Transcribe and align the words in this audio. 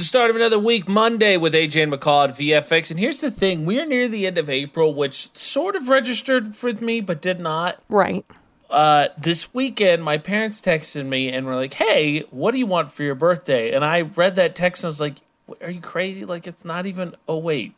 the 0.00 0.04
start 0.04 0.30
of 0.30 0.36
another 0.36 0.58
week, 0.58 0.88
Monday, 0.88 1.36
with 1.36 1.52
AJ 1.52 1.82
and 1.82 1.92
McCall 1.92 2.30
at 2.30 2.38
VFX. 2.38 2.90
And 2.90 2.98
here's 2.98 3.20
the 3.20 3.30
thing 3.30 3.66
we're 3.66 3.84
near 3.84 4.08
the 4.08 4.26
end 4.26 4.38
of 4.38 4.48
April, 4.48 4.94
which 4.94 5.36
sort 5.36 5.76
of 5.76 5.90
registered 5.90 6.56
for 6.56 6.72
me, 6.72 7.02
but 7.02 7.20
did 7.20 7.38
not. 7.38 7.82
Right. 7.90 8.24
Uh, 8.70 9.08
this 9.18 9.52
weekend, 9.52 10.02
my 10.02 10.16
parents 10.16 10.62
texted 10.62 11.04
me 11.04 11.28
and 11.28 11.44
were 11.44 11.54
like, 11.54 11.74
hey, 11.74 12.20
what 12.30 12.52
do 12.52 12.58
you 12.58 12.64
want 12.64 12.90
for 12.90 13.02
your 13.02 13.14
birthday? 13.14 13.72
And 13.72 13.84
I 13.84 14.00
read 14.00 14.36
that 14.36 14.54
text 14.54 14.82
and 14.82 14.88
I 14.88 14.90
was 14.90 15.00
like, 15.02 15.16
are 15.60 15.70
you 15.70 15.82
crazy? 15.82 16.24
Like, 16.24 16.46
it's 16.46 16.64
not 16.64 16.86
even, 16.86 17.14
oh, 17.28 17.36
wait, 17.36 17.74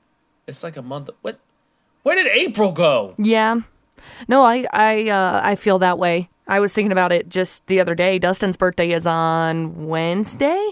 it's 0.46 0.62
like 0.62 0.76
a 0.76 0.82
month. 0.82 1.10
What? 1.22 1.40
Where 2.04 2.14
did 2.14 2.28
April 2.28 2.70
go? 2.70 3.14
Yeah. 3.18 3.62
No, 4.28 4.44
I 4.44 4.66
I 4.72 5.08
uh, 5.08 5.40
I 5.42 5.56
feel 5.56 5.80
that 5.80 5.98
way. 5.98 6.28
I 6.46 6.60
was 6.60 6.72
thinking 6.72 6.92
about 6.92 7.10
it 7.10 7.28
just 7.28 7.66
the 7.66 7.80
other 7.80 7.94
day. 7.94 8.18
Dustin's 8.18 8.56
birthday 8.56 8.92
is 8.92 9.06
on 9.06 9.86
Wednesday, 9.86 10.70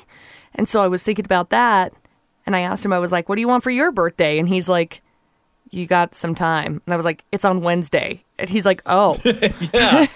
and 0.55 0.69
so 0.69 0.82
I 0.82 0.89
was 0.89 1.03
thinking 1.03 1.25
about 1.25 1.51
that. 1.51 1.93
And 2.46 2.57
I 2.57 2.61
asked 2.61 2.85
him, 2.85 2.93
I 2.93 2.99
was 2.99 3.12
like, 3.12 3.29
"What 3.29 3.35
do 3.37 3.41
you 3.41 3.49
want 3.49 3.63
for 3.63 3.71
your 3.71 3.93
birthday?" 3.93 4.39
And 4.39 4.49
he's 4.49 4.68
like, 4.68 5.03
"You 5.71 5.86
got 5.86 6.14
some 6.14 6.35
time." 6.35 6.82
And 6.86 6.93
I 6.93 6.96
was 6.96 7.04
like, 7.04 7.22
"It's 7.31 7.45
on 7.45 7.61
Wednesday." 7.61 8.25
And 8.39 8.49
he's 8.50 8.64
like, 8.67 8.82
"Oh, 8.86 9.14
Yeah. 9.72 10.07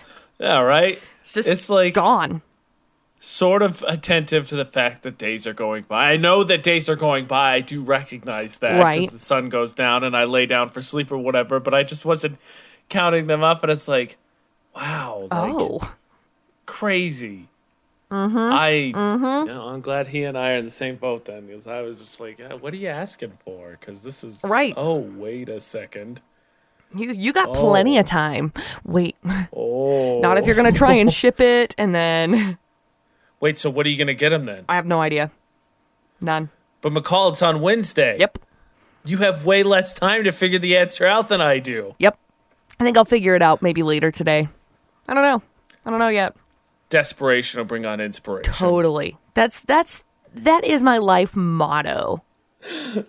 yeah, 0.40 0.60
right? 0.60 0.98
it's 1.20 1.34
just 1.34 1.48
It's 1.48 1.68
like- 1.70 1.94
gone." 1.94 2.42
sort 3.20 3.62
of 3.62 3.82
attentive 3.88 4.46
to 4.48 4.54
the 4.54 4.66
fact 4.66 5.02
that 5.02 5.16
days 5.16 5.46
are 5.46 5.54
going 5.54 5.82
by. 5.88 6.12
I 6.12 6.18
know 6.18 6.44
that 6.44 6.62
days 6.62 6.90
are 6.90 6.96
going 6.96 7.24
by. 7.24 7.54
I 7.54 7.60
do 7.60 7.82
recognize 7.82 8.58
that 8.58 8.82
Right. 8.82 9.10
the 9.10 9.18
sun 9.18 9.48
goes 9.48 9.72
down 9.72 10.04
and 10.04 10.14
I 10.14 10.24
lay 10.24 10.44
down 10.44 10.68
for 10.68 10.82
sleep 10.82 11.10
or 11.10 11.16
whatever. 11.16 11.58
But 11.58 11.72
I 11.72 11.84
just 11.84 12.04
wasn't 12.04 12.36
counting 12.90 13.26
them 13.26 13.42
up, 13.42 13.62
and 13.62 13.72
it's 13.72 13.88
like, 13.88 14.18
wow, 14.76 15.28
like 15.30 15.54
Oh, 15.54 15.94
crazy. 16.66 17.48
Mm-hmm. 18.14 18.38
I, 18.38 18.70
you 18.70 18.92
know, 18.92 19.68
I'm 19.68 19.80
glad 19.80 20.06
he 20.06 20.22
and 20.22 20.38
I 20.38 20.52
are 20.52 20.56
in 20.56 20.64
the 20.64 20.70
same 20.70 20.94
boat 20.96 21.24
then, 21.24 21.46
because 21.46 21.66
I 21.66 21.82
was 21.82 21.98
just 21.98 22.20
like, 22.20 22.40
"Uh, 22.40 22.56
what 22.56 22.72
are 22.72 22.76
you 22.76 22.88
asking 22.88 23.32
for? 23.44 23.76
Because 23.80 24.02
this 24.04 24.22
is 24.22 24.40
Right. 24.44 24.72
Oh, 24.76 24.98
wait 24.98 25.48
a 25.48 25.60
second. 25.60 26.20
you 26.94 27.10
you 27.12 27.32
got 27.32 27.52
plenty 27.52 27.96
Oh. 27.96 28.00
of 28.00 28.06
time. 28.06 28.52
Wait, 28.84 29.16
Oh, 29.52 30.20
not 30.20 30.38
if 30.38 30.46
you're 30.46 30.54
gonna 30.54 30.70
try 30.70 30.92
and 30.94 31.12
ship 31.12 31.40
it, 31.54 31.74
and 31.76 31.92
then 31.94 32.56
wait. 33.40 33.58
So 33.58 33.68
what 33.68 33.84
are 33.84 33.88
you 33.88 33.98
gonna 33.98 34.14
get 34.14 34.32
him 34.32 34.44
then? 34.46 34.64
I 34.68 34.76
have 34.76 34.86
no 34.86 35.00
idea. 35.00 35.32
None. 36.20 36.50
But 36.82 36.92
McCall, 36.92 37.32
it's 37.32 37.42
on 37.42 37.60
Wednesday. 37.60 38.16
Yep. 38.20 38.38
You 39.04 39.18
have 39.18 39.44
way 39.44 39.62
less 39.64 39.92
time 39.92 40.22
to 40.24 40.30
figure 40.32 40.58
the 40.60 40.76
answer 40.76 41.04
out 41.04 41.28
than 41.28 41.40
I 41.40 41.58
do. 41.58 41.94
Yep. 41.98 42.16
I 42.78 42.84
think 42.84 42.96
I'll 42.96 43.04
figure 43.04 43.34
it 43.34 43.42
out 43.42 43.60
maybe 43.60 43.82
later 43.82 44.10
today. 44.10 44.48
I 45.08 45.14
don't 45.14 45.22
know. 45.24 45.42
I 45.84 45.90
don't 45.90 45.98
know 45.98 46.08
yet. 46.08 46.34
Desperation 46.94 47.58
will 47.58 47.64
bring 47.64 47.84
on 47.84 48.00
inspiration. 48.00 48.52
Totally. 48.52 49.16
That's 49.34 49.58
that's 49.58 50.04
that 50.32 50.64
is 50.64 50.84
my 50.84 50.98
life 50.98 51.34
motto. 51.34 52.22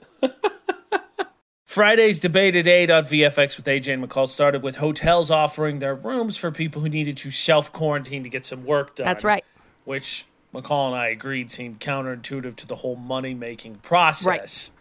Friday's 1.66 2.20
debate 2.20 2.56
at 2.56 2.68
8 2.68 2.90
on 2.90 3.04
VFX 3.04 3.58
with 3.58 3.66
AJ 3.68 3.94
and 3.94 4.04
McCall 4.04 4.28
started 4.28 4.64
with 4.64 4.78
hotels 4.78 5.30
offering 5.30 5.78
their 5.80 5.94
rooms 5.94 6.36
for 6.36 6.50
people 6.50 6.82
who 6.82 6.90
needed 6.90 7.16
to 7.18 7.30
self 7.30 7.72
quarantine 7.72 8.24
to 8.24 8.30
get 8.30 8.44
some 8.44 8.66
work 8.66 8.96
done. 8.96 9.06
That's 9.06 9.24
right. 9.24 9.46
Which 9.84 10.26
McCall 10.52 10.88
and 10.88 10.96
I 10.96 11.10
agreed 11.10 11.52
seemed 11.52 11.80
counterintuitive 11.80 12.56
to 12.56 12.66
the 12.66 12.78
whole 12.78 12.96
money 12.96 13.36
making 13.36 13.76
process. 13.76 14.26
Right. 14.26 14.72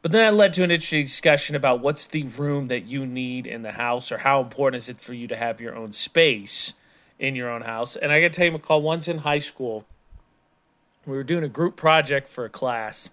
But 0.00 0.12
then 0.12 0.32
that 0.32 0.36
led 0.36 0.54
to 0.54 0.62
an 0.62 0.70
interesting 0.70 1.04
discussion 1.04 1.56
about 1.56 1.80
what's 1.80 2.06
the 2.06 2.22
room 2.22 2.68
that 2.68 2.86
you 2.86 3.04
need 3.04 3.46
in 3.46 3.60
the 3.62 3.72
house 3.72 4.10
or 4.10 4.18
how 4.18 4.40
important 4.40 4.82
is 4.82 4.88
it 4.88 5.00
for 5.00 5.12
you 5.12 5.28
to 5.28 5.36
have 5.36 5.60
your 5.60 5.76
own 5.76 5.92
space 5.92 6.72
in 7.26 7.34
your 7.34 7.48
own 7.48 7.62
house. 7.62 7.96
And 7.96 8.12
I 8.12 8.20
got 8.20 8.32
to 8.32 8.36
tell 8.36 8.46
you, 8.46 8.58
McCall, 8.58 8.82
once 8.82 9.08
in 9.08 9.18
high 9.18 9.38
school, 9.38 9.84
we 11.06 11.16
were 11.16 11.24
doing 11.24 11.44
a 11.44 11.48
group 11.48 11.76
project 11.76 12.28
for 12.28 12.44
a 12.44 12.50
class. 12.50 13.10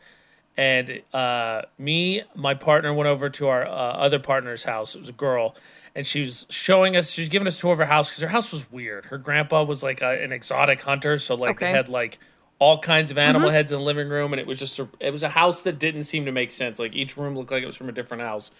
And 0.57 1.01
uh, 1.13 1.63
me, 1.77 2.23
my 2.35 2.53
partner 2.53 2.93
went 2.93 3.07
over 3.07 3.29
to 3.29 3.47
our 3.47 3.65
uh, 3.65 3.69
other 3.69 4.19
partner's 4.19 4.65
house. 4.65 4.95
It 4.95 4.99
was 4.99 5.09
a 5.09 5.13
girl. 5.13 5.55
And 5.95 6.05
she 6.05 6.21
was 6.21 6.45
showing 6.49 6.95
us, 6.95 7.11
she 7.11 7.21
was 7.21 7.29
giving 7.29 7.47
us 7.47 7.57
a 7.57 7.59
tour 7.61 7.71
of 7.71 7.77
her 7.77 7.85
house 7.85 8.09
because 8.09 8.21
her 8.21 8.29
house 8.29 8.51
was 8.51 8.69
weird. 8.71 9.05
Her 9.05 9.17
grandpa 9.17 9.63
was 9.63 9.81
like 9.83 10.01
a, 10.01 10.23
an 10.23 10.31
exotic 10.31 10.81
hunter. 10.81 11.17
So, 11.17 11.35
like, 11.35 11.59
they 11.59 11.71
had 11.71 11.89
like 11.89 12.19
all 12.59 12.79
kinds 12.79 13.11
of 13.11 13.17
animal 13.17 13.49
heads 13.49 13.71
in 13.71 13.79
the 13.79 13.83
living 13.83 14.07
room. 14.07 14.33
And 14.33 14.39
it 14.39 14.47
was 14.47 14.59
just, 14.59 14.79
a, 14.79 14.87
it 14.99 15.11
was 15.11 15.23
a 15.23 15.29
house 15.29 15.63
that 15.63 15.79
didn't 15.79 16.03
seem 16.03 16.25
to 16.25 16.31
make 16.31 16.51
sense. 16.51 16.79
Like, 16.79 16.95
each 16.95 17.17
room 17.17 17.35
looked 17.35 17.51
like 17.51 17.63
it 17.63 17.65
was 17.65 17.75
from 17.75 17.89
a 17.89 17.93
different 17.93 18.23
house. 18.23 18.51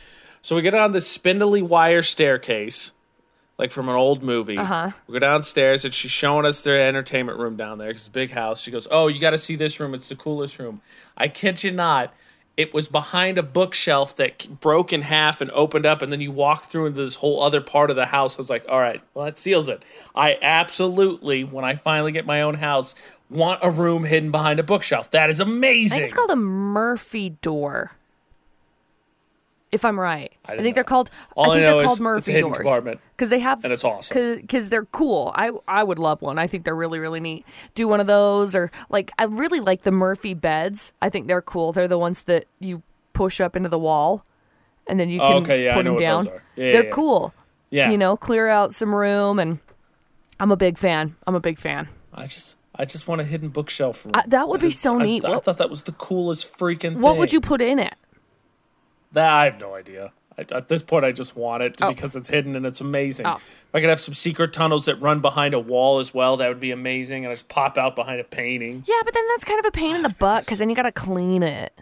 So, 0.42 0.56
we 0.56 0.62
get 0.62 0.74
on 0.74 0.92
this 0.92 1.08
spindly 1.08 1.62
wire 1.62 2.04
staircase 2.04 2.94
like 3.62 3.72
from 3.72 3.88
an 3.88 3.96
old 3.96 4.24
movie. 4.24 4.58
Uh-huh. 4.58 4.90
We 5.06 5.14
go 5.14 5.20
downstairs 5.20 5.86
and 5.86 5.94
she's 5.94 6.10
showing 6.10 6.48
us 6.48 6.62
their 6.62 6.88
entertainment 6.88 7.38
room 7.38 7.56
down 7.56 7.78
there 7.78 7.92
it's 7.92 8.08
a 8.08 8.12
big 8.12 8.32
house. 8.32 8.60
She 8.60 8.72
goes, 8.72 8.88
"Oh, 8.90 9.08
you 9.08 9.20
got 9.20 9.30
to 9.30 9.38
see 9.38 9.56
this 9.56 9.80
room. 9.80 9.94
It's 9.94 10.10
the 10.10 10.16
coolest 10.16 10.58
room." 10.58 10.82
I 11.16 11.28
kid 11.28 11.64
you 11.64 11.72
not. 11.72 12.12
It 12.58 12.74
was 12.74 12.88
behind 12.88 13.38
a 13.38 13.44
bookshelf 13.44 14.16
that 14.18 14.60
broke 14.60 14.92
in 14.92 15.04
half 15.04 15.42
and 15.42 15.50
opened 15.52 15.86
up, 15.86 16.02
and 16.02 16.12
then 16.12 16.20
you 16.22 16.32
walk 16.32 16.66
through 16.66 16.88
into 16.88 17.02
this 17.02 17.16
whole 17.16 17.42
other 17.42 17.62
part 17.62 17.90
of 17.92 17.96
the 17.96 18.08
house. 18.08 18.38
I 18.38 18.42
was 18.42 18.50
like, 18.50 18.66
"All 18.68 18.80
right, 18.80 19.00
well 19.14 19.26
that 19.26 19.38
seals 19.38 19.70
it." 19.70 19.84
I 20.16 20.38
absolutely, 20.42 21.44
when 21.44 21.64
I 21.64 21.76
finally 21.76 22.12
get 22.12 22.26
my 22.26 22.42
own 22.42 22.56
house, 22.56 22.96
want 23.30 23.60
a 23.62 23.70
room 23.70 24.06
hidden 24.06 24.32
behind 24.32 24.60
a 24.60 24.64
bookshelf. 24.64 25.12
That 25.12 25.30
is 25.30 25.40
I 25.40 25.44
amazing. 25.44 25.98
think 25.98 26.06
it's 26.06 26.14
called 26.14 26.32
a 26.32 26.36
Murphy 26.36 27.30
door. 27.42 27.92
If 29.72 29.86
I'm 29.86 29.98
right, 30.00 30.34
I, 30.46 30.52
didn't 30.52 30.64
think 30.66 30.76
they're 30.76 30.84
called. 30.84 31.10
All 31.36 31.52
I 31.52 31.54
I 31.54 31.56
think 31.58 31.66
know 31.66 31.76
they're 31.78 31.86
is 31.86 31.88
called 31.88 32.00
Murphy 32.02 32.42
doors 32.42 32.98
because 33.16 33.30
they 33.30 33.40
have 33.40 33.64
And 33.64 33.72
it's 33.72 33.86
awesome. 33.86 34.36
because 34.42 34.68
they're 34.68 34.84
cool. 34.86 35.32
I 35.34 35.52
I 35.68 35.84
would 35.84 35.98
love 35.98 36.22
one. 36.22 36.38
I 36.38 36.48
think 36.48 36.66
they're 36.66 36.76
really 36.76 37.00
really 37.00 37.22
neat. 37.22 37.46
Do 37.74 37.88
one 37.88 38.02
of 38.02 38.08
those 38.08 38.54
or 38.54 38.70
like 38.90 39.12
I 39.18 39.24
really 39.24 39.62
like 39.62 39.84
the 39.84 39.92
Murphy 39.92 40.34
beds. 40.34 40.92
I 41.02 41.10
think 41.10 41.28
they're 41.28 41.42
cool. 41.42 41.72
They're 41.72 41.88
the 41.88 41.98
ones 41.98 42.24
that 42.24 42.46
you 42.60 42.82
push 43.14 43.40
up 43.40 43.56
into 43.56 43.70
the 43.70 43.80
wall, 43.80 44.26
and 44.88 45.00
then 45.00 45.10
you 45.10 45.22
Oh, 45.22 45.28
can 45.36 45.44
okay, 45.44 45.64
yeah, 45.64 45.72
I 45.72 45.76
put 45.76 45.86
know 45.86 45.92
them 45.92 45.96
what 45.96 46.02
down. 46.02 46.26
Yeah, 46.58 46.72
they're 46.74 46.84
yeah, 46.86 46.90
cool. 46.92 47.34
yeah, 47.70 47.92
You 47.92 47.98
know, 47.98 48.18
clear 48.18 48.50
out 48.50 48.76
some 48.76 48.94
room, 48.94 49.40
and 49.40 49.60
I'm 50.40 50.52
a 50.52 50.58
big 50.58 50.78
fan. 50.78 51.16
I'm 51.26 51.36
a 51.36 51.40
big 51.40 51.60
fan. 51.60 51.88
I 52.14 52.28
just, 52.28 52.58
I 52.76 52.84
just 52.84 53.08
want 53.08 53.22
a 53.22 53.24
hidden 53.24 53.50
bookshelf 53.50 54.04
room. 54.06 54.12
I- 54.16 54.24
that 54.28 54.50
would 54.50 54.60
be 54.60 54.72
so 54.72 54.98
neat. 54.98 55.24
I, 55.24 55.30
What- 55.30 55.46
thought 55.46 55.58
that 55.60 55.70
was 55.70 55.84
the 55.84 55.92
coolest 55.94 56.52
freaking 56.58 56.94
thing. 56.94 57.02
What 57.02 57.18
would 57.18 57.32
you 57.32 57.40
put 57.40 57.62
in 57.62 57.80
it? 57.80 57.94
That 59.14 59.32
I 59.32 59.46
have 59.46 59.60
no 59.60 59.76
idea. 59.76 60.12
I, 60.38 60.46
at 60.52 60.70
this 60.70 60.82
point, 60.82 61.04
I 61.04 61.12
just 61.12 61.36
want 61.36 61.62
it 61.64 61.76
Oh. 61.82 61.90
because 61.90 62.16
it's 62.16 62.30
hidden 62.30 62.56
and 62.56 62.66
it's 62.66 62.80
amazing. 62.80 63.26
Oh. 63.26 63.36
If 63.36 63.66
I 63.74 63.82
could 63.82 63.90
have 63.90 64.00
some 64.00 64.14
secret 64.14 64.54
tunnels 64.54 64.86
that 64.86 64.96
run 65.02 65.20
behind 65.20 65.54
a 65.54 65.60
wall 65.60 66.00
as 66.00 66.14
well, 66.14 66.38
that 66.38 66.48
would 66.48 66.60
be 66.62 66.72
amazing. 66.72 67.26
And 67.26 67.32
I 67.32 67.34
just 67.34 67.50
pop 67.50 67.78
out 67.78 67.96
behind 67.96 68.22
a 68.22 68.24
painting. 68.24 68.84
Yeah, 68.88 69.02
but 69.04 69.14
then 69.14 69.28
that's 69.30 69.44
kind 69.44 69.60
of 69.60 69.66
a 69.66 69.72
pain 69.72 69.96
in 69.96 70.02
the 70.04 70.10
butt 70.10 70.46
because 70.46 70.60
then 70.60 70.70
you 70.70 70.76
got 70.76 70.84
to 70.84 70.92
clean 70.92 71.44
it. 71.44 71.82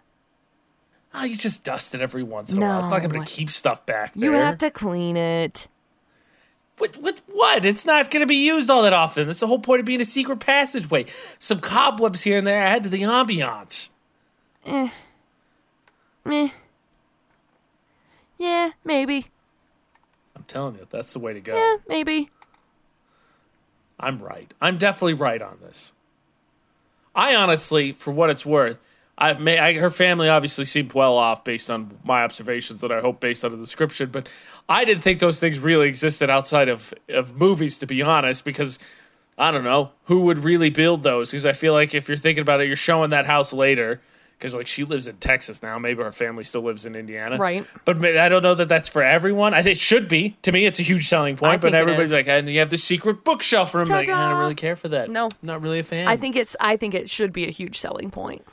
Oh, 1.13 1.23
you 1.23 1.35
just 1.37 1.63
dust 1.63 1.93
it 1.95 2.01
every 2.01 2.21
once 2.23 2.51
in 2.51 2.61
a 2.61 2.61
while. 2.65 2.79
It's 2.79 2.89
not 2.89 3.01
going 3.01 3.23
to 3.23 3.31
keep 3.31 3.49
stuff 3.49 3.85
back 3.85 4.13
there. 4.13 4.31
You 4.31 4.37
have 4.37 4.57
to 4.59 4.69
clean 4.71 5.17
it. 5.17 5.67
What, 6.77 6.95
what? 6.97 7.21
What? 7.27 7.65
It's 7.65 7.85
not 7.85 8.09
going 8.11 8.21
to 8.21 8.27
be 8.27 8.45
used 8.45 8.69
all 8.69 8.83
that 8.83 8.93
often. 8.93 9.27
That's 9.27 9.39
the 9.41 9.47
whole 9.47 9.59
point 9.59 9.79
of 9.81 9.85
being 9.85 10.01
a 10.01 10.05
secret 10.05 10.39
passageway. 10.39 11.05
Some 11.37 11.59
cobwebs 11.61 12.23
here 12.23 12.37
and 12.37 12.47
there 12.47 12.61
add 12.61 12.83
to 12.83 12.89
the 12.89 13.01
ambiance. 13.01 13.89
Eh. 14.65 14.89
Meh. 16.25 16.49
Yeah, 18.39 18.71
maybe. 18.83 19.27
I'm 20.35 20.45
telling 20.47 20.75
you, 20.75 20.87
that's 20.89 21.13
the 21.13 21.19
way 21.19 21.33
to 21.33 21.41
go. 21.41 21.55
Yeah, 21.55 21.77
maybe. 21.87 22.31
I'm 23.99 24.21
right. 24.23 24.51
I'm 24.61 24.77
definitely 24.77 25.13
right 25.13 25.41
on 25.41 25.57
this. 25.61 25.93
I 27.13 27.35
honestly, 27.35 27.91
for 27.91 28.11
what 28.11 28.29
it's 28.29 28.45
worth, 28.45 28.79
I 29.17 29.33
may 29.33 29.57
I, 29.59 29.73
her 29.73 29.89
family 29.89 30.29
obviously 30.29 30.63
seemed 30.63 30.93
well 30.93 31.17
off 31.17 31.43
based 31.43 31.69
on 31.69 31.99
my 32.05 32.23
observations 32.23 32.79
that 32.79 32.91
I 32.93 33.01
hope 33.01 33.19
based 33.19 33.43
on 33.43 33.51
the 33.51 33.57
description, 33.57 34.09
but 34.09 34.29
I 34.69 34.85
didn't 34.85 35.03
think 35.03 35.19
those 35.19 35.41
things 35.41 35.59
really 35.59 35.89
existed 35.89 36.29
outside 36.29 36.69
of 36.69 36.93
of 37.09 37.35
movies 37.35 37.77
to 37.79 37.85
be 37.85 38.01
honest 38.01 38.45
because 38.45 38.79
I 39.37 39.51
don't 39.51 39.65
know 39.65 39.91
who 40.05 40.21
would 40.21 40.39
really 40.39 40.69
build 40.69 41.03
those 41.03 41.31
because 41.31 41.45
I 41.45 41.51
feel 41.51 41.73
like 41.73 41.93
if 41.93 42.07
you're 42.07 42.17
thinking 42.17 42.41
about 42.41 42.61
it, 42.61 42.67
you're 42.67 42.77
showing 42.77 43.09
that 43.09 43.25
house 43.25 43.51
later 43.51 43.99
because 44.39 44.55
like 44.55 44.67
she 44.67 44.85
lives 44.85 45.07
in 45.07 45.17
Texas 45.17 45.61
now, 45.61 45.77
maybe 45.77 46.01
her 46.01 46.13
family 46.13 46.45
still 46.45 46.61
lives 46.61 46.85
in 46.85 46.95
Indiana, 46.95 47.37
Right. 47.37 47.67
But 47.83 48.03
I 48.05 48.29
don't 48.29 48.41
know 48.41 48.55
that 48.55 48.69
that's 48.69 48.87
for 48.87 49.03
everyone. 49.03 49.53
I 49.53 49.61
think 49.61 49.73
it 49.73 49.79
should 49.79 50.07
be. 50.07 50.37
To 50.43 50.53
me, 50.53 50.65
it's 50.65 50.79
a 50.79 50.83
huge 50.83 51.07
selling 51.07 51.35
point. 51.35 51.59
But 51.61 51.75
everybody's 51.75 52.13
like, 52.13 52.29
and 52.29 52.49
you 52.49 52.59
have 52.59 52.69
the 52.69 52.77
secret 52.77 53.25
bookshelf 53.25 53.75
room. 53.75 53.89
Like, 53.89 54.09
I 54.09 54.29
don't 54.29 54.39
really 54.39 54.55
care 54.55 54.77
for 54.77 54.87
that. 54.89 55.09
No. 55.09 55.25
I'm 55.25 55.29
not 55.41 55.61
really 55.61 55.79
a 55.79 55.83
fan. 55.83 56.07
I 56.07 56.15
think 56.15 56.37
it's. 56.37 56.55
I 56.59 56.77
think 56.77 56.93
it 56.93 57.09
should 57.09 57.33
be 57.33 57.45
a 57.47 57.51
huge 57.51 57.77
selling 57.77 58.11
point. 58.11 58.45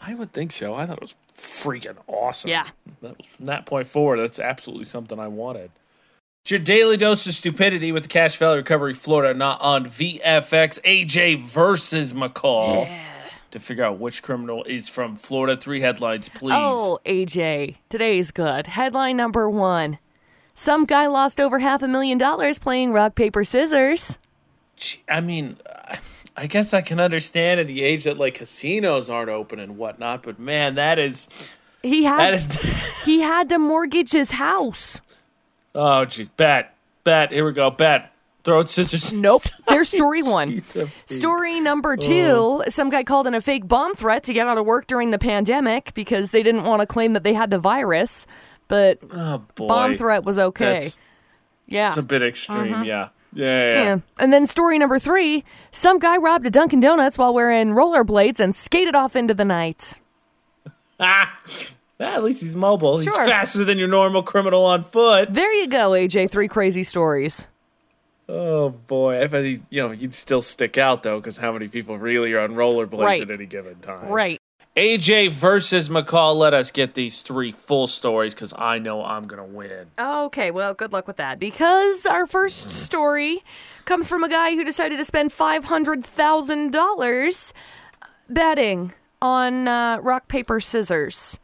I 0.00 0.14
would 0.14 0.32
think 0.32 0.52
so. 0.52 0.74
I 0.74 0.86
thought 0.86 0.98
it 0.98 1.02
was 1.02 1.14
freaking 1.36 1.96
awesome. 2.06 2.50
Yeah. 2.50 2.66
That 3.02 3.18
was, 3.18 3.26
from 3.26 3.46
that 3.46 3.66
point 3.66 3.88
forward, 3.88 4.18
that's 4.18 4.38
absolutely 4.40 4.84
something 4.84 5.18
I 5.18 5.28
wanted. 5.28 5.70
It's 6.42 6.52
your 6.52 6.60
daily 6.60 6.96
dose 6.96 7.26
of 7.26 7.34
stupidity 7.34 7.92
with 7.92 8.04
the 8.04 8.08
Cash 8.08 8.36
Value 8.36 8.58
Recovery 8.58 8.94
Florida, 8.94 9.36
not 9.36 9.60
on 9.60 9.86
VFX. 9.86 10.80
AJ 10.82 11.40
versus 11.40 12.12
McCall. 12.12 12.88
To 13.52 13.60
figure 13.60 13.84
out 13.84 13.98
which 13.98 14.22
criminal 14.22 14.64
is 14.64 14.88
from 14.88 15.16
Florida. 15.16 15.56
Three 15.56 15.80
headlines, 15.80 16.28
please. 16.28 16.54
Oh, 16.56 16.98
AJ, 17.06 17.76
today's 17.88 18.30
good. 18.30 18.66
Headline 18.66 19.16
number 19.16 19.48
one: 19.48 19.98
Some 20.54 20.84
guy 20.84 21.06
lost 21.06 21.40
over 21.40 21.60
half 21.60 21.82
a 21.82 21.88
million 21.88 22.18
dollars 22.18 22.58
playing 22.58 22.92
rock 22.92 23.14
paper 23.14 23.44
scissors. 23.44 24.18
Gee, 24.76 25.02
I 25.08 25.20
mean, 25.20 25.56
I 26.36 26.46
guess 26.48 26.74
I 26.74 26.82
can 26.82 27.00
understand 27.00 27.60
at 27.60 27.66
the 27.66 27.82
age 27.82 28.04
that 28.04 28.18
like 28.18 28.34
casinos 28.34 29.08
aren't 29.08 29.30
open 29.30 29.58
and 29.58 29.78
whatnot, 29.78 30.22
but 30.22 30.38
man, 30.38 30.74
that 30.74 30.98
is 30.98 31.28
He 31.82 32.04
had 32.04 32.18
that 32.18 32.34
is. 32.34 32.46
he 33.04 33.20
had 33.20 33.48
to 33.48 33.58
mortgage 33.58 34.12
his 34.12 34.32
house. 34.32 35.00
oh, 35.74 36.04
geez, 36.04 36.28
bet, 36.28 36.74
bet. 37.04 37.30
Here 37.32 37.44
we 37.46 37.52
go, 37.52 37.70
bet. 37.70 38.12
Throw 38.46 38.60
it, 38.60 38.68
scissors. 38.68 39.12
Nope. 39.12 39.42
There's 39.66 39.88
story 39.88 40.22
one. 40.22 40.62
Oh, 40.76 40.88
Story 41.06 41.58
number 41.58 41.96
two 41.96 42.62
some 42.68 42.90
guy 42.90 43.02
called 43.02 43.26
in 43.26 43.34
a 43.34 43.40
fake 43.40 43.66
bomb 43.66 43.94
threat 43.94 44.22
to 44.22 44.32
get 44.32 44.46
out 44.46 44.56
of 44.56 44.64
work 44.64 44.86
during 44.86 45.10
the 45.10 45.18
pandemic 45.18 45.92
because 45.94 46.30
they 46.30 46.44
didn't 46.44 46.62
want 46.62 46.80
to 46.80 46.86
claim 46.86 47.14
that 47.14 47.24
they 47.24 47.34
had 47.34 47.50
the 47.50 47.58
virus, 47.58 48.24
but 48.68 49.00
Oh 49.12 49.42
bomb 49.56 49.96
threat 49.96 50.24
was 50.24 50.38
okay. 50.38 50.80
That's, 50.80 51.00
yeah. 51.66 51.88
that's 51.88 51.98
a 51.98 52.02
bit 52.02 52.22
extreme. 52.22 52.84
Yeah. 52.84 53.08
Yeah, 53.32 53.44
yeah, 53.44 53.44
yeah. 53.44 53.82
Yeah. 53.82 53.98
And 54.20 54.32
then 54.32 54.46
story 54.46 54.78
number 54.78 55.00
three 55.00 55.42
some 55.72 55.98
guy 55.98 56.16
robbed 56.16 56.46
a 56.46 56.50
Dunkin' 56.50 56.78
Donuts 56.78 57.18
while 57.18 57.34
wearing 57.34 57.70
rollerblades 57.70 58.38
and 58.38 58.54
skated 58.54 58.94
off 58.94 59.16
into 59.16 59.34
the 59.34 59.44
night. 59.44 59.94
Ah, 61.00 61.36
at 61.98 62.22
least 62.22 62.42
he's 62.42 62.54
mobile. 62.54 62.98
He's 62.98 63.16
faster 63.16 63.64
than 63.64 63.76
your 63.76 63.88
normal 63.88 64.22
criminal 64.22 64.64
on 64.64 64.84
foot. 64.84 65.34
There 65.34 65.52
you 65.52 65.66
go, 65.66 65.90
AJ. 65.90 66.30
Three 66.30 66.46
crazy 66.46 66.84
stories. 66.84 67.44
Oh 68.28 68.70
boy, 68.70 69.22
I 69.22 69.26
bet 69.28 69.44
he, 69.44 69.60
you 69.70 69.82
know 69.86 69.92
you'd 69.92 70.12
still 70.14 70.42
stick 70.42 70.76
out 70.78 71.02
though, 71.04 71.20
because 71.20 71.36
how 71.36 71.52
many 71.52 71.68
people 71.68 71.96
really 71.98 72.32
are 72.34 72.40
on 72.40 72.54
rollerblades 72.56 73.04
Right. 73.04 73.22
at 73.22 73.30
any 73.30 73.46
given 73.46 73.76
time? 73.80 74.08
Right. 74.08 74.40
AJ 74.76 75.30
versus 75.30 75.88
McCall. 75.88 76.34
Let 76.36 76.52
us 76.52 76.70
get 76.70 76.92
these 76.94 77.22
three 77.22 77.50
full 77.52 77.86
stories 77.86 78.34
because 78.34 78.52
I 78.58 78.78
know 78.78 79.02
I'm 79.04 79.26
gonna 79.26 79.44
win. 79.44 79.86
Okay, 79.98 80.50
well, 80.50 80.74
good 80.74 80.92
luck 80.92 81.06
with 81.06 81.16
that 81.16 81.38
because 81.38 82.04
our 82.04 82.26
first 82.26 82.70
story 82.70 83.42
comes 83.86 84.06
from 84.08 84.22
a 84.24 84.28
guy 84.28 84.54
who 84.54 84.64
decided 84.64 84.98
to 84.98 85.04
spend 85.04 85.30
$500,000 85.30 87.52
betting 88.28 88.92
on 89.22 89.66
uh, 89.68 89.98
rock, 90.02 90.28
paper, 90.28 90.60
scissors. 90.60 91.38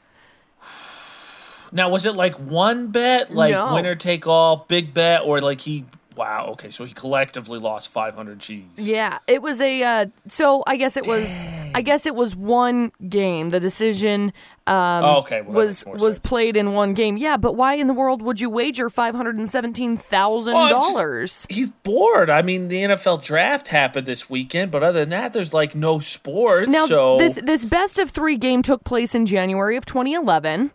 Now, 1.75 1.89
was 1.89 2.05
it 2.05 2.15
like 2.15 2.35
one 2.35 2.89
bet, 2.89 3.31
like 3.31 3.53
No. 3.55 3.73
winner 3.73 3.95
take 3.95 4.27
all, 4.27 4.67
big 4.69 4.93
bet, 4.93 5.23
or 5.25 5.41
like 5.41 5.63
he? 5.63 5.87
Wow. 6.17 6.49
Okay, 6.53 6.71
so 6.71 6.85
he 6.85 6.93
collectively 6.93 7.59
lost 7.59 7.89
500 7.91 8.39
G's. 8.39 8.65
Yeah, 8.77 9.19
it 9.27 9.43
was 9.43 9.61
a. 9.61 9.83
Uh, 9.83 10.07
so 10.29 10.63
I 10.67 10.77
guess 10.77 10.97
it 10.97 11.07
was. 11.07 11.29
I 11.75 11.83
guess 11.83 12.07
it 12.07 12.15
was 12.15 12.37
one 12.37 12.93
game. 13.09 13.51
The 13.51 13.61
decision 13.61 14.33
um, 14.67 15.05
Oh, 15.05 15.19
okay, 15.21 15.41
well, 15.41 15.55
was 15.55 15.85
was 15.87 16.03
sense. 16.03 16.19
played 16.19 16.57
in 16.57 16.73
one 16.73 16.95
game. 16.95 17.17
Yeah, 17.17 17.37
but 17.37 17.57
why 17.57 17.75
in 17.75 17.87
the 17.87 17.95
world 17.95 18.23
would 18.23 18.41
you 18.41 18.49
wager 18.49 18.89
517 18.89 19.97
thousand 19.97 20.55
well, 20.55 20.69
dollars? 20.69 21.47
He's 21.51 21.71
bored. 21.71 22.31
I 22.31 22.43
mean, 22.43 22.69
the 22.69 22.83
NFL 22.83 23.23
draft 23.23 23.69
happened 23.69 24.07
this 24.07 24.31
weekend, 24.31 24.71
but 24.71 24.83
other 24.83 25.01
than 25.01 25.11
that, 25.11 25.33
there's 25.33 25.53
like 25.53 25.75
no 25.75 25.99
sports. 25.99 26.71
Now 26.71 26.87
so 26.87 27.19
this 27.19 27.35
this 27.43 27.65
best 27.65 27.99
of 27.99 28.11
three 28.11 28.37
game 28.37 28.63
took 28.63 28.85
place 28.85 29.15
in 29.15 29.27
January 29.27 29.77
of 29.77 29.87
2011. 29.87 30.71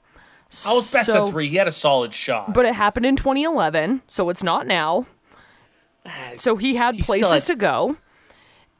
I 0.65 0.73
was 0.73 0.89
best 0.91 1.07
so- 1.11 1.23
of 1.23 1.29
three. 1.29 1.47
He 1.47 1.57
had 1.57 1.67
a 1.67 1.71
solid 1.71 2.13
shot. 2.13 2.53
but 2.53 2.65
it 2.65 2.73
happened 2.73 3.05
in 3.05 3.15
2011, 3.15 4.01
so 4.07 4.29
it's 4.29 4.43
not 4.43 4.65
now. 4.65 5.05
So 6.35 6.55
he 6.55 6.75
had 6.75 6.95
He 6.95 7.01
still 7.03 7.19
places 7.19 7.47
had- 7.47 7.53
to 7.53 7.55
go. 7.55 7.97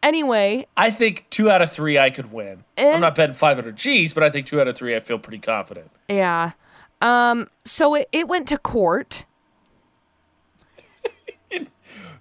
Anyway, 0.03 0.68
I 0.77 0.91
think 0.91 1.25
two 1.31 1.50
out 1.50 1.62
of 1.62 1.71
three 1.71 1.97
I 1.97 2.12
could 2.12 2.31
win. 2.31 2.63
Eh. 2.77 2.94
I'm 2.94 3.01
not 3.01 3.15
betting 3.15 3.33
500 3.35 3.75
G's, 3.75 4.13
but 4.13 4.21
I 4.24 4.29
think 4.29 4.45
two 4.45 4.62
out 4.62 4.68
of 4.68 4.75
three 4.77 4.95
I 4.95 5.00
feel 5.00 5.18
pretty 5.19 5.39
confident. 5.39 5.89
yeah. 6.07 6.51
Um 7.01 7.50
so 7.65 7.94
it, 7.95 8.07
it 8.12 8.27
went 8.27 8.47
to 8.50 8.57
court. 8.57 9.25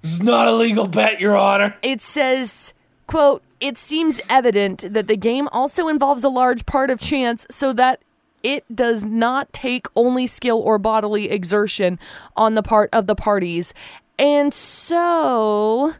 This 0.02 0.12
is 0.12 0.22
not 0.22 0.46
a 0.46 0.52
legal 0.52 0.86
bet, 0.86 1.20
Your 1.20 1.36
Honor. 1.36 1.74
It 1.82 2.00
says, 2.00 2.72
quote, 3.08 3.42
it 3.60 3.76
seems 3.76 4.20
evident 4.30 4.84
that 4.92 5.08
the 5.08 5.16
game 5.16 5.48
also 5.48 5.88
involves 5.88 6.22
a 6.22 6.28
large 6.28 6.64
part 6.64 6.90
of 6.90 7.00
chance 7.00 7.44
so 7.50 7.72
that 7.72 8.00
it 8.44 8.64
does 8.72 9.04
not 9.04 9.52
take 9.52 9.86
only 9.96 10.26
skill 10.28 10.60
or 10.60 10.78
bodily 10.78 11.28
exertion 11.30 11.98
on 12.36 12.54
the 12.54 12.62
part 12.62 12.88
of 12.92 13.08
the 13.08 13.16
parties. 13.16 13.74
And 14.18 14.54
so 14.54 15.94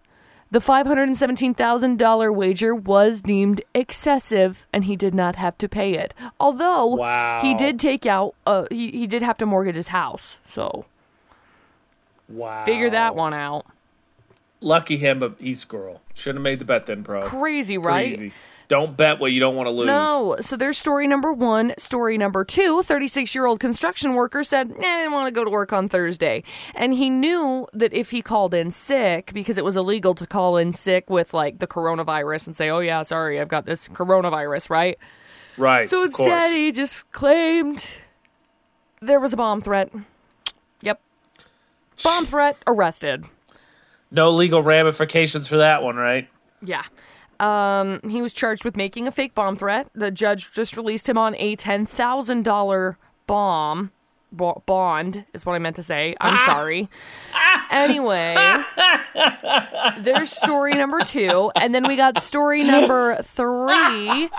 the 0.51 0.59
$517,000 0.61 2.35
wager 2.35 2.75
was 2.75 3.21
deemed 3.21 3.61
excessive 3.75 4.67
and 4.73 4.85
he 4.85 4.97
did 4.97 5.15
not 5.15 5.37
have 5.37 5.59
to 5.59 5.69
pay 5.69 5.95
it. 5.95 6.15
Although 6.41 6.87
Wow. 6.87 7.41
he 7.43 7.55
did 7.55 7.79
take 7.79 8.07
out 8.07 8.35
uh 8.47 8.67
he, 8.71 8.91
he 8.91 9.07
did 9.07 9.23
have 9.23 9.37
to 9.39 9.47
mortgage 9.47 9.77
his 9.77 9.89
house. 9.89 10.41
So 10.47 10.87
Wow. 12.29 12.65
figure 12.65 12.91
that 12.91 13.15
one 13.15 13.35
out. 13.35 13.67
Lucky 14.61 14.97
him, 14.97 15.19
but 15.19 15.37
he's 15.39 15.65
girl. 15.65 16.01
Shouldn't 16.15 16.39
have 16.39 16.43
made 16.45 16.59
the 16.61 16.65
bet 16.65 16.87
then, 16.87 17.03
bro. 17.03 17.23
Crazy, 17.23 17.77
right? 17.77 18.17
Crazy. 18.17 18.33
Don't 18.69 18.97
bet 18.97 19.21
what 19.21 19.33
you 19.33 19.39
don't 19.39 19.55
want 19.55 19.69
to 19.69 19.71
lose. 19.71 19.87
No. 19.87 20.37
So 20.41 20.57
there's 20.57 20.77
story 20.77 21.07
number 21.07 21.33
one. 21.33 21.73
Story 21.79 22.19
number 22.19 22.45
two 22.45 22.83
36 22.83 23.35
year 23.35 23.47
old 23.47 23.61
construction 23.61 24.15
worker 24.15 24.43
said, 24.43 24.73
eh, 24.73 24.75
I 24.79 24.99
didn't 24.99 25.13
want 25.13 25.29
to 25.29 25.33
go 25.33 25.45
to 25.45 25.51
work 25.51 25.73
on 25.73 25.89
Thursday. 25.89 26.43
And 26.75 26.93
he 26.95 27.09
knew 27.09 27.67
that 27.73 27.93
if 27.93 28.11
he 28.11 28.23
called 28.23 28.55
in 28.55 28.71
sick, 28.73 29.33
because 29.33 29.57
it 29.57 29.65
was 29.65 29.77
illegal 29.77 30.15
to 30.17 30.27
call 30.27 30.57
in 30.57 30.73
sick 30.73 31.09
with 31.09 31.33
like 31.33 31.59
the 31.61 31.67
coronavirus 31.67 32.49
and 32.49 32.57
say, 32.57 32.69
oh, 32.71 32.81
yeah, 32.81 33.03
sorry, 33.03 33.41
I've 33.41 33.49
got 33.49 33.67
this 33.67 33.89
coronavirus, 33.89 34.69
right? 34.71 34.99
Right. 35.57 35.89
So 35.89 36.03
instead, 36.03 36.55
he 36.55 36.73
just 36.73 37.11
claimed 37.13 37.93
there 39.01 39.21
was 39.21 39.33
a 39.33 39.37
bomb 39.37 39.63
threat. 39.63 39.93
Yep. 40.83 41.01
Bomb 42.03 42.27
threat, 42.27 42.57
arrested. 42.67 43.25
No 44.11 44.31
legal 44.31 44.63
ramifications 44.63 45.49
for 45.49 45.57
that 45.59 45.83
one, 45.83 45.97
right? 45.97 46.29
Yeah. 46.63 46.85
Um, 47.41 48.01
he 48.09 48.23
was 48.23 48.33
charged 48.33 48.65
with 48.65 48.77
making 48.77 49.07
a 49.07 49.11
fake 49.11 49.35
bomb 49.35 49.57
threat. 49.57 49.89
The 49.95 50.11
judge 50.11 50.51
just 50.53 50.77
released 50.77 51.09
him 51.09 51.19
on 51.19 51.35
a 51.37 51.57
ten 51.57 51.87
thousand 51.87 52.45
dollar 52.45 52.99
bomb 53.27 53.93
bo- 54.33 54.63
bond. 54.67 55.25
Is 55.35 55.45
what 55.45 55.55
I 55.55 55.59
meant 55.59 55.77
to 55.77 55.83
say. 55.83 56.15
I'm 56.21 56.37
sorry. 56.47 56.89
Anyway, 57.71 58.37
there's 59.99 60.31
story 60.31 60.73
number 60.75 61.01
two, 61.01 61.51
and 61.57 61.75
then 61.75 61.87
we 61.87 61.97
got 61.97 62.23
story 62.23 62.63
number 62.63 63.17
three. 63.23 64.31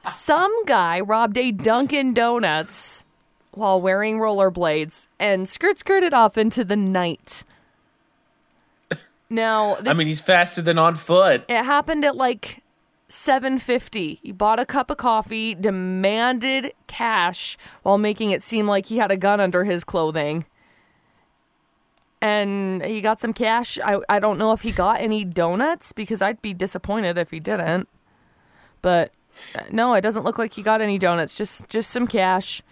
Some 0.00 0.64
guy 0.66 1.00
robbed 1.00 1.38
a 1.38 1.50
Dunkin' 1.50 2.12
Donuts 2.14 3.04
while 3.52 3.80
wearing 3.80 4.18
rollerblades 4.18 5.06
and 5.18 5.48
skirt 5.48 5.78
skirted 5.78 6.12
off 6.14 6.36
into 6.38 6.64
the 6.64 6.76
night. 6.76 7.44
Now, 9.32 9.76
this 9.76 9.88
I 9.88 9.98
mean, 9.98 10.06
he's 10.06 10.20
faster 10.20 10.60
than 10.60 10.76
on 10.78 10.94
foot. 10.94 11.44
it 11.48 11.64
happened 11.64 12.04
at 12.04 12.16
like 12.16 12.62
7:50. 13.08 14.18
He 14.22 14.30
bought 14.30 14.58
a 14.60 14.66
cup 14.66 14.90
of 14.90 14.98
coffee, 14.98 15.54
demanded 15.54 16.74
cash 16.86 17.56
while 17.82 17.96
making 17.96 18.30
it 18.30 18.42
seem 18.42 18.66
like 18.68 18.86
he 18.86 18.98
had 18.98 19.10
a 19.10 19.16
gun 19.16 19.40
under 19.40 19.64
his 19.64 19.84
clothing. 19.84 20.44
And 22.20 22.84
he 22.84 23.00
got 23.00 23.20
some 23.20 23.32
cash. 23.32 23.78
I 23.82 24.00
I 24.08 24.18
don't 24.18 24.38
know 24.38 24.52
if 24.52 24.60
he 24.60 24.70
got 24.70 25.00
any 25.00 25.24
donuts 25.24 25.92
because 25.92 26.20
I'd 26.22 26.40
be 26.42 26.52
disappointed 26.54 27.16
if 27.16 27.30
he 27.30 27.40
didn't. 27.40 27.88
But 28.82 29.12
uh, 29.56 29.62
no, 29.70 29.94
it 29.94 30.02
doesn't 30.02 30.24
look 30.24 30.38
like 30.38 30.52
he 30.52 30.62
got 30.62 30.80
any 30.82 30.98
donuts. 30.98 31.34
Just 31.34 31.68
just 31.68 31.90
some 31.90 32.06
cash. 32.06 32.62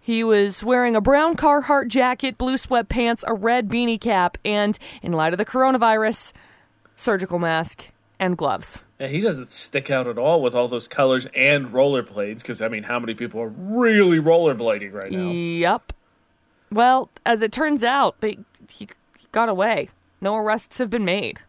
He 0.00 0.24
was 0.24 0.64
wearing 0.64 0.96
a 0.96 1.00
brown 1.00 1.36
Carhartt 1.36 1.88
jacket, 1.88 2.38
blue 2.38 2.56
sweatpants, 2.56 3.22
a 3.26 3.34
red 3.34 3.68
beanie 3.68 4.00
cap, 4.00 4.38
and 4.44 4.78
in 5.02 5.12
light 5.12 5.34
of 5.34 5.38
the 5.38 5.44
coronavirus, 5.44 6.32
surgical 6.96 7.38
mask 7.38 7.88
and 8.18 8.36
gloves. 8.36 8.80
Yeah, 8.98 9.08
he 9.08 9.20
doesn't 9.20 9.48
stick 9.48 9.90
out 9.90 10.06
at 10.06 10.18
all 10.18 10.42
with 10.42 10.54
all 10.54 10.68
those 10.68 10.88
colors 10.88 11.26
and 11.34 11.66
rollerblades. 11.68 12.42
Because 12.42 12.60
I 12.62 12.68
mean, 12.68 12.84
how 12.84 12.98
many 12.98 13.14
people 13.14 13.40
are 13.40 13.48
really 13.48 14.18
rollerblading 14.18 14.92
right 14.92 15.12
now? 15.12 15.30
Yep. 15.30 15.92
Well, 16.72 17.10
as 17.26 17.42
it 17.42 17.52
turns 17.52 17.84
out, 17.84 18.20
they 18.20 18.38
he 18.70 18.88
got 19.32 19.48
away. 19.48 19.88
No 20.20 20.36
arrests 20.36 20.78
have 20.78 20.90
been 20.90 21.04
made. 21.04 21.40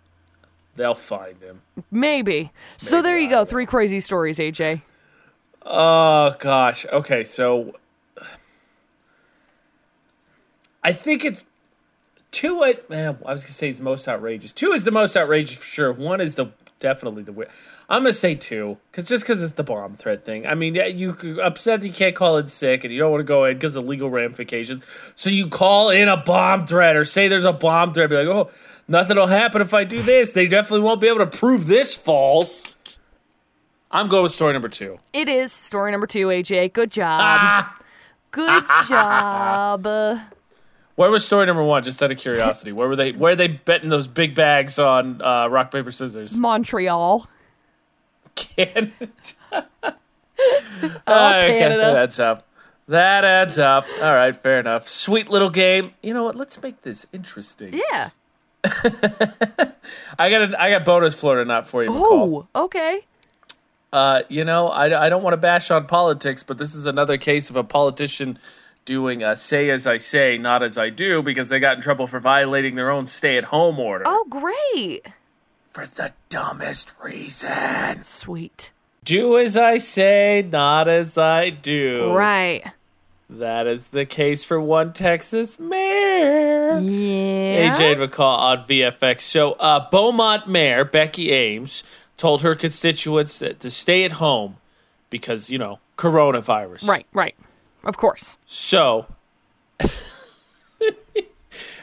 They'll 0.76 0.96
find 0.96 1.42
him. 1.42 1.62
Maybe. 1.92 2.52
So 2.78 2.98
Maybe, 2.98 3.04
there 3.04 3.20
you 3.20 3.30
go. 3.30 3.44
Three 3.44 3.66
crazy 3.66 4.00
stories, 4.00 4.40
AJ. 4.40 4.82
Oh 5.64 6.36
gosh. 6.40 6.86
Okay, 6.92 7.24
so 7.24 7.76
I 10.84 10.94
think 10.94 11.24
it's 11.26 11.46
two. 12.32 12.62
It 12.64 12.90
man, 12.90 13.18
I 13.26 13.34
was 13.34 13.44
gonna 13.44 13.54
say 13.54 13.70
is 13.70 13.78
the 13.78 13.84
most 13.84 14.08
outrageous. 14.08 14.52
Two 14.54 14.72
is 14.72 14.84
the 14.86 14.92
most 14.92 15.16
outrageous 15.16 15.58
for 15.58 15.66
sure. 15.66 15.92
One 15.92 16.22
is 16.22 16.36
the 16.36 16.48
definitely 16.80 17.24
the. 17.24 17.48
I'm 17.90 18.04
gonna 18.04 18.14
say 18.14 18.36
two, 18.36 18.78
cause 18.94 19.08
just 19.08 19.24
because 19.24 19.44
it's 19.44 19.54
the 19.54 19.64
bomb 19.64 19.96
threat 19.96 20.24
thing. 20.26 20.48
I 20.48 20.56
mean, 20.56 20.76
you 20.76 21.14
could- 21.14 21.40
upset 21.40 21.82
that 21.82 21.88
you 21.88 21.94
can't 21.94 22.16
call 22.16 22.38
in 22.38 22.48
sick 22.48 22.84
and 22.84 22.94
you 22.94 23.00
don't 23.00 23.12
want 23.12 23.20
to 23.22 23.26
go 23.26 23.46
in 23.46 23.56
because 23.58 23.76
of 23.76 23.86
legal 23.86 24.10
ramifications. 24.10 24.84
So 25.16 25.30
you 25.30 25.48
call 25.48 25.90
in 25.90 26.08
a 26.08 26.18
bomb 26.18 26.66
threat 26.68 26.96
or 26.96 27.04
say 27.06 27.28
there's 27.28 27.46
a 27.46 27.54
bomb 27.54 27.94
threat. 27.94 28.10
Be 28.10 28.16
like, 28.24 28.28
oh, 28.28 28.50
nothing 28.88 29.18
will 29.18 29.28
happen 29.28 29.62
if 29.62 29.74
I 29.74 29.84
do 29.84 30.02
this. 30.02 30.32
They 30.32 30.48
definitely 30.48 30.86
won't 30.86 31.02
be 31.02 31.08
able 31.10 31.20
to 31.20 31.28
prove 31.28 31.68
this 31.68 31.96
false. 31.98 32.66
I'm 33.92 34.08
going 34.08 34.24
with 34.24 34.32
story 34.32 34.54
number 34.54 34.70
two. 34.70 35.00
It 35.12 35.28
is 35.28 35.52
story 35.52 35.92
number 35.92 36.08
two, 36.08 36.28
AJ. 36.28 36.72
Good 36.74 36.92
job. 36.92 37.20
Ah. 37.22 37.78
Good 38.32 38.64
job. 38.88 39.86
Where 40.96 41.10
was 41.10 41.26
story 41.26 41.46
number 41.46 41.64
one? 41.64 41.84
Just 41.84 42.02
out 42.04 42.12
of 42.12 42.18
curiosity, 42.18 42.72
where 42.72 42.88
were 42.88 42.96
they? 42.96 43.12
Where 43.14 43.34
are 43.34 43.36
they 43.36 43.48
betting 43.48 43.90
those 43.90 44.08
big 44.08 44.36
bags 44.36 44.78
on 44.80 45.22
uh, 45.22 45.48
rock 45.48 45.72
paper 45.72 45.92
scissors? 45.92 46.40
Montreal. 46.40 47.28
Canada. 48.36 48.92
Oh, 51.06 51.28
Okay, 51.30 51.60
Canada. 51.60 51.82
That 51.82 51.96
adds 51.98 52.20
up. 52.20 52.48
That 52.88 53.24
adds 53.24 53.60
up. 53.60 53.86
All 54.02 54.14
right, 54.16 54.36
fair 54.36 54.60
enough. 54.60 54.88
Sweet 54.88 55.30
little 55.30 55.52
game. 55.52 55.94
You 56.02 56.16
know 56.16 56.24
what? 56.24 56.36
Let's 56.36 56.60
make 56.64 56.82
this 56.82 57.06
interesting. 57.14 57.74
Yeah. 57.92 58.10
I 60.18 60.30
got 60.32 60.42
a, 60.42 60.56
I 60.60 60.72
got 60.72 60.84
bonus 60.84 61.14
Florida 61.14 61.46
not 61.46 61.68
for 61.68 61.84
you. 61.84 61.90
Oh, 61.92 62.48
okay. 62.56 63.02
Uh, 63.94 64.24
you 64.30 64.44
know, 64.44 64.70
I, 64.70 65.06
I 65.06 65.10
don't 65.10 65.22
want 65.22 65.34
to 65.34 65.38
bash 65.38 65.70
on 65.70 65.86
politics, 65.86 66.42
but 66.44 66.58
this 66.58 66.74
is 66.74 66.88
another 66.88 67.18
case 67.18 67.50
of 67.52 67.56
a 67.56 67.64
politician 67.64 68.40
doing 68.86 69.24
a 69.24 69.36
say 69.36 69.70
as 69.70 69.86
I 69.88 69.98
say, 69.98 70.38
not 70.38 70.64
as 70.64 70.78
I 70.78 70.90
do, 70.90 71.22
because 71.22 71.50
they 71.50 71.60
got 71.60 71.78
in 71.78 71.82
trouble 71.84 72.08
for 72.08 72.20
violating 72.20 72.76
their 72.76 72.90
own 72.90 73.08
stay 73.08 73.38
at 73.38 73.46
home 73.46 73.80
order. 73.80 74.04
Oh, 74.08 74.26
great. 74.30 75.06
For 75.70 75.86
the 75.86 76.14
dumbest 76.30 76.92
reason. 77.02 78.04
Sweet. 78.04 78.72
Do 79.04 79.38
as 79.38 79.58
I 79.58 79.78
say, 79.78 80.48
not 80.50 80.88
as 80.88 81.18
I 81.18 81.50
do. 81.50 82.14
Right. 82.14 82.64
That 83.30 83.66
is 83.66 83.88
the 83.90 84.06
case 84.06 84.44
for 84.44 84.60
one 84.60 84.92
Texas 84.92 85.58
mayor. 85.58 86.78
Yeah. 86.80 87.74
AJ 87.74 87.96
McCall 87.96 88.38
on 88.38 88.68
VFX. 88.68 89.22
So, 89.22 89.54
uh, 89.54 89.90
Beaumont 89.90 90.50
Mayor 90.50 90.84
Becky 90.84 91.32
Ames 91.32 91.84
told 92.18 92.42
her 92.42 92.54
constituents 92.56 93.40
that 93.40 93.62
to 93.62 93.72
stay 93.72 94.04
at 94.04 94.14
home 94.14 94.58
because, 95.10 95.50
you 95.50 95.58
know, 95.58 95.80
coronavirus. 95.98 96.88
Right, 96.88 97.08
right. 97.14 97.36
Of 97.84 97.98
course. 97.98 98.38
So, 98.46 99.08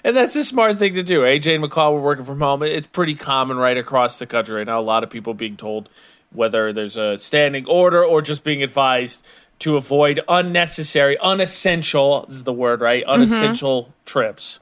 and 0.04 0.16
that's 0.16 0.36
a 0.36 0.44
smart 0.44 0.78
thing 0.78 0.94
to 0.94 1.02
do. 1.02 1.24
Eh? 1.24 1.38
AJ 1.38 1.56
and 1.56 1.64
McCall 1.64 1.94
were 1.94 2.00
working 2.00 2.24
from 2.24 2.40
home. 2.40 2.62
It's 2.62 2.86
pretty 2.86 3.14
common 3.14 3.56
right 3.56 3.76
across 3.76 4.18
the 4.18 4.26
country 4.26 4.56
right 4.56 4.66
now. 4.66 4.78
A 4.78 4.80
lot 4.80 5.02
of 5.02 5.10
people 5.10 5.34
being 5.34 5.56
told 5.56 5.88
whether 6.30 6.72
there's 6.72 6.96
a 6.96 7.18
standing 7.18 7.66
order 7.66 8.04
or 8.04 8.22
just 8.22 8.44
being 8.44 8.62
advised 8.62 9.24
to 9.60 9.76
avoid 9.76 10.20
unnecessary, 10.28 11.18
unessential 11.18 12.24
this 12.28 12.36
is 12.36 12.44
the 12.44 12.52
word, 12.52 12.80
right? 12.80 13.02
Mm-hmm. 13.02 13.10
Unessential 13.10 13.92
trips. 14.04 14.60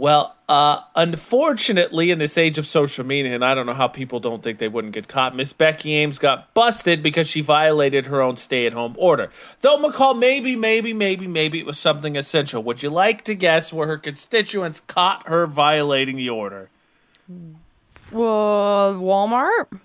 Well, 0.00 0.34
uh, 0.48 0.80
unfortunately, 0.96 2.10
in 2.10 2.18
this 2.18 2.38
age 2.38 2.56
of 2.56 2.64
social 2.64 3.04
media, 3.04 3.34
and 3.34 3.44
I 3.44 3.54
don't 3.54 3.66
know 3.66 3.74
how 3.74 3.86
people 3.86 4.18
don't 4.18 4.42
think 4.42 4.58
they 4.58 4.66
wouldn't 4.66 4.94
get 4.94 5.08
caught, 5.08 5.36
Miss 5.36 5.52
Becky 5.52 5.92
Ames 5.92 6.18
got 6.18 6.54
busted 6.54 7.02
because 7.02 7.28
she 7.28 7.42
violated 7.42 8.06
her 8.06 8.22
own 8.22 8.38
stay 8.38 8.64
at 8.64 8.72
home 8.72 8.94
order. 8.96 9.30
Though 9.60 9.76
McCall, 9.76 10.18
maybe, 10.18 10.56
maybe, 10.56 10.94
maybe, 10.94 11.26
maybe 11.26 11.58
it 11.58 11.66
was 11.66 11.78
something 11.78 12.16
essential. 12.16 12.62
Would 12.62 12.82
you 12.82 12.88
like 12.88 13.24
to 13.24 13.34
guess 13.34 13.74
where 13.74 13.88
her 13.88 13.98
constituents 13.98 14.80
caught 14.80 15.28
her 15.28 15.46
violating 15.46 16.16
the 16.16 16.30
order? 16.30 16.70
Well, 18.10 18.94
Walmart? 18.94 19.80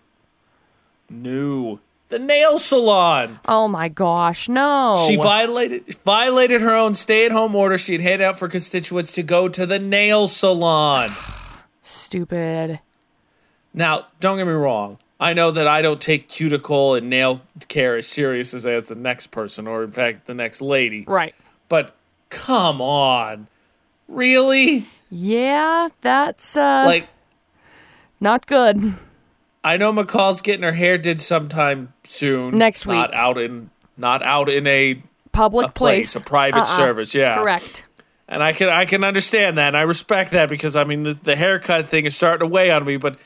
No. 1.10 1.82
The 2.10 2.20
nail 2.20 2.58
salon. 2.60 3.40
Oh 3.48 3.68
my 3.68 3.90
gosh, 3.90 4.48
no. 4.48 5.06
She 5.08 5.16
violated 5.16 5.96
violated 6.06 6.62
her 6.62 6.74
own 6.76 6.94
stay 6.94 7.26
at 7.26 7.32
home 7.32 7.56
order. 7.56 7.78
She 7.78 7.94
had 7.94 8.02
handed 8.02 8.26
out 8.26 8.38
for 8.38 8.48
constituents 8.48 9.12
to 9.14 9.24
go 9.24 9.50
to 9.50 9.66
the 9.66 9.80
nail 9.80 10.28
salon. 10.28 11.12
Stupid. 11.84 12.80
Now, 13.74 14.06
don't 14.20 14.38
get 14.38 14.46
me 14.46 14.54
wrong. 14.54 15.00
I 15.20 15.34
know 15.34 15.52
that 15.52 15.68
I 15.68 15.82
don't 15.82 16.00
take 16.00 16.30
cuticle 16.30 16.94
and 16.96 17.10
nail 17.10 17.42
care 17.68 17.96
as 17.96 18.08
serious 18.08 18.54
as 18.54 18.66
as 18.66 18.90
the 18.90 18.96
next 18.96 19.28
person, 19.28 19.66
or 19.66 19.84
in 19.84 19.92
fact, 19.92 20.28
the 20.28 20.34
next 20.34 20.62
lady. 20.62 21.06
Right. 21.08 21.34
But 21.70 21.96
come 22.30 22.82
on, 22.82 23.48
really? 24.08 24.88
Yeah, 25.10 25.90
that's 26.02 26.56
uh 26.56 26.84
Like, 26.86 27.08
not 28.20 28.46
good. 28.46 28.96
I 29.66 29.78
know 29.78 29.92
McCall's 29.92 30.42
getting 30.42 30.62
her 30.62 30.74
hair 30.74 31.00
did 31.00 31.20
sometime 31.20 31.92
soon. 32.04 32.56
Next 32.56 32.86
week. 32.86 32.98
not 32.98 33.14
out 33.16 33.40
in 33.40 33.72
not 33.98 34.22
out 34.22 34.48
in 34.48 34.68
a 34.68 35.02
Public 35.32 35.68
a 35.68 35.72
place, 35.72 36.16
a 36.16 36.22
private 36.22 36.60
Uh-uh. 36.60 36.66
service. 36.78 37.14
Yeah, 37.16 37.36
Correct. 37.36 37.84
And 38.28 38.42
I 38.44 38.54
can 38.54 38.70
I 38.70 38.86
can 38.86 39.04
understand 39.04 39.58
that, 39.58 39.68
and 39.70 39.78
I 39.78 39.82
respect 39.82 40.32
that 40.32 40.50
because 40.50 40.76
I 40.76 40.84
mean 40.84 41.04
the, 41.04 41.14
the 41.14 41.36
haircut 41.36 41.90
thing 41.90 42.06
is 42.06 42.16
starting 42.16 42.48
to 42.48 42.52
weigh 42.54 42.70
on 42.72 42.86
me. 42.86 42.98
But 42.98 43.18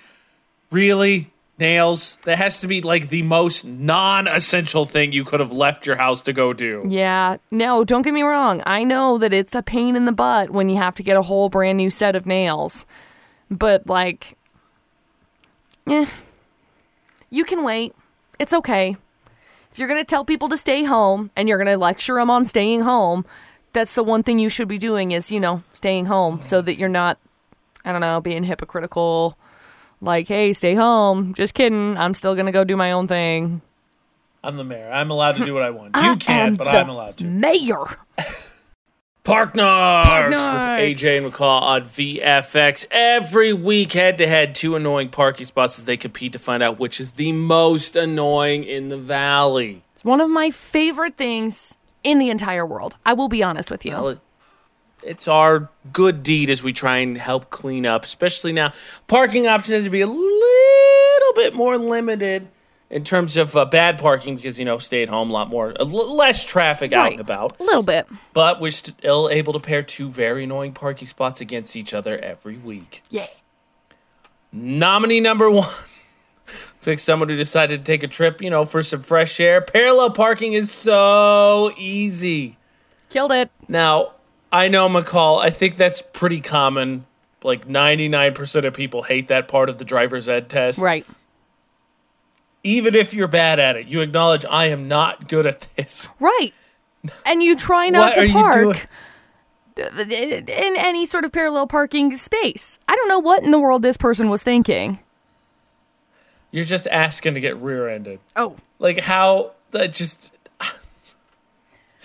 really, 0.72 1.29
nails 1.60 2.17
that 2.24 2.38
has 2.38 2.62
to 2.62 2.67
be 2.67 2.81
like 2.81 3.10
the 3.10 3.22
most 3.22 3.65
non-essential 3.65 4.86
thing 4.86 5.12
you 5.12 5.25
could 5.25 5.39
have 5.41 5.51
left 5.51 5.86
your 5.86 5.98
house 5.98 6.24
to 6.24 6.34
go 6.34 6.53
do. 6.53 6.84
Yeah. 6.88 7.38
No, 7.51 7.84
don't 7.84 8.01
get 8.01 8.13
me 8.13 8.24
wrong. 8.24 8.63
I 8.65 8.84
know 8.84 9.17
that 9.17 9.34
it's 9.34 9.53
a 9.53 9.62
pain 9.62 9.96
in 9.96 10.05
the 10.05 10.12
butt 10.13 10.50
when 10.50 10.69
you 10.69 10.77
have 10.77 10.96
to 10.96 11.03
get 11.03 11.17
a 11.17 11.22
whole 11.22 11.50
brand 11.50 11.77
new 11.77 11.89
set 11.89 12.15
of 12.15 12.25
nails. 12.25 12.86
But 13.51 13.88
like 13.88 14.38
eh, 15.88 16.05
you 17.29 17.45
can 17.45 17.63
wait. 17.63 17.95
It's 18.39 18.53
okay. 18.53 18.95
If 19.71 19.77
you're 19.77 19.88
going 19.88 20.01
to 20.01 20.05
tell 20.05 20.25
people 20.25 20.50
to 20.50 20.57
stay 20.57 20.83
home 20.83 21.29
and 21.36 21.48
you're 21.48 21.57
going 21.57 21.67
to 21.67 21.77
lecture 21.77 22.15
them 22.15 22.29
on 22.29 22.45
staying 22.45 22.81
home, 22.81 23.25
that's 23.74 23.93
the 23.95 24.03
one 24.03 24.24
thing 24.24 24.39
you 24.39 24.50
should 24.50 24.67
be 24.67 24.77
doing 24.77 25.12
is, 25.12 25.31
you 25.31 25.39
know, 25.39 25.62
staying 25.74 26.05
home 26.07 26.41
so 26.43 26.62
that 26.62 26.77
you're 26.77 26.89
not 26.89 27.17
I 27.86 27.91
don't 27.91 28.01
know, 28.01 28.19
being 28.19 28.43
hypocritical 28.43 29.38
like, 30.01 30.27
"Hey, 30.27 30.53
stay 30.53 30.75
home." 30.75 31.33
Just 31.33 31.53
kidding. 31.53 31.98
I'm 31.98 32.13
still 32.13 32.36
going 32.36 32.45
to 32.45 32.51
go 32.51 32.63
do 32.63 32.75
my 32.75 32.91
own 32.91 33.07
thing. 33.07 33.62
I'm 34.43 34.57
the 34.57 34.63
mayor. 34.63 34.89
I'm 34.91 35.12
allowed 35.12 35.38
to 35.38 35.45
do 35.45 35.53
what 35.53 35.63
I 35.63 35.69
want. 35.69 35.95
You 36.03 36.15
can't, 36.15 36.57
but 36.57 36.67
I'm 36.67 36.89
allowed 36.89 37.17
to. 37.17 37.25
Mayor. 37.25 37.86
Park 39.23 39.53
with 39.53 39.61
AJ 39.63 41.17
and 41.17 41.25
McCall 41.31 41.61
on 41.61 41.81
VFX 41.83 42.85
every 42.89 43.53
week, 43.53 43.93
head 43.93 44.17
to 44.17 44.27
head. 44.27 44.55
Two 44.55 44.75
annoying 44.75 45.09
parking 45.09 45.45
spots 45.45 45.77
as 45.77 45.85
they 45.85 45.97
compete 45.97 46.33
to 46.33 46.39
find 46.39 46.63
out 46.63 46.79
which 46.79 46.99
is 46.99 47.13
the 47.13 47.31
most 47.31 47.95
annoying 47.95 48.63
in 48.63 48.89
the 48.89 48.97
valley. 48.97 49.83
It's 49.93 50.03
one 50.03 50.21
of 50.21 50.29
my 50.29 50.49
favorite 50.51 51.17
things 51.17 51.77
in 52.03 52.17
the 52.19 52.29
entire 52.29 52.65
world. 52.65 52.95
I 53.05 53.13
will 53.13 53.27
be 53.29 53.43
honest 53.43 53.69
with 53.69 53.85
you. 53.85 53.91
Well, 53.93 54.07
it- 54.09 54.19
It's 55.01 55.27
our 55.29 55.69
good 55.93 56.23
deed 56.23 56.49
as 56.49 56.61
we 56.61 56.73
try 56.73 56.97
and 56.97 57.17
help 57.17 57.49
clean 57.49 57.85
up, 57.85 58.03
especially 58.03 58.51
now. 58.51 58.73
Parking 59.07 59.47
options 59.47 59.75
have 59.75 59.83
to 59.85 59.89
be 59.89 60.01
a 60.01 60.07
little 60.07 61.33
bit 61.35 61.53
more 61.55 61.77
limited 61.77 62.49
in 62.89 63.03
terms 63.03 63.38
of 63.38 63.55
uh, 63.55 63.65
bad 63.65 64.00
parking 64.00 64.36
because, 64.36 64.58
you 64.58 64.65
know, 64.65 64.77
stay 64.79 65.03
at 65.03 65.10
home, 65.10 65.29
a 65.29 65.34
lot 65.34 65.48
more, 65.50 65.72
a 65.72 65.81
l- 65.81 66.15
less 66.17 66.43
traffic 66.43 66.91
out 66.91 67.03
Right. 67.03 67.12
and 67.13 67.22
about. 67.22 67.60
A 67.60 67.63
little 67.63 67.84
bit. 67.84 68.08
But 68.34 68.60
we're 68.60 68.72
still 68.72 69.29
able 69.31 69.53
to 69.53 69.60
pair 69.60 69.84
two 69.84 70.10
very 70.10 70.46
annoying 70.46 70.74
parking 70.74 71.08
spots 71.08 71.39
against 71.41 71.75
each 71.75 71.93
other 71.93 72.17
every 72.17 72.58
week. 72.58 73.03
Yeah. 73.10 73.27
Nominee 74.51 75.19
number 75.19 75.50
one. 75.50 75.69
Looks 76.75 76.88
like 76.88 77.00
someone 77.00 77.29
who 77.29 77.36
decided 77.36 77.86
to 77.86 77.91
take 77.91 78.03
a 78.03 78.08
trip, 78.08 78.41
you 78.41 78.50
know, 78.50 78.65
for 78.65 78.81
some 78.81 79.03
fresh 79.03 79.39
air. 79.39 79.62
Parallel 79.62 80.12
parking 80.12 80.53
is 80.53 80.72
so 80.72 81.72
easy. 81.77 82.58
Killed 83.10 83.31
it. 83.31 83.51
Now, 83.67 84.13
I 84.51 84.67
know 84.67 84.88
McCall, 84.89 85.39
I 85.39 85.50
think 85.51 85.75
that's 85.75 86.01
pretty 86.01 86.39
common. 86.39 87.05
Like 87.43 87.67
99% 87.67 88.65
of 88.65 88.74
people 88.74 89.03
hate 89.03 89.27
that 89.27 89.48
part 89.48 89.69
of 89.69 89.77
the 89.77 89.86
driver's 89.86 90.27
ed 90.27 90.50
test. 90.50 90.79
Right. 90.79 91.05
Even 92.63 92.94
if 92.96 93.13
you're 93.13 93.28
bad 93.28 93.60
at 93.60 93.78
it, 93.78 93.88
you 93.88 94.01
acknowledge 94.01 94.46
I 94.50 94.66
am 94.66 94.88
not 94.88 95.28
good 95.28 95.46
at 95.46 95.68
this. 95.75 96.10
Right. 96.20 96.54
And 97.25 97.42
you 97.42 97.56
try 97.56 97.89
not 97.89 98.16
to 98.16 98.30
park 98.32 98.88
in 99.78 100.75
any 100.78 101.06
sort 101.06 101.24
of 101.24 101.32
parallel 101.32 101.68
parking 101.68 102.16
space. 102.18 102.80
I 102.88 102.96
don't 102.96 103.08
know 103.08 103.20
what 103.20 103.44
in 103.44 103.51
the 103.51 103.60
world 103.60 103.82
this 103.82 103.98
person 103.98 104.30
was 104.30 104.44
thinking. 104.44 105.00
You're 106.51 106.66
just 106.66 106.88
asking 106.88 107.36
to 107.36 107.39
get 107.39 107.58
rear 107.58 107.88
ended. 107.88 108.20
Oh. 108.36 108.56
Like, 108.80 109.00
how 109.00 109.51
that 109.72 109.94
just. 109.94 110.32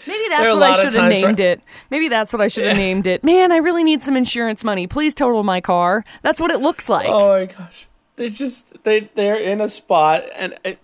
Maybe 0.06 0.28
that's 0.28 0.54
what 0.54 0.62
I 0.62 0.82
should 0.82 0.92
have 0.92 1.10
named 1.10 1.40
it. 1.40 1.62
Maybe 1.90 2.08
that's 2.08 2.32
what 2.32 2.42
I 2.42 2.48
should 2.48 2.66
have 2.66 2.76
named 2.76 3.06
it. 3.06 3.24
Man, 3.24 3.52
I 3.52 3.56
really 3.56 3.84
need 3.84 4.02
some 4.02 4.16
insurance 4.16 4.62
money. 4.62 4.86
Please 4.86 5.14
total 5.14 5.42
my 5.42 5.60
car. 5.60 6.04
That's 6.22 6.40
what 6.40 6.50
it 6.50 6.60
looks 6.60 6.88
like. 6.88 7.08
Oh 7.08 7.40
my 7.40 7.46
gosh. 7.46 7.88
They 8.16 8.30
just, 8.30 8.84
they, 8.84 9.10
they're 9.14 9.36
in 9.36 9.60
a 9.60 9.68
spot, 9.68 10.24
and 10.34 10.56
it, 10.64 10.78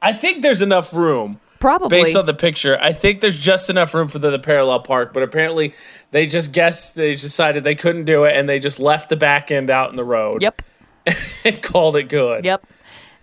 I 0.00 0.12
think 0.12 0.42
there's 0.42 0.62
enough 0.62 0.94
room. 0.94 1.40
Probably. 1.58 1.88
based 1.88 2.14
on 2.14 2.26
the 2.26 2.34
picture, 2.34 2.78
I 2.80 2.92
think 2.92 3.22
there's 3.22 3.40
just 3.40 3.70
enough 3.70 3.94
room 3.94 4.08
for 4.08 4.18
the, 4.18 4.30
the 4.30 4.38
parallel 4.38 4.80
park, 4.80 5.14
but 5.14 5.22
apparently 5.22 5.72
they 6.10 6.26
just 6.26 6.52
guessed 6.52 6.94
they 6.94 7.12
decided 7.12 7.64
they 7.64 7.74
couldn't 7.74 8.04
do 8.04 8.24
it 8.24 8.36
and 8.36 8.48
they 8.48 8.58
just 8.58 8.78
left 8.78 9.08
the 9.08 9.16
back 9.16 9.50
end 9.50 9.70
out 9.70 9.90
in 9.90 9.96
the 9.96 10.04
road 10.04 10.42
yep. 10.42 10.60
and 11.44 11.62
called 11.62 11.96
it 11.96 12.04
good. 12.10 12.44
Yep. 12.44 12.66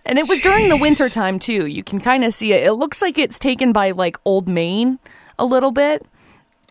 And 0.04 0.18
it 0.18 0.28
was 0.28 0.40
during 0.40 0.68
the 0.68 0.76
winter 0.76 1.08
time 1.08 1.38
too. 1.38 1.66
You 1.66 1.82
can 1.82 2.00
kind 2.00 2.24
of 2.24 2.34
see 2.34 2.52
it. 2.52 2.66
It 2.66 2.72
looks 2.72 3.00
like 3.00 3.18
it's 3.18 3.38
taken 3.38 3.72
by 3.72 3.92
like 3.92 4.18
Old 4.24 4.48
Main 4.48 4.98
a 5.38 5.44
little 5.44 5.70
bit. 5.70 6.06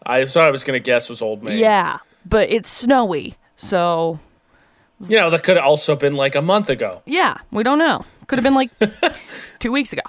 I 0.05 0.25
thought 0.25 0.45
I 0.45 0.51
was 0.51 0.63
going 0.63 0.79
to 0.79 0.83
guess 0.83 1.09
was 1.09 1.21
Old 1.21 1.43
Man. 1.43 1.57
Yeah, 1.57 1.99
but 2.25 2.49
it's 2.51 2.69
snowy. 2.69 3.35
So, 3.55 4.19
You 5.09 5.19
know, 5.19 5.29
that 5.29 5.43
could 5.43 5.57
have 5.57 5.65
also 5.65 5.95
been 5.95 6.15
like 6.15 6.35
a 6.35 6.41
month 6.41 6.69
ago. 6.69 7.01
yeah, 7.05 7.37
we 7.51 7.63
don't 7.63 7.79
know. 7.79 8.05
Could 8.27 8.39
have 8.39 8.43
been 8.43 8.55
like 8.55 8.71
2 9.59 9.71
weeks 9.71 9.93
ago. 9.93 10.01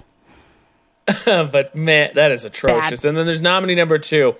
but 1.24 1.74
man, 1.74 2.10
that 2.14 2.32
is 2.32 2.44
atrocious. 2.44 3.04
And 3.04 3.16
then 3.16 3.26
there's 3.26 3.42
nominee 3.42 3.74
number 3.74 3.98
two. 3.98 4.36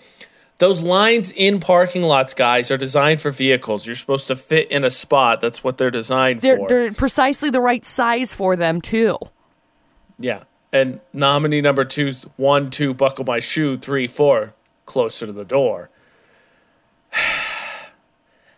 Those 0.58 0.80
lines 0.80 1.32
in 1.32 1.60
parking 1.60 2.02
lots, 2.02 2.32
guys, 2.32 2.70
are 2.70 2.76
designed 2.76 3.20
for 3.20 3.30
vehicles. 3.30 3.86
You're 3.86 3.96
supposed 3.96 4.28
to 4.28 4.36
fit 4.36 4.70
in 4.70 4.84
a 4.84 4.90
spot. 4.90 5.40
That's 5.40 5.64
what 5.64 5.78
they're 5.78 5.90
designed 5.90 6.40
They're 6.40 6.56
for. 6.56 6.68
they're 6.68 6.92
precisely 6.92 7.50
the 7.50 7.60
right 7.60 7.84
size 7.84 8.32
for 8.32 8.56
them 8.56 8.80
too. 8.80 9.18
Yeah. 10.18 10.44
And 10.72 11.00
nominee 11.12 11.60
number 11.60 11.84
two's 11.84 12.22
one, 12.36 12.70
two, 12.70 12.94
buckle 12.94 13.24
my 13.24 13.40
shoe, 13.40 13.76
three, 13.76 14.06
four, 14.06 14.54
closer 14.86 15.26
to 15.26 15.32
the 15.32 15.44
door. 15.44 15.90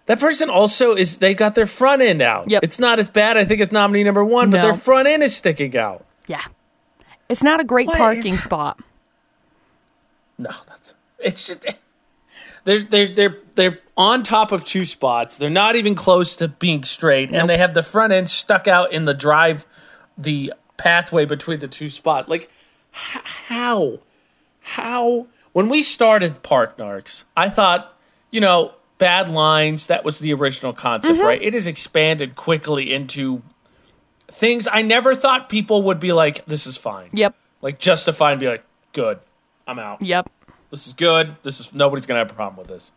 that 0.06 0.18
person 0.20 0.48
also 0.50 0.94
is, 0.94 1.18
they 1.18 1.34
got 1.34 1.54
their 1.54 1.66
front 1.66 2.02
end 2.02 2.22
out. 2.22 2.50
Yep. 2.50 2.62
It's 2.64 2.78
not 2.78 2.98
as 2.98 3.08
bad, 3.08 3.36
I 3.36 3.44
think, 3.44 3.60
it's 3.60 3.72
nominee 3.72 4.04
number 4.04 4.24
one, 4.24 4.50
but 4.50 4.62
their 4.62 4.74
front 4.74 5.08
end 5.08 5.22
is 5.22 5.36
sticking 5.36 5.76
out. 5.76 6.04
Yeah. 6.26 6.42
It's 7.28 7.42
not 7.42 7.60
a 7.60 7.64
great 7.64 7.88
What 7.88 7.98
parking 7.98 8.34
is- 8.34 8.42
spot. 8.42 8.78
No, 10.38 10.50
that's, 10.68 10.94
it's 11.18 11.46
just, 11.46 11.66
they're, 12.64 12.82
they're, 12.82 13.06
they're, 13.06 13.38
they're 13.54 13.78
on 13.96 14.22
top 14.22 14.52
of 14.52 14.64
two 14.64 14.84
spots. 14.84 15.38
They're 15.38 15.48
not 15.48 15.76
even 15.76 15.94
close 15.94 16.36
to 16.36 16.48
being 16.48 16.82
straight, 16.84 17.30
Nope. 17.30 17.40
and 17.40 17.50
they 17.50 17.56
have 17.58 17.72
the 17.74 17.82
front 17.82 18.12
end 18.12 18.28
stuck 18.28 18.68
out 18.68 18.92
in 18.92 19.06
the 19.06 19.14
drive, 19.14 19.64
the 20.18 20.52
pathway 20.76 21.24
between 21.24 21.60
the 21.60 21.68
two 21.68 21.88
spots. 21.88 22.28
Like, 22.28 22.50
how? 22.92 24.00
How? 24.60 25.26
When 25.52 25.70
we 25.70 25.80
started 25.80 26.42
Park 26.42 26.76
Narcs, 26.76 27.24
I 27.34 27.48
thought, 27.48 27.96
you 28.30 28.40
know, 28.40 28.74
bad 28.98 29.28
lines, 29.28 29.86
that 29.88 30.04
was 30.04 30.18
the 30.20 30.32
original 30.32 30.72
concept, 30.72 31.14
Mm-hmm. 31.18 31.26
right? 31.26 31.42
It 31.42 31.54
has 31.54 31.66
expanded 31.66 32.34
quickly 32.36 32.92
into 32.92 33.42
things 34.28 34.66
I 34.70 34.82
never 34.82 35.14
thought 35.14 35.48
people 35.48 35.82
would 35.82 36.00
be 36.00 36.12
like, 36.12 36.44
this 36.46 36.66
is 36.66 36.76
fine. 36.76 37.10
Yep. 37.12 37.34
Like, 37.62 37.78
justify 37.78 38.32
and 38.32 38.40
be 38.40 38.48
like, 38.48 38.64
good, 38.92 39.18
I'm 39.66 39.78
out. 39.78 40.02
Yep. 40.02 40.30
This 40.70 40.86
is 40.86 40.92
good. 40.92 41.36
This 41.42 41.60
is 41.60 41.72
nobody's 41.72 42.06
gonna 42.06 42.18
have 42.18 42.30
a 42.30 42.34
problem 42.34 42.56
with 42.58 42.68
this. 42.68 42.92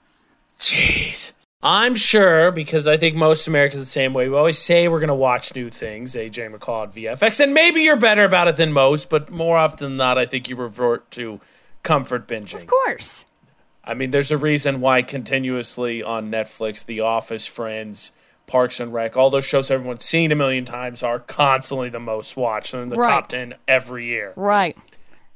Jeez. 0.59 1.33
I'm 1.61 1.95
sure 1.95 2.51
because 2.51 2.87
I 2.87 2.95
think 2.97 3.15
most 3.15 3.47
Americans 3.47 3.81
the 3.81 3.85
same 3.85 4.13
way. 4.13 4.29
We 4.29 4.35
always 4.35 4.57
say 4.57 4.87
we're 4.87 4.99
gonna 5.01 5.13
watch 5.15 5.53
new 5.55 5.69
things, 5.69 6.15
AJ 6.15 6.53
McCall 6.55 6.83
at 6.87 6.93
VFX, 6.93 7.39
and 7.41 7.53
maybe 7.53 7.81
you're 7.81 7.97
better 7.97 8.23
about 8.23 8.47
it 8.47 8.55
than 8.57 8.71
most, 8.73 9.09
but 9.09 9.29
more 9.29 9.57
often 9.57 9.89
than 9.89 9.97
not, 9.97 10.17
I 10.17 10.25
think 10.25 10.49
you 10.49 10.55
revert 10.55 11.11
to 11.11 11.39
comfort 11.83 12.27
binging. 12.27 12.55
Of 12.55 12.67
course. 12.67 13.25
I 13.83 13.93
mean, 13.93 14.11
there's 14.11 14.31
a 14.31 14.37
reason 14.37 14.81
why 14.81 15.01
continuously 15.01 16.03
on 16.03 16.29
Netflix, 16.31 16.85
The 16.85 16.99
Office, 16.99 17.47
Friends, 17.47 18.11
Parks 18.45 18.79
and 18.79 18.93
Rec, 18.93 19.15
all 19.15 19.29
those 19.29 19.45
shows 19.45 19.69
everyone's 19.71 20.03
seen 20.05 20.31
a 20.31 20.35
million 20.35 20.65
times 20.65 21.03
are 21.03 21.19
constantly 21.19 21.89
the 21.89 21.99
most 21.99 22.35
watched 22.35 22.73
and 22.73 22.83
in 22.83 22.89
the 22.89 22.95
Right. 22.97 23.09
top 23.09 23.29
ten 23.29 23.55
every 23.67 24.05
year. 24.05 24.33
Right. 24.35 24.75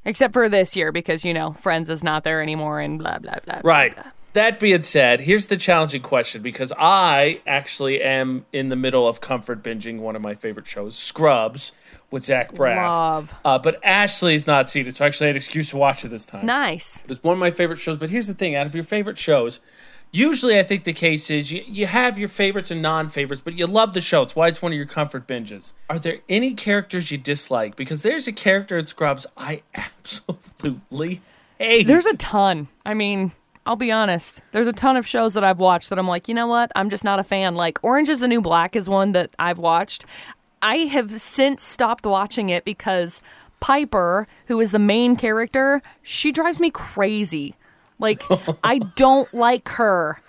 Except 0.06 0.34
for 0.34 0.50
this 0.50 0.76
year 0.76 0.92
because, 0.92 1.24
you 1.24 1.34
know, 1.34 1.54
Friends 1.54 1.90
is 1.90 2.04
not 2.04 2.24
there 2.24 2.42
anymore 2.42 2.80
and 2.80 3.00
blah, 3.00 3.20
blah, 3.20 3.36
blah. 3.46 3.62
blah, 3.62 3.62
Right. 3.64 3.94
blah. 3.96 4.06
That 4.34 4.60
being 4.60 4.82
said, 4.82 5.22
here's 5.22 5.46
the 5.48 5.58
challenging 5.58 6.02
question 6.02 6.42
because 6.42 6.74
I 6.76 7.42
actually 7.46 8.02
am 8.02 8.48
in 8.52 8.70
the 8.70 8.76
middle 8.76 9.08
of 9.08 9.22
comfort 9.22 9.62
binging 9.62 10.00
one 10.00 10.16
of 10.16 10.24
my 10.24 10.34
favorite 10.34 10.66
shows, 10.66 10.98
Scrubs, 10.98 11.72
with 12.14 12.24
Zach 12.24 12.54
Braff. 12.54 12.88
Love. 12.88 13.34
Uh, 13.44 13.58
but 13.58 13.84
Ashley's 13.84 14.46
not 14.46 14.70
seen 14.70 14.86
it, 14.86 14.96
so 14.96 15.04
I 15.04 15.08
actually 15.08 15.28
had 15.28 15.36
an 15.36 15.38
excuse 15.38 15.72
to 15.72 15.78
watch 15.78 16.06
it 16.06 16.10
this 16.10 16.28
time. 16.28 16.46
Nice. 16.46 17.02
It's 17.10 17.24
one 17.24 17.34
of 17.34 17.40
my 17.40 17.50
favorite 17.50 17.80
shows. 17.80 17.98
But 17.98 18.12
here's 18.12 18.28
the 18.28 18.36
thing: 18.36 18.56
out 18.56 18.68
of 18.68 18.76
your 18.76 18.84
favorite 18.84 19.18
shows, 19.18 19.60
usually 20.12 20.60
I 20.60 20.64
think 20.64 20.84
the 20.84 20.94
case 20.94 21.32
is 21.32 21.52
you, 21.52 21.64
you 21.66 21.88
have 21.88 22.20
your 22.20 22.30
favorites 22.30 22.70
and 22.70 22.84
non-favorites, 22.84 23.42
but 23.44 23.56
you 23.56 23.66
love 23.66 23.94
the 23.94 24.02
show. 24.02 24.22
It's 24.22 24.36
why 24.36 24.48
it's 24.48 24.62
one 24.62 24.72
of 24.72 24.78
your 24.78 24.86
comfort 24.86 25.28
binges. 25.28 25.74
Are 25.90 25.98
there 25.98 26.20
any 26.30 26.54
characters 26.54 27.10
you 27.10 27.18
dislike? 27.18 27.76
Because 27.76 28.04
there's 28.04 28.28
a 28.28 28.32
character 28.32 28.78
in 28.78 28.86
Scrubs 28.86 29.26
I 29.36 29.64
absolutely 29.74 31.22
hate. 31.58 31.88
There's 31.88 32.06
a 32.06 32.16
ton. 32.18 32.68
I 32.86 32.94
mean, 32.94 33.32
I'll 33.66 33.76
be 33.76 33.92
honest. 33.92 34.44
There's 34.52 34.68
a 34.68 34.74
ton 34.74 34.98
of 34.98 35.08
shows 35.08 35.34
that 35.34 35.44
I've 35.44 35.60
watched 35.60 35.90
that 35.90 35.98
I'm 35.98 36.08
like, 36.08 36.28
you 36.28 36.36
know 36.36 36.48
what? 36.48 36.72
I'm 36.76 36.92
just 36.92 37.04
not 37.04 37.18
a 37.18 37.24
fan. 37.24 37.56
Like 37.56 37.80
Orange 37.84 38.10
is 38.10 38.20
the 38.20 38.28
New 38.28 38.42
Black 38.42 38.76
is 38.76 38.88
one 38.88 39.14
that 39.14 39.32
I've 39.40 39.58
watched. 39.58 40.06
I 40.64 40.78
have 40.86 41.22
since 41.22 41.62
stopped 41.64 42.06
watching 42.06 42.50
it 42.50 42.66
because 42.66 43.22
Piper, 43.60 44.28
who 44.48 44.60
is 44.60 44.72
the 44.72 44.80
main 44.80 45.16
character, 45.16 45.82
she 46.02 46.32
drives 46.32 46.60
me 46.60 46.72
crazy. 46.72 47.56
Like 48.00 48.24
I 48.64 48.80
don't 48.80 49.32
like 49.34 49.70
her. 49.70 50.22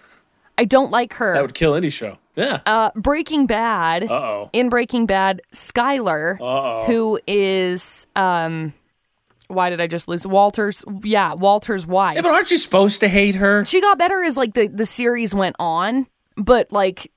I 0.59 0.64
don't 0.64 0.90
like 0.90 1.14
her. 1.14 1.35
that 1.35 1.42
would 1.42 1.55
kill 1.55 1.75
any 1.75 1.90
show. 1.90 2.18
Yeah. 2.37 2.61
uh, 2.66 2.90
Breaking 2.97 3.47
Bad. 3.47 4.05
Uh-oh. 4.05 4.51
In 4.53 4.68
Breaking 4.68 5.07
Bad, 5.07 5.40
Skyler, 5.53 6.38
Uh-oh. 6.40 6.85
who 6.87 7.20
is 7.29 8.07
um, 8.16 8.75
why 9.49 9.70
did 9.70 9.81
I 9.81 9.87
just 9.87 10.09
lose 10.09 10.27
Walter's? 10.27 10.85
Yeah, 11.05 11.35
Walter's 11.35 11.87
wife. 11.87 12.16
Yeah, 12.16 12.23
but 12.23 12.33
aren't 12.33 12.51
you 12.51 12.59
supposed 12.59 13.01
to 13.01 13.09
hate 13.09 13.37
her? 13.37 13.64
she 13.64 13.81
got 13.81 13.99
better 13.99 14.23
as 14.25 14.37
like 14.37 14.55
the 14.55 14.66
the 14.68 14.87
series 14.87 15.33
went 15.35 15.55
on, 15.61 16.07
but 16.37 16.73
like, 16.73 17.11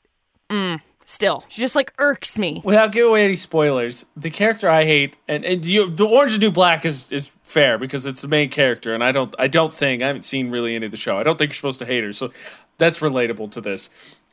mm, 0.52 0.80
still, 1.08 1.44
she 1.48 1.62
just 1.62 1.76
like 1.76 1.92
irks 1.98 2.38
me. 2.38 2.62
Without 2.64 2.92
giving 2.92 3.10
away 3.10 3.24
any 3.26 3.36
spoilers, 3.36 4.06
the 4.16 4.30
character 4.30 4.70
I 4.70 4.84
hate, 4.86 5.16
and, 5.28 5.44
and 5.44 5.66
you, 5.66 5.90
the 5.90 6.06
Orange 6.06 6.34
and 6.34 6.42
New 6.42 6.52
Black 6.52 6.86
is, 6.86 7.12
is 7.12 7.32
fair 7.44 7.80
because 7.80 8.06
it's 8.06 8.22
the 8.22 8.28
main 8.28 8.50
character, 8.50 8.94
and 8.94 9.04
I 9.04 9.12
don't 9.12 9.34
I 9.40 9.48
don't 9.48 9.74
think 9.74 10.04
I 10.04 10.08
haven't 10.08 10.26
seen 10.26 10.52
really 10.52 10.76
any 10.76 10.86
of 10.86 10.92
the 10.92 10.98
show. 10.98 11.18
I 11.18 11.24
don't 11.24 11.38
think 11.40 11.50
you're 11.50 11.56
supposed 11.56 11.80
to 11.80 11.86
hate 11.86 12.04
her, 12.04 12.14
so 12.14 12.32
that's 12.78 13.00
relatable 13.00 13.50
to 13.54 13.62
this. 13.62 13.90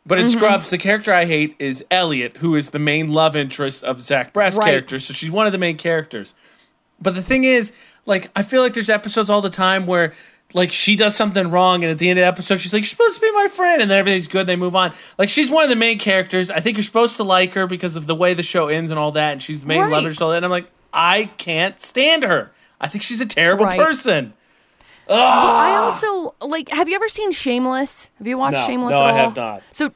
But 0.07 0.19
Mm-hmm. 0.19 0.25
in 0.27 0.31
Scrubs, 0.33 0.69
the 0.69 0.77
character 0.77 1.15
I 1.15 1.25
hate 1.25 1.57
is 1.59 1.83
Elliot, 1.91 2.37
who 2.39 2.57
is 2.57 2.71
the 2.71 2.79
main 2.79 3.09
love 3.09 3.35
interest 3.37 3.83
of 3.85 4.03
Zach 4.03 4.35
Braff's 4.35 4.59
Right. 4.59 4.67
character. 4.67 4.99
So 4.99 5.15
she's 5.15 5.31
one 5.31 5.47
of 5.47 5.53
the 5.53 5.59
main 5.59 5.79
characters. 5.79 6.35
But 7.01 7.15
the 7.15 7.23
thing 7.23 7.45
is, 7.45 7.73
like, 8.05 8.31
I 8.37 8.43
feel 8.43 8.61
like 8.61 8.75
there's 8.75 8.91
episodes 8.91 9.31
all 9.31 9.41
the 9.41 9.49
time 9.49 9.87
where, 9.87 10.13
like, 10.55 10.71
she 10.71 10.97
does 10.97 11.15
something 11.17 11.51
wrong, 11.51 11.83
and 11.85 11.91
at 11.91 11.99
the 11.99 12.09
end 12.09 12.19
of 12.19 12.23
the 12.23 12.27
episode, 12.27 12.61
she's 12.61 12.73
like, 12.73 12.81
"You're 12.83 12.87
supposed 12.89 13.17
to 13.17 13.21
be 13.21 13.31
my 13.33 13.49
friend," 13.49 13.83
and 13.83 13.91
then 13.91 13.99
everything's 13.99 14.29
good. 14.29 14.47
They 14.47 14.57
move 14.57 14.75
on. 14.77 14.93
Like, 15.19 15.29
she's 15.29 15.51
one 15.51 15.65
of 15.65 15.69
the 15.71 15.77
main 15.77 15.99
characters. 15.99 16.51
I 16.51 16.61
think 16.61 16.77
you're 16.77 16.85
supposed 16.85 17.17
to 17.17 17.25
like 17.25 17.53
her 17.55 17.67
because 17.67 17.97
of 17.97 18.07
the 18.07 18.15
way 18.15 18.33
the 18.35 18.43
show 18.43 18.69
ends 18.69 18.91
and 18.91 18.99
all 18.99 19.13
that, 19.13 19.33
and 19.33 19.43
she's 19.43 19.61
the 19.63 19.67
main 19.67 19.81
Right. 19.81 19.91
love 19.91 19.99
interest. 20.05 20.23
all 20.23 20.31
that. 20.31 20.37
And 20.37 20.45
I'm 20.47 20.51
like, 20.51 20.71
I 20.93 21.27
can't 21.39 21.79
stand 21.81 22.23
her. 22.23 22.53
I 22.81 22.89
think 22.89 23.03
she's 23.03 23.21
a 23.21 23.27
terrible 23.27 23.65
Right. 23.67 23.79
person. 23.79 24.33
I 25.11 25.75
also 25.77 26.35
like. 26.41 26.71
Have 26.71 26.89
you 26.89 26.95
ever 26.95 27.09
seen 27.09 27.31
Shameless? 27.31 28.09
Have 28.19 28.27
you 28.27 28.39
watched 28.39 28.61
No. 28.61 28.67
Shameless? 28.67 28.93
No, 28.93 29.03
at 29.03 29.11
I 29.11 29.13
have 29.19 29.37
not. 29.37 29.63
So, 29.73 29.93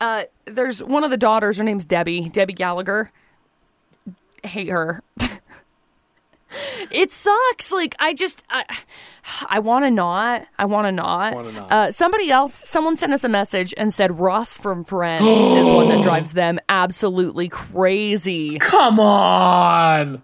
uh, 0.00 0.24
there's 0.44 0.82
one 0.82 1.04
of 1.04 1.10
the 1.10 1.16
daughters. 1.16 1.56
Her 1.58 1.64
name's 1.64 1.84
Debbie. 1.86 2.28
Debbie 2.28 2.52
Gallagher. 2.52 3.10
Hate 4.44 4.68
her. 4.68 5.02
it 6.90 7.12
sucks. 7.12 7.72
Like 7.72 7.94
I 7.98 8.14
just, 8.14 8.44
I, 8.50 8.64
I 9.48 9.58
want 9.58 9.84
to 9.84 9.90
not. 9.90 10.46
I 10.58 10.64
want 10.64 10.86
to 10.86 10.92
not. 10.92 11.34
Not. 11.34 11.72
Uh, 11.72 11.90
somebody 11.90 12.30
else. 12.30 12.54
Someone 12.54 12.96
sent 12.96 13.12
us 13.12 13.24
a 13.24 13.28
message 13.28 13.74
and 13.76 13.92
said 13.92 14.18
Ross 14.18 14.56
from 14.56 14.84
Friends 14.84 15.22
is 15.22 15.66
one 15.66 15.88
that 15.88 16.02
drives 16.02 16.32
them 16.32 16.58
absolutely 16.68 17.48
crazy. 17.48 18.58
Come 18.58 19.00
on. 19.00 20.22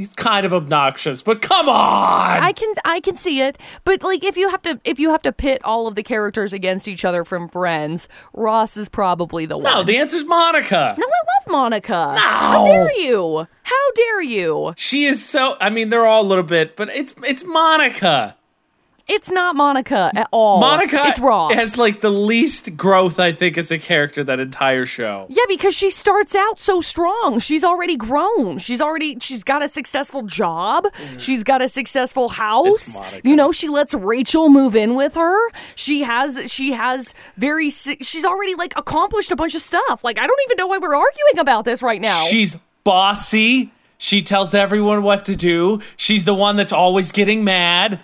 He's 0.00 0.14
kind 0.14 0.46
of 0.46 0.54
obnoxious, 0.54 1.20
but 1.20 1.42
come 1.42 1.68
on. 1.68 2.42
I 2.42 2.52
can 2.52 2.72
I 2.86 3.00
can 3.00 3.16
see 3.16 3.42
it, 3.42 3.58
but 3.84 4.02
like 4.02 4.24
if 4.24 4.38
you 4.38 4.48
have 4.48 4.62
to 4.62 4.80
if 4.84 4.98
you 4.98 5.10
have 5.10 5.20
to 5.22 5.32
pit 5.32 5.60
all 5.62 5.86
of 5.86 5.94
the 5.94 6.02
characters 6.02 6.54
against 6.54 6.88
each 6.88 7.04
other 7.04 7.22
from 7.22 7.50
Friends, 7.50 8.08
Ross 8.32 8.78
is 8.78 8.88
probably 8.88 9.44
the 9.44 9.58
one. 9.58 9.64
no, 9.64 9.82
the 9.82 9.98
answer's 9.98 10.24
Monica. 10.24 10.94
No, 10.96 11.04
I 11.04 11.08
love 11.08 11.52
Monica. 11.52 12.14
No, 12.16 12.20
How 12.22 12.66
dare 12.66 12.98
you? 12.98 13.46
How 13.62 13.92
dare 13.94 14.22
you? 14.22 14.72
She 14.78 15.04
is 15.04 15.22
so. 15.22 15.58
I 15.60 15.68
mean, 15.68 15.90
they're 15.90 16.06
all 16.06 16.22
a 16.22 16.26
little 16.28 16.44
bit, 16.44 16.76
but 16.76 16.88
it's 16.88 17.14
it's 17.24 17.44
Monica. 17.44 18.36
It's 19.10 19.30
not 19.30 19.56
Monica 19.56 20.12
at 20.14 20.28
all. 20.30 20.60
Monica 20.60 21.02
It's 21.06 21.18
Ross. 21.18 21.52
has 21.54 21.76
like 21.76 22.00
the 22.00 22.10
least 22.10 22.76
growth, 22.76 23.18
I 23.18 23.32
think, 23.32 23.58
as 23.58 23.72
a 23.72 23.78
character 23.78 24.22
that 24.22 24.38
entire 24.38 24.86
show. 24.86 25.26
yeah, 25.28 25.42
because 25.48 25.74
she 25.74 25.90
starts 25.90 26.34
out 26.36 26.60
so 26.60 26.80
strong. 26.80 27.40
She's 27.40 27.64
already 27.64 27.96
grown. 27.96 28.58
She's 28.58 28.80
already 28.80 29.18
she's 29.20 29.42
got 29.42 29.62
a 29.64 29.68
successful 29.68 30.22
job. 30.22 30.84
Mm. 30.84 31.18
She's 31.20 31.42
got 31.42 31.60
a 31.60 31.68
successful 31.68 32.28
house. 32.28 32.96
You 33.24 33.34
know, 33.34 33.50
she 33.50 33.68
lets 33.68 33.94
Rachel 33.94 34.48
move 34.48 34.76
in 34.76 34.94
with 34.94 35.14
her. 35.16 35.50
She 35.74 36.02
has 36.02 36.50
she 36.52 36.72
has 36.72 37.12
very 37.36 37.68
she's 37.70 38.24
already 38.24 38.54
like 38.54 38.74
accomplished 38.76 39.32
a 39.32 39.36
bunch 39.36 39.56
of 39.56 39.62
stuff. 39.62 40.04
Like 40.04 40.18
I 40.20 40.26
don't 40.26 40.40
even 40.46 40.56
know 40.56 40.68
why 40.68 40.78
we're 40.78 40.94
arguing 40.94 41.38
about 41.38 41.64
this 41.64 41.82
right 41.82 42.00
now. 42.00 42.14
She's 42.28 42.56
bossy. 42.84 43.72
She 43.98 44.22
tells 44.22 44.54
everyone 44.54 45.02
what 45.02 45.26
to 45.26 45.36
do. 45.36 45.80
She's 45.96 46.24
the 46.24 46.34
one 46.34 46.56
that's 46.56 46.72
always 46.72 47.12
getting 47.12 47.44
mad. 47.44 48.00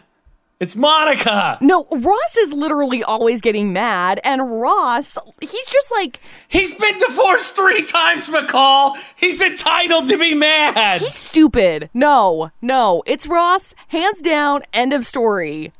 It's 0.58 0.74
Monica. 0.74 1.58
no, 1.60 1.86
Ross 1.90 2.36
is 2.38 2.50
literally 2.52 3.02
always 3.04 3.42
getting 3.42 3.74
mad, 3.74 4.20
and 4.24 4.58
Ross, 4.60 5.18
he's 5.42 5.66
just 5.66 5.90
like 5.92 6.18
He's 6.48 6.72
been 6.72 6.96
divorced 6.96 7.54
three 7.54 7.82
times, 7.82 8.28
McCall. 8.28 8.96
He's 9.16 9.42
entitled 9.42 10.08
to 10.08 10.16
be 10.16 10.34
mad. 10.34 11.02
He's 11.02 11.14
stupid. 11.14 11.90
No, 11.92 12.52
no. 12.62 13.02
It's 13.06 13.26
Ross. 13.26 13.74
Hands 13.88 14.18
down. 14.22 14.62
End 14.72 14.94
of 14.94 15.04
story. 15.04 15.72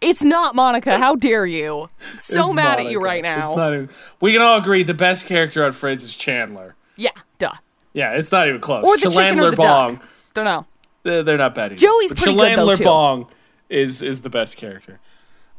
It's 0.00 0.24
not 0.24 0.56
Monica. 0.56 0.98
How 0.98 1.14
dare 1.14 1.46
you? 1.46 1.88
So 2.18 2.46
It's 2.46 2.54
mad 2.54 2.80
at 2.80 2.86
you 2.86 2.98
Monica. 3.00 3.04
right 3.04 3.18
It's 3.24 3.40
now. 3.50 3.54
not 3.54 3.72
even- 3.72 3.88
we 4.20 4.32
can 4.32 4.42
all 4.42 4.58
agree 4.58 4.82
the 4.82 4.94
best 4.94 5.26
character 5.26 5.64
on 5.64 5.70
Friends 5.72 6.02
is 6.02 6.14
Chandler. 6.14 6.74
yeah, 6.96 7.10
duh. 7.38 7.52
Yeah, 7.92 8.14
it's 8.14 8.32
not 8.32 8.48
even 8.48 8.60
close. 8.60 8.82
Or 8.84 8.96
the 8.96 9.08
chicken 9.10 9.38
or 9.38 9.50
the 9.50 9.56
Bong. 9.56 9.94
duck. 9.96 10.04
Don't 10.34 10.44
know. 10.44 10.66
They're, 11.04 11.22
they're 11.22 11.38
not 11.38 11.54
bad. 11.54 11.72
Either. 11.72 11.78
Joey's 11.78 12.10
But 12.12 12.18
pretty 12.22 12.36
good, 12.38 12.58
though, 12.58 12.74
too. 12.74 12.82
Bong 12.84 13.26
is 13.68 14.02
is 14.02 14.22
the 14.22 14.30
best 14.30 14.56
character. 14.56 15.00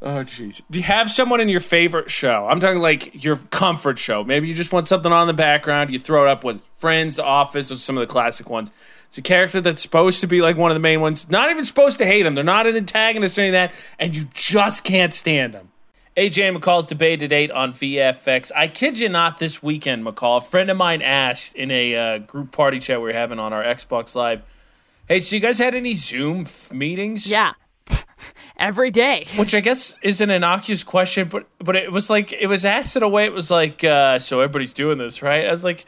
Oh 0.02 0.22
jeez. 0.24 0.60
Do 0.70 0.78
you 0.78 0.84
have 0.84 1.10
someone 1.10 1.40
in 1.40 1.48
your 1.48 1.60
favorite 1.60 2.10
show? 2.10 2.46
I'm 2.50 2.60
talking 2.60 2.80
like 2.80 3.24
your 3.24 3.36
comfort 3.36 3.98
show. 3.98 4.22
Maybe 4.22 4.46
you 4.46 4.54
just 4.54 4.72
want 4.72 4.86
something 4.86 5.10
on 5.10 5.26
the 5.26 5.32
background. 5.32 5.90
You 5.90 5.98
throw 5.98 6.26
it 6.26 6.28
up 6.28 6.44
with 6.44 6.62
Friends, 6.76 7.18
Office, 7.18 7.72
or 7.72 7.76
some 7.76 7.96
of 7.96 8.02
the 8.02 8.06
classic 8.06 8.50
ones. 8.50 8.70
It's 9.08 9.16
a 9.16 9.22
character 9.22 9.60
that's 9.60 9.80
supposed 9.80 10.20
to 10.20 10.26
be 10.26 10.42
like 10.42 10.56
one 10.58 10.70
of 10.70 10.74
the 10.74 10.80
main 10.80 11.00
ones. 11.00 11.30
Not 11.30 11.50
even 11.50 11.64
supposed 11.64 11.96
to 11.98 12.04
hate 12.06 12.24
them. 12.24 12.34
They're 12.34 12.44
not 12.44 12.66
an 12.66 12.76
antagonist 12.76 13.38
or 13.38 13.42
any 13.42 13.48
of 13.48 13.52
that, 13.52 13.72
and 13.98 14.14
you 14.14 14.24
just 14.34 14.84
can't 14.84 15.14
stand 15.14 15.54
them. 15.54 15.70
AJ 16.16 16.56
McCall's 16.56 16.86
debate 16.86 17.20
to 17.20 17.28
date 17.28 17.50
on 17.50 17.72
VFX. 17.72 18.50
I 18.56 18.68
kid 18.68 18.98
you 18.98 19.08
not, 19.08 19.38
this 19.38 19.62
weekend, 19.62 20.04
McCall, 20.04 20.38
a 20.38 20.40
friend 20.40 20.70
of 20.70 20.76
mine 20.76 21.02
asked 21.02 21.54
in 21.54 21.70
a 21.70 21.94
uh, 21.94 22.18
group 22.18 22.52
party 22.52 22.80
chat 22.80 23.00
we 23.00 23.10
are 23.10 23.14
having 23.14 23.38
on 23.38 23.52
our 23.52 23.62
Xbox 23.62 24.14
Live, 24.14 24.42
"Hey, 25.08 25.20
so 25.20 25.36
you 25.36 25.40
guys 25.40 25.58
had 25.58 25.74
any 25.74 25.94
Zoom 25.94 26.42
f- 26.42 26.72
meetings?" 26.72 27.26
Yeah. 27.26 27.52
Every 28.58 28.90
day. 28.90 29.26
Which 29.36 29.54
I 29.54 29.60
guess 29.60 29.96
is 30.02 30.20
an 30.20 30.30
innocuous 30.30 30.82
question, 30.82 31.28
but 31.28 31.46
but 31.58 31.76
it 31.76 31.92
was 31.92 32.08
like 32.08 32.32
it 32.32 32.46
was 32.46 32.64
asked 32.64 32.96
in 32.96 33.02
a 33.02 33.08
way 33.08 33.24
it 33.26 33.32
was 33.32 33.50
like, 33.50 33.84
uh, 33.84 34.18
so 34.18 34.40
everybody's 34.40 34.72
doing 34.72 34.98
this, 34.98 35.22
right? 35.22 35.46
I 35.46 35.50
was 35.50 35.64
like, 35.64 35.86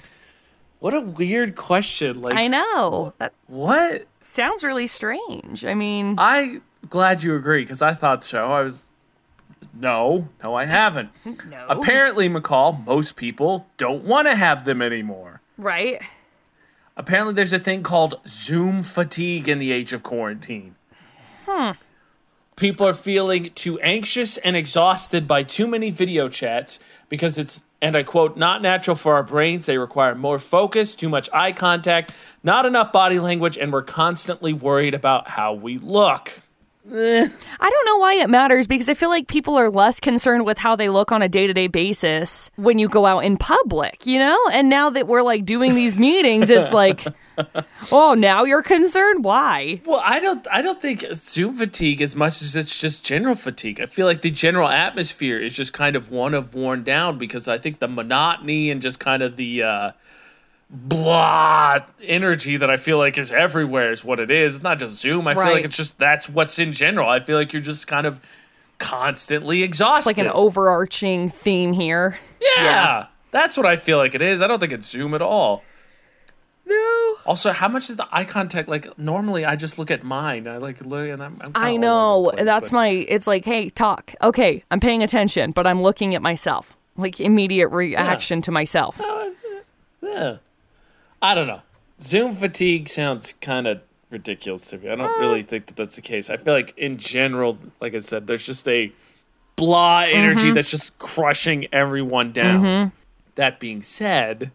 what 0.81 0.94
a 0.94 1.00
weird 1.00 1.57
question. 1.57 2.20
Like, 2.20 2.35
I 2.35 2.46
know. 2.46 3.14
That 3.18 3.33
what? 3.46 4.07
sounds 4.20 4.62
really 4.62 4.87
strange. 4.87 5.64
I 5.64 5.74
mean, 5.74 6.16
I 6.18 6.61
glad 6.88 7.22
you 7.22 7.35
agree 7.35 7.62
because 7.62 7.83
I 7.83 7.94
thought 7.94 8.22
so. 8.22 8.52
I 8.52 8.62
was 8.62 8.92
no, 9.74 10.28
no, 10.42 10.54
I 10.54 10.64
haven't. 10.64 11.11
no. 11.24 11.66
Apparently, 11.68 12.28
McCall, 12.28 12.85
most 12.85 13.16
people 13.16 13.66
don't 13.76 14.04
want 14.04 14.28
to 14.28 14.35
have 14.35 14.64
them 14.64 14.83
anymore. 14.83 15.40
right? 15.57 16.02
Apparently, 16.96 17.33
there's 17.33 17.52
a 17.52 17.61
thing 17.61 17.85
called 17.85 18.18
Zoom 18.26 18.83
fatigue 18.83 19.48
in 19.48 19.61
the 19.61 19.70
age 19.70 19.92
of 19.92 20.02
quarantine. 20.02 20.74
People 22.59 22.88
are 22.88 22.94
feeling 22.94 23.51
too 23.55 23.79
anxious 23.79 24.37
and 24.37 24.57
exhausted 24.57 25.29
by 25.29 25.44
too 25.44 25.68
many 25.68 25.90
video 25.90 26.29
chats 26.29 26.81
because 27.09 27.38
it's, 27.38 27.62
and 27.81 27.94
I 27.94 28.03
quote, 28.03 28.37
not 28.37 28.62
natural 28.62 28.97
for 28.97 29.14
our 29.14 29.23
brains. 29.23 29.66
They 29.66 29.79
require 29.79 30.16
more 30.16 30.40
focus, 30.40 30.97
too 30.97 31.09
much 31.09 31.31
eye 31.33 31.53
contact, 31.53 32.12
not 32.42 32.66
enough 32.66 32.90
body 32.90 33.21
language, 33.21 33.57
and 33.57 33.73
we're 33.73 33.83
constantly 33.83 34.53
worried 34.53 34.94
about 34.94 35.29
how 35.29 35.55
we 35.55 35.79
look. 35.79 36.42
I 37.61 37.70
don't 37.70 37.87
know 37.87 37.98
why 37.98 38.14
it 38.14 38.31
matters 38.31 38.66
because 38.66 38.88
I 38.88 38.94
feel 38.94 39.11
like 39.11 39.29
people 39.29 39.59
are 39.59 39.70
less 39.70 40.01
concerned 40.01 40.46
with 40.46 40.57
how 40.57 40.74
they 40.74 40.88
look 40.88 41.12
on 41.12 41.20
a 41.20 41.29
day 41.29 41.46
to 41.46 41.53
day 41.53 41.66
basis 41.66 42.51
when 42.57 42.79
you 42.79 42.88
go 42.88 43.05
out 43.05 43.20
in 43.20 43.37
public, 43.37 44.07
you 44.07 44.18
know? 44.18 44.38
And 44.53 44.70
now 44.70 44.88
that 44.90 45.07
we're 45.07 45.22
like 45.22 45.44
doing 45.44 45.74
these 45.74 45.98
meetings, 46.09 46.48
it's 46.48 46.72
like, 46.72 47.05
oh, 47.92 48.14
now 48.14 48.44
you're 48.44 48.62
concerned? 48.62 49.22
Why? 49.22 49.83
Well, 49.85 50.01
I 50.03 50.18
don't. 50.20 50.46
I 50.51 50.62
don't 50.62 50.81
think 50.81 51.05
Zoom 51.12 51.57
fatigue 51.57 52.01
as 52.01 52.16
much 52.16 52.40
as 52.42 52.57
it's 52.57 52.79
just 52.79 53.05
general 53.05 53.35
fatigue. 53.35 53.81
I 53.81 53.87
feel 53.87 54.07
like 54.07 54.22
the 54.22 54.31
general 54.31 54.68
atmosphere 54.68 55.38
is 55.38 55.55
just 55.55 55.72
kind 55.72 55.94
of 55.94 56.11
one 56.11 56.35
of 56.35 56.55
worn 56.55 56.85
down 56.85 57.18
because 57.18 57.48
I 57.48 57.59
think 57.59 57.81
the 57.81 57.88
monotony 57.88 58.70
and 58.70 58.81
just 58.81 58.98
kind 58.98 59.22
of 59.22 59.37
the 59.37 59.62
uh, 59.62 59.90
blah 60.70 61.78
energy 62.02 62.59
that 62.59 62.68
I 62.68 62.76
feel 62.76 62.98
like 62.98 63.16
is 63.16 63.33
everywhere 63.33 63.92
is 63.92 64.04
what 64.04 64.20
it 64.20 64.31
is. 64.31 64.57
It's 64.57 64.62
not 64.62 64.78
just 64.78 65.00
Zoom. 65.00 65.26
I 65.26 65.35
feel 65.35 65.44
like 65.44 65.64
it's 65.64 65.76
just 65.76 65.98
that's 65.98 66.28
what's 66.28 66.59
in 66.59 66.72
general. 66.72 67.09
I 67.09 67.20
feel 67.20 67.37
like 67.37 67.52
you're 67.52 67.62
just 67.62 67.87
kind 67.87 68.07
of 68.07 68.20
constantly 68.78 69.62
exhausted. 69.62 70.11
It's 70.11 70.18
like 70.18 70.26
an 70.26 70.33
overarching 70.33 71.31
theme 71.31 71.72
here. 71.72 72.18
yeah, 72.40 72.62
yeah. 72.62 73.07
that's 73.31 73.57
what 73.57 73.66
I 73.66 73.76
feel 73.76 73.98
like 73.98 74.14
it 74.14 74.22
is. 74.22 74.40
I 74.42 74.46
don't 74.46 74.61
think 74.61 74.72
it's 74.72 74.88
Zoom 74.88 75.14
at 75.14 75.22
all. 75.22 75.64
No. 76.66 77.14
Also, 77.24 77.52
how 77.52 77.68
much 77.68 77.88
is 77.88 77.96
the 77.96 78.07
eye 78.12 78.24
contact? 78.24 78.68
Like 78.68 78.98
normally, 78.98 79.46
I 79.46 79.57
just 79.57 79.78
look 79.78 79.90
at 79.90 80.02
mine. 80.02 80.46
I 80.46 80.59
like 80.59 80.85
look, 80.85 81.09
and 81.09 81.22
I'm. 81.22 81.38
I'm 81.40 81.52
I 81.54 81.76
know. 81.76 82.31
place, 82.35 82.44
That's 82.44 82.70
but- 82.70 82.76
my, 82.76 82.88
it's 82.88 83.26
like, 83.26 83.44
hey, 83.46 83.70
talk. 83.70 84.14
Okay, 84.22 84.62
I'm 84.70 84.81
paying 84.81 85.02
attention, 85.02 85.52
but 85.52 85.66
I'm 85.66 85.81
looking 85.81 86.14
at 86.14 86.20
myself. 86.20 86.76
Like 86.96 87.20
immediate 87.20 87.68
reaction 87.68 88.42
to 88.42 88.50
myself. 88.50 89.00
Uh, 89.00 89.31
yeah. 90.02 90.37
I 91.20 91.35
don't 91.35 91.46
know. 91.46 91.62
Zoom 92.00 92.37
fatigue 92.37 92.88
sounds 92.88 93.33
kind 93.33 93.66
of 93.66 93.81
ridiculous 94.11 94.66
to 94.68 94.78
me. 94.78 94.88
I 94.88 94.94
don't 94.94 95.20
really 95.20 95.42
think 95.42 95.66
that 95.66 95.76
that's 95.76 95.96
the 95.96 96.02
case. 96.02 96.31
I 96.31 96.37
feel 96.37 96.54
like 96.54 96.76
in 96.76 96.96
general, 96.96 97.59
like 97.81 97.94
I 97.94 97.98
said, 97.98 98.26
there's 98.26 98.46
just 98.46 98.66
a 98.68 98.92
blah 99.57 100.04
energy 100.09 100.44
mm-hmm. 100.44 100.54
that's 100.54 100.70
just 100.70 100.96
crushing 100.98 101.66
everyone 101.72 102.33
down. 102.33 102.62
Mm-hmm. 102.62 102.88
That 103.35 103.61
being 103.61 103.83
said, 103.83 104.52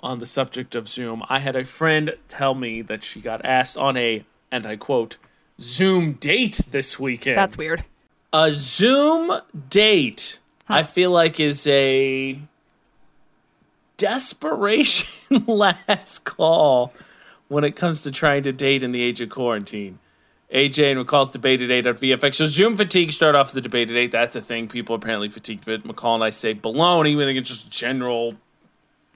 on 0.00 0.18
the 0.18 0.26
subject 0.26 0.74
of 0.74 0.88
Zoom, 0.88 1.22
I 1.28 1.38
had 1.40 1.54
a 1.56 1.64
friend 1.64 2.14
tell 2.28 2.54
me 2.54 2.82
that 2.82 3.04
she 3.04 3.20
got 3.20 3.44
asked 3.44 3.76
on 3.76 3.96
a, 3.96 4.24
and 4.50 4.66
I 4.66 4.76
quote, 4.76 5.18
Zoom 5.60 6.14
date 6.14 6.60
this 6.70 6.98
weekend. 6.98 7.36
That's 7.36 7.56
weird. 7.56 7.84
A 8.32 8.52
Zoom 8.52 9.32
date, 9.68 10.38
I 10.68 10.84
feel 10.84 11.10
like, 11.10 11.38
is 11.38 11.66
a 11.66 12.40
desperation 14.00 15.44
last 15.46 16.24
call 16.24 16.92
when 17.48 17.64
it 17.64 17.76
comes 17.76 18.02
to 18.02 18.10
trying 18.10 18.42
to 18.44 18.52
date 18.52 18.82
in 18.82 18.92
the 18.92 19.02
age 19.02 19.20
of 19.20 19.28
quarantine. 19.28 19.98
AJ 20.52 20.92
and 20.92 21.06
McCall's 21.06 21.30
debate 21.30 21.60
date 21.60 21.86
on 21.86 21.94
VFX. 21.94 22.34
So 22.34 22.46
Zoom 22.46 22.76
fatigue 22.76 23.12
start 23.12 23.36
off 23.36 23.52
the 23.52 23.60
debate 23.60 23.88
at 23.88 23.96
8. 23.96 24.10
That's 24.10 24.34
a 24.34 24.40
thing. 24.40 24.66
People 24.68 24.96
apparently 24.96 25.28
fatigued 25.28 25.66
with. 25.66 25.84
McCall 25.84 26.16
and 26.16 26.24
I 26.24 26.30
say 26.30 26.54
baloney. 26.54 27.16
We 27.16 27.24
think 27.24 27.36
it's 27.36 27.50
just 27.50 27.70
general 27.70 28.34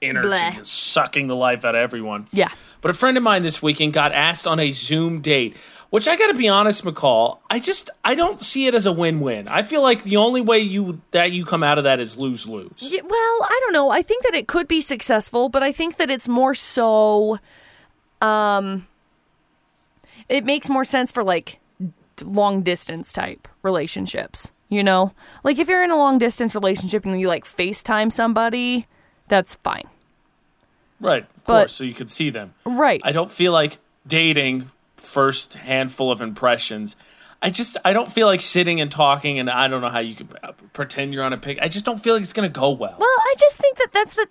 energy 0.00 0.28
Bleh. 0.28 0.64
sucking 0.66 1.26
the 1.26 1.34
life 1.34 1.64
out 1.64 1.74
of 1.74 1.80
everyone. 1.80 2.28
Yeah. 2.30 2.50
But 2.82 2.90
a 2.90 2.94
friend 2.94 3.16
of 3.16 3.22
mine 3.22 3.42
this 3.42 3.62
weekend 3.62 3.94
got 3.94 4.12
asked 4.12 4.46
on 4.46 4.60
a 4.60 4.70
Zoom 4.70 5.22
date, 5.22 5.56
which 5.94 6.08
I 6.08 6.16
got 6.16 6.26
to 6.26 6.34
be 6.34 6.48
honest, 6.48 6.84
McCall, 6.84 7.38
I 7.48 7.60
just 7.60 7.88
I 8.04 8.16
don't 8.16 8.42
see 8.42 8.66
it 8.66 8.74
as 8.74 8.84
a 8.84 8.92
win-win. 8.92 9.46
I 9.46 9.62
feel 9.62 9.80
like 9.80 10.02
the 10.02 10.16
only 10.16 10.40
way 10.40 10.58
you 10.58 11.00
that 11.12 11.30
you 11.30 11.44
come 11.44 11.62
out 11.62 11.78
of 11.78 11.84
that 11.84 12.00
is 12.00 12.16
lose 12.16 12.48
lose. 12.48 12.72
Yeah, 12.78 13.02
well, 13.02 13.12
I 13.48 13.60
don't 13.62 13.72
know. 13.72 13.90
I 13.90 14.02
think 14.02 14.24
that 14.24 14.34
it 14.34 14.48
could 14.48 14.66
be 14.66 14.80
successful, 14.80 15.48
but 15.48 15.62
I 15.62 15.70
think 15.70 15.98
that 15.98 16.10
it's 16.10 16.26
more 16.26 16.52
so 16.52 17.38
um 18.20 18.88
it 20.28 20.44
makes 20.44 20.68
more 20.68 20.82
sense 20.82 21.12
for 21.12 21.22
like 21.22 21.60
long 22.22 22.62
distance 22.62 23.12
type 23.12 23.46
relationships, 23.62 24.50
you 24.68 24.82
know? 24.82 25.12
Like 25.44 25.60
if 25.60 25.68
you're 25.68 25.84
in 25.84 25.92
a 25.92 25.96
long 25.96 26.18
distance 26.18 26.56
relationship 26.56 27.04
and 27.06 27.20
you 27.20 27.28
like 27.28 27.44
FaceTime 27.44 28.12
somebody, 28.12 28.88
that's 29.28 29.54
fine. 29.54 29.86
Right, 31.00 31.22
of 31.22 31.44
But- 31.44 31.52
course, 31.60 31.72
so 31.74 31.84
you 31.84 31.94
can 31.94 32.08
see 32.08 32.30
them. 32.30 32.54
Right. 32.64 33.00
I 33.04 33.12
don't 33.12 33.30
feel 33.30 33.52
like 33.52 33.78
dating 34.08 34.70
first 35.04 35.54
handful 35.54 36.10
of 36.10 36.20
impressions. 36.20 36.96
I 37.42 37.50
just 37.50 37.76
I 37.84 37.92
don't 37.92 38.10
feel 38.10 38.26
like 38.26 38.40
sitting 38.40 38.80
and 38.80 38.90
talking, 38.90 39.38
and 39.38 39.50
I 39.50 39.68
don't 39.68 39.82
know 39.82 39.90
how 39.90 39.98
you 39.98 40.14
could 40.14 40.34
pretend 40.72 41.12
you're 41.12 41.22
on 41.22 41.34
a 41.34 41.36
pic. 41.36 41.58
I 41.60 41.68
just 41.68 41.84
don't 41.84 41.98
feel 41.98 42.14
like 42.14 42.22
it's 42.22 42.32
gonna 42.32 42.48
go 42.48 42.70
well. 42.70 42.96
Well, 42.98 43.08
I 43.08 43.34
just 43.38 43.58
think 43.58 43.76
that 43.76 43.88
that's 43.92 44.14
the 44.14 44.26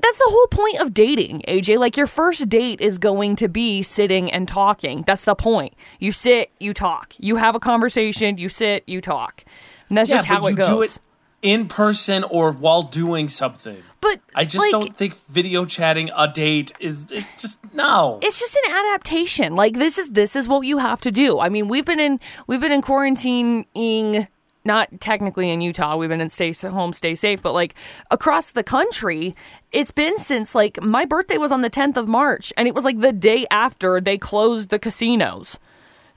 that's 0.00 0.18
the 0.18 0.24
whole 0.26 0.46
point 0.46 0.80
of 0.80 0.94
dating, 0.94 1.42
AJ. 1.46 1.78
Like 1.78 1.98
your 1.98 2.06
first 2.06 2.48
date 2.48 2.80
is 2.80 2.96
going 2.96 3.36
to 3.36 3.48
be 3.48 3.82
sitting 3.82 4.32
and 4.32 4.48
talking. 4.48 5.04
That's 5.06 5.24
the 5.24 5.34
point. 5.34 5.74
You 6.00 6.12
sit, 6.12 6.50
you 6.58 6.72
talk. 6.72 7.12
You 7.18 7.36
have 7.36 7.54
a 7.54 7.60
conversation, 7.60 8.38
you 8.38 8.48
sit, 8.48 8.84
you 8.86 9.02
talk. 9.02 9.44
And 9.88 9.98
that's 9.98 10.08
yeah, 10.08 10.16
just 10.16 10.26
how 10.26 10.46
it 10.46 10.50
you 10.52 10.56
goes. 10.56 10.66
do 10.66 10.82
it 10.82 10.98
in 11.42 11.68
person 11.68 12.24
or 12.24 12.50
while 12.52 12.82
doing 12.82 13.28
something. 13.28 13.82
but 14.00 14.20
I 14.34 14.44
just 14.44 14.64
like, 14.64 14.72
don't 14.72 14.96
think 14.96 15.14
video 15.28 15.64
chatting 15.64 16.10
a 16.16 16.28
date 16.28 16.72
is. 16.80 17.06
It's 17.10 17.32
just 17.40 17.58
no. 17.74 18.18
it's 18.22 18.40
just 18.40 18.56
an 18.56 18.72
adaptation. 18.72 19.54
Like 19.54 19.74
this 19.74 19.98
is 19.98 20.10
this 20.10 20.36
is 20.36 20.48
what 20.48 20.60
you 20.60 20.78
have 20.78 21.00
to 21.02 21.12
do. 21.12 21.38
I 21.38 21.48
mean, 21.48 21.68
we've 21.68 21.84
been 21.84 22.00
in 22.00 22.20
we've 22.46 22.60
been 22.60 22.72
in 22.72 22.82
quarantining 22.82 24.28
not 24.66 25.00
technically 25.00 25.50
in 25.50 25.60
Utah. 25.60 25.96
We've 25.96 26.08
been 26.08 26.20
in 26.20 26.28
stay 26.28 26.52
home, 26.52 26.92
stay 26.92 27.14
safe, 27.14 27.40
but 27.40 27.52
like 27.52 27.74
across 28.10 28.50
the 28.50 28.64
country, 28.64 29.34
it's 29.72 29.92
been 29.92 30.18
since 30.18 30.54
like 30.54 30.82
my 30.82 31.04
birthday 31.04 31.38
was 31.38 31.52
on 31.52 31.62
the 31.62 31.70
10th 31.70 31.96
of 31.96 32.08
March 32.08 32.52
and 32.56 32.66
it 32.68 32.74
was 32.74 32.84
like 32.84 33.00
the 33.00 33.12
day 33.12 33.46
after 33.50 34.00
they 34.00 34.18
closed 34.18 34.68
the 34.68 34.78
casinos. 34.78 35.58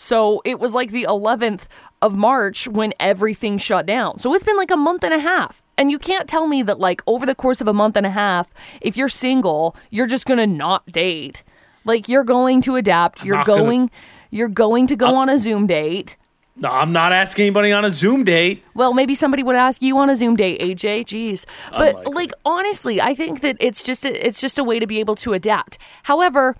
So 0.01 0.41
it 0.45 0.59
was 0.59 0.73
like 0.73 0.91
the 0.91 1.03
11th 1.03 1.63
of 2.01 2.15
March 2.15 2.67
when 2.67 2.93
everything 2.99 3.57
shut 3.57 3.85
down. 3.85 4.17
So 4.19 4.33
it's 4.33 4.45
been 4.45 4.57
like 4.57 4.71
a 4.71 4.77
month 4.77 5.03
and 5.03 5.13
a 5.13 5.19
half. 5.19 5.61
And 5.77 5.91
you 5.91 5.99
can't 5.99 6.27
tell 6.27 6.47
me 6.47 6.63
that, 6.63 6.79
like, 6.79 7.01
over 7.05 7.25
the 7.25 7.35
course 7.35 7.61
of 7.61 7.67
a 7.67 7.73
month 7.73 7.95
and 7.97 8.05
a 8.05 8.09
half, 8.09 8.47
if 8.81 8.97
you're 8.97 9.09
single, 9.09 9.75
you're 9.91 10.07
just 10.07 10.25
gonna 10.25 10.47
not 10.47 10.85
date. 10.87 11.43
Like, 11.85 12.07
you're 12.09 12.23
going 12.23 12.61
to 12.61 12.75
adapt. 12.77 13.23
You're 13.23 13.35
not 13.37 13.45
gonna- 13.45 13.89
you're 14.31 14.47
going 14.47 14.87
to 14.87 14.95
go 14.95 15.15
on 15.15 15.27
a 15.29 15.37
Zoom 15.37 15.67
date. 15.67 16.15
No, 16.55 16.69
I'm 16.69 16.91
not 16.91 17.13
asking 17.13 17.43
anybody 17.45 17.71
on 17.71 17.85
a 17.85 17.89
Zoom 17.91 18.23
date. 18.25 18.63
Well, 18.73 18.93
maybe 18.93 19.15
somebody 19.15 19.43
would 19.43 19.55
ask 19.55 19.81
you 19.81 19.97
on 19.97 20.09
a 20.09 20.15
Zoom 20.15 20.35
date, 20.35 20.59
AJ. 20.61 21.05
Jeez, 21.05 21.45
but 21.71 21.89
Unlikely. 21.95 22.13
like 22.13 22.31
honestly, 22.45 23.01
I 23.01 23.15
think 23.15 23.41
that 23.41 23.55
it's 23.61 23.81
just 23.83 24.05
a, 24.05 24.27
it's 24.27 24.41
just 24.41 24.59
a 24.59 24.63
way 24.63 24.79
to 24.79 24.85
be 24.87 24.99
able 24.99 25.15
to 25.17 25.31
adapt. 25.33 25.77
However, 26.03 26.55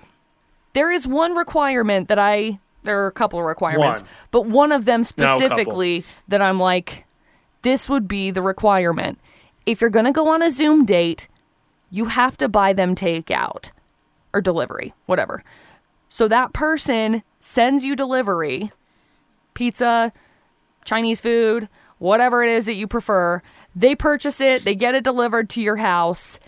there 0.74 0.92
is 0.92 1.06
one 1.08 1.36
requirement 1.36 2.08
that 2.08 2.18
I 2.20 2.60
there 2.84 3.04
are 3.04 3.08
a 3.08 3.12
couple 3.12 3.40
of 3.40 3.46
requirements, 3.46 4.02
One. 4.02 4.10
but 4.32 4.46
one 4.46 4.72
of 4.72 4.86
them 4.86 5.02
No, 5.02 5.04
specifically 5.04 6.04
that 6.28 6.42
I'm 6.42 6.60
like, 6.60 7.06
this 7.62 7.90
would 7.90 8.08
be 8.08 8.32
the 8.32 8.42
requirement. 8.42 9.20
If 9.66 9.82
you're 9.82 9.90
gonna 9.90 10.12
go 10.12 10.30
on 10.30 10.42
a 10.42 10.52
Zoom 10.52 10.86
date, 10.86 11.28
you 11.92 12.06
have 12.06 12.38
to 12.38 12.48
buy 12.48 12.74
them 12.74 12.96
takeout 12.96 13.70
or 14.34 14.42
delivery, 14.42 14.94
whatever. 15.06 15.44
So 16.08 16.28
that 16.28 16.54
person 16.54 17.24
sends 17.40 17.84
you 17.84 17.96
delivery, 17.96 18.72
pizza, 19.54 20.12
Chinese 20.86 21.22
food, 21.22 21.70
whatever 21.98 22.44
it 22.44 22.50
is 22.50 22.66
that 22.66 22.76
you 22.76 22.88
prefer. 22.88 23.42
They 23.76 23.96
purchase 23.96 24.42
it, 24.42 24.64
they 24.64 24.76
get 24.76 24.96
it 24.96 25.04
delivered 25.04 25.50
to 25.52 25.62
your 25.62 25.76
house, 25.78 26.40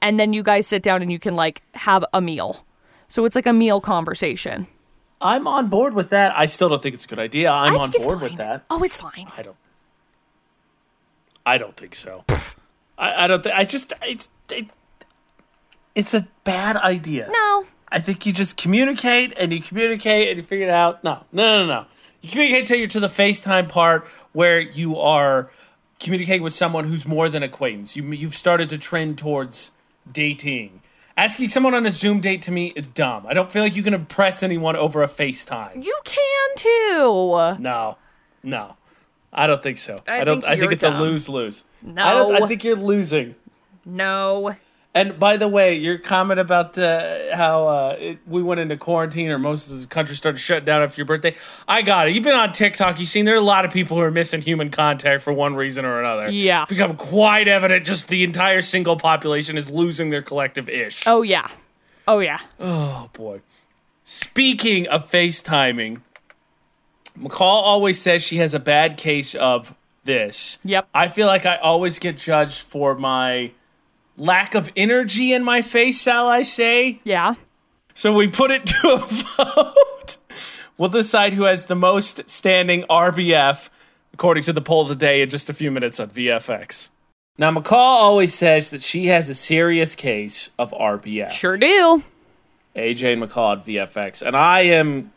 and 0.00 0.18
then 0.18 0.32
you 0.32 0.42
guys 0.42 0.66
sit 0.66 0.82
down 0.82 1.02
and 1.02 1.12
you 1.12 1.18
can 1.18 1.36
like 1.36 1.62
have 1.74 2.04
a 2.12 2.20
meal. 2.20 2.64
So 3.08 3.24
it's 3.24 3.36
like 3.36 3.46
a 3.46 3.52
meal 3.52 3.80
conversation. 3.80 4.66
I'm 5.20 5.46
on 5.46 5.68
board 5.68 5.94
with 5.94 6.10
that. 6.10 6.38
I 6.38 6.46
still 6.46 6.68
don't 6.68 6.82
think 6.82 6.94
it's 6.94 7.04
a 7.04 7.08
good 7.08 7.18
idea. 7.18 7.50
I'm 7.50 7.76
on 7.76 7.90
board 7.90 8.20
with 8.20 8.36
that. 8.36 8.64
Oh, 8.68 8.82
it's 8.82 8.96
fine. 8.96 9.28
I 9.36 9.42
don't. 9.42 9.56
I 11.44 11.58
don't 11.58 11.76
think 11.76 11.94
so. 11.94 12.24
I, 12.98 13.24
I 13.24 13.26
don't 13.26 13.42
think. 13.42 13.54
I 13.54 13.64
just 13.64 13.92
it's 14.02 14.28
it, 14.50 14.66
it's 15.94 16.12
a 16.12 16.28
bad 16.44 16.76
idea. 16.76 17.30
No. 17.32 17.66
I 17.88 18.00
think 18.00 18.26
you 18.26 18.32
just 18.32 18.56
communicate 18.56 19.32
and 19.38 19.52
you 19.52 19.60
communicate 19.60 20.28
and 20.28 20.38
you 20.38 20.42
figure 20.42 20.66
it 20.66 20.70
out. 20.70 21.04
No, 21.04 21.24
no, 21.32 21.60
no, 21.60 21.66
no. 21.66 21.86
You 22.20 22.30
communicate 22.30 22.60
until 22.62 22.78
you're 22.78 22.88
to 22.88 23.00
the 23.00 23.06
FaceTime 23.06 23.68
part 23.68 24.06
where 24.32 24.60
you 24.60 24.98
are 24.98 25.50
communicating 26.00 26.42
with 26.42 26.52
someone 26.52 26.84
who's 26.84 27.06
more 27.06 27.28
than 27.28 27.42
acquaintance. 27.42 27.96
You 27.96 28.04
you've 28.10 28.34
started 28.34 28.68
to 28.70 28.78
trend 28.78 29.18
towards 29.18 29.72
dating. 30.10 30.82
Asking 31.16 31.48
someone 31.48 31.74
on 31.74 31.86
a 31.86 31.90
Zoom 31.90 32.20
date 32.20 32.42
to 32.42 32.50
me 32.52 32.74
is 32.76 32.86
dumb. 32.86 33.26
I 33.26 33.32
don't 33.32 33.50
feel 33.50 33.62
like 33.62 33.74
you 33.74 33.82
can 33.82 33.94
impress 33.94 34.42
anyone 34.42 34.76
over 34.76 35.02
a 35.02 35.08
FaceTime. 35.08 35.82
You 35.82 35.98
can 36.04 36.48
too. 36.56 37.56
No, 37.58 37.96
no, 38.42 38.76
I 39.32 39.46
don't 39.46 39.62
think 39.62 39.78
so. 39.78 40.02
I 40.06 40.20
I, 40.20 40.24
don't. 40.24 40.42
think 40.42 40.52
I 40.52 40.58
think 40.58 40.72
it's 40.72 40.82
dumb. 40.82 40.96
a 40.96 41.00
lose 41.00 41.28
lose. 41.28 41.64
No, 41.82 42.04
I 42.04 42.12
don't. 42.14 42.42
I 42.42 42.46
think 42.46 42.64
you're 42.64 42.76
losing. 42.76 43.34
No. 43.86 44.54
And 44.96 45.18
by 45.18 45.36
the 45.36 45.46
way, 45.46 45.74
your 45.74 45.98
comment 45.98 46.40
about 46.40 46.78
uh, 46.78 47.36
how 47.36 47.68
uh, 47.68 47.96
it, 47.98 48.18
we 48.26 48.42
went 48.42 48.60
into 48.60 48.78
quarantine 48.78 49.30
or 49.30 49.38
most 49.38 49.70
of 49.70 49.78
the 49.78 49.86
country 49.86 50.16
started 50.16 50.38
shut 50.38 50.64
down 50.64 50.80
after 50.80 50.98
your 50.98 51.04
birthday, 51.04 51.34
I 51.68 51.82
got 51.82 52.08
it. 52.08 52.14
You've 52.14 52.24
been 52.24 52.34
on 52.34 52.54
TikTok. 52.54 52.98
You've 52.98 53.10
seen 53.10 53.26
there 53.26 53.34
are 53.34 53.36
a 53.36 53.42
lot 53.42 53.66
of 53.66 53.70
people 53.70 53.98
who 53.98 54.02
are 54.02 54.10
missing 54.10 54.40
human 54.40 54.70
contact 54.70 55.22
for 55.22 55.34
one 55.34 55.54
reason 55.54 55.84
or 55.84 56.00
another. 56.00 56.30
Yeah. 56.30 56.62
It's 56.62 56.70
become 56.70 56.96
quite 56.96 57.46
evident. 57.46 57.84
Just 57.84 58.08
the 58.08 58.24
entire 58.24 58.62
single 58.62 58.96
population 58.96 59.58
is 59.58 59.68
losing 59.68 60.08
their 60.08 60.22
collective 60.22 60.66
ish. 60.66 61.02
Oh 61.06 61.20
yeah. 61.20 61.46
Oh 62.08 62.20
yeah. 62.20 62.40
Oh 62.58 63.10
boy. 63.12 63.42
Speaking 64.02 64.88
of 64.88 65.10
FaceTiming, 65.10 66.00
McCall 67.18 67.40
always 67.42 68.00
says 68.00 68.22
she 68.22 68.38
has 68.38 68.54
a 68.54 68.60
bad 68.60 68.96
case 68.96 69.34
of 69.34 69.74
this. 70.04 70.56
Yep. 70.64 70.88
I 70.94 71.08
feel 71.08 71.26
like 71.26 71.44
I 71.44 71.56
always 71.56 71.98
get 71.98 72.16
judged 72.16 72.62
for 72.62 72.94
my 72.94 73.50
lack 74.16 74.54
of 74.54 74.70
energy 74.76 75.32
in 75.32 75.44
my 75.44 75.62
face, 75.62 76.00
shall 76.00 76.28
I 76.28 76.42
say? 76.42 77.00
Yeah. 77.04 77.34
So 77.94 78.12
we 78.12 78.28
put 78.28 78.50
it 78.50 78.66
to 78.66 78.92
a 78.92 79.06
vote. 79.06 80.16
We'll 80.78 80.90
decide 80.90 81.32
who 81.32 81.44
has 81.44 81.66
the 81.66 81.74
most 81.74 82.28
standing 82.28 82.82
RBF, 82.84 83.70
according 84.12 84.42
to 84.44 84.52
the 84.52 84.60
poll 84.60 84.82
of 84.82 84.88
the 84.88 84.96
day, 84.96 85.22
in 85.22 85.30
just 85.30 85.48
a 85.48 85.54
few 85.54 85.70
minutes 85.70 85.98
on 85.98 86.10
VFX. 86.10 86.90
Now, 87.38 87.50
McCall 87.50 87.72
always 87.72 88.34
says 88.34 88.70
that 88.70 88.82
she 88.82 89.06
has 89.06 89.28
a 89.28 89.34
serious 89.34 89.94
case 89.94 90.50
of 90.58 90.72
RBF. 90.72 91.30
Sure 91.30 91.56
do. 91.56 92.02
AJ 92.74 93.14
and 93.14 93.22
McCall 93.22 93.58
at 93.58 93.66
VFX. 93.66 94.22
And 94.26 94.36
I 94.36 94.60
am 94.62 95.12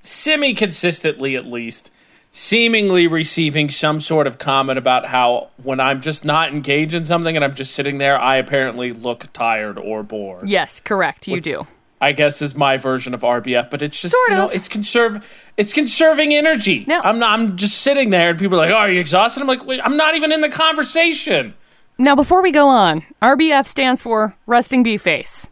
semi 0.00 0.54
consistently, 0.54 1.36
at 1.36 1.46
least, 1.46 1.90
seemingly 2.34 3.06
receiving 3.06 3.68
some 3.68 4.00
sort 4.00 4.26
of 4.26 4.38
comment 4.38 4.78
about 4.78 5.04
how 5.06 5.50
when 5.62 5.78
I'm 5.78 6.00
just 6.00 6.24
not 6.24 6.50
engaged 6.50 6.94
in 6.94 7.04
something 7.04 7.36
and 7.36 7.44
I'm 7.44 7.54
just 7.54 7.74
sitting 7.74 7.98
there, 7.98 8.18
I 8.18 8.36
apparently 8.36 8.92
look 8.92 9.30
tired 9.34 9.78
or 9.78 10.02
bored. 10.02 10.48
Yes, 10.48 10.80
correct. 10.80 11.28
You 11.28 11.40
do. 11.40 11.66
I 12.00 12.10
guess 12.12 12.42
is 12.42 12.56
my 12.56 12.78
version 12.78 13.14
of 13.14 13.20
RBF, 13.20 13.70
but 13.70 13.82
it's 13.82 14.00
just 14.00 14.12
Sort 14.12 14.30
you 14.30 14.34
know 14.34 14.46
of. 14.46 14.54
it's 14.54 14.66
conserve 14.68 15.24
it's 15.56 15.72
conserving 15.72 16.34
energy. 16.34 16.84
No. 16.88 17.00
I'm 17.00 17.20
not 17.20 17.38
I'm 17.38 17.56
just 17.56 17.82
sitting 17.82 18.10
there 18.10 18.30
and 18.30 18.38
people 18.38 18.58
are 18.58 18.66
like, 18.66 18.72
"Oh, 18.72 18.78
are 18.78 18.90
you 18.90 18.98
exhausted?" 18.98 19.40
I'm 19.40 19.46
like, 19.46 19.64
Wait, 19.64 19.80
"I'm 19.84 19.96
not 19.96 20.16
even 20.16 20.32
in 20.32 20.40
the 20.40 20.48
conversation." 20.48 21.54
Now, 21.98 22.16
before 22.16 22.42
we 22.42 22.50
go 22.50 22.66
on, 22.66 23.04
RBF 23.20 23.68
stands 23.68 24.02
for 24.02 24.34
resting 24.46 24.82
bee 24.82 24.96
face. 24.96 25.46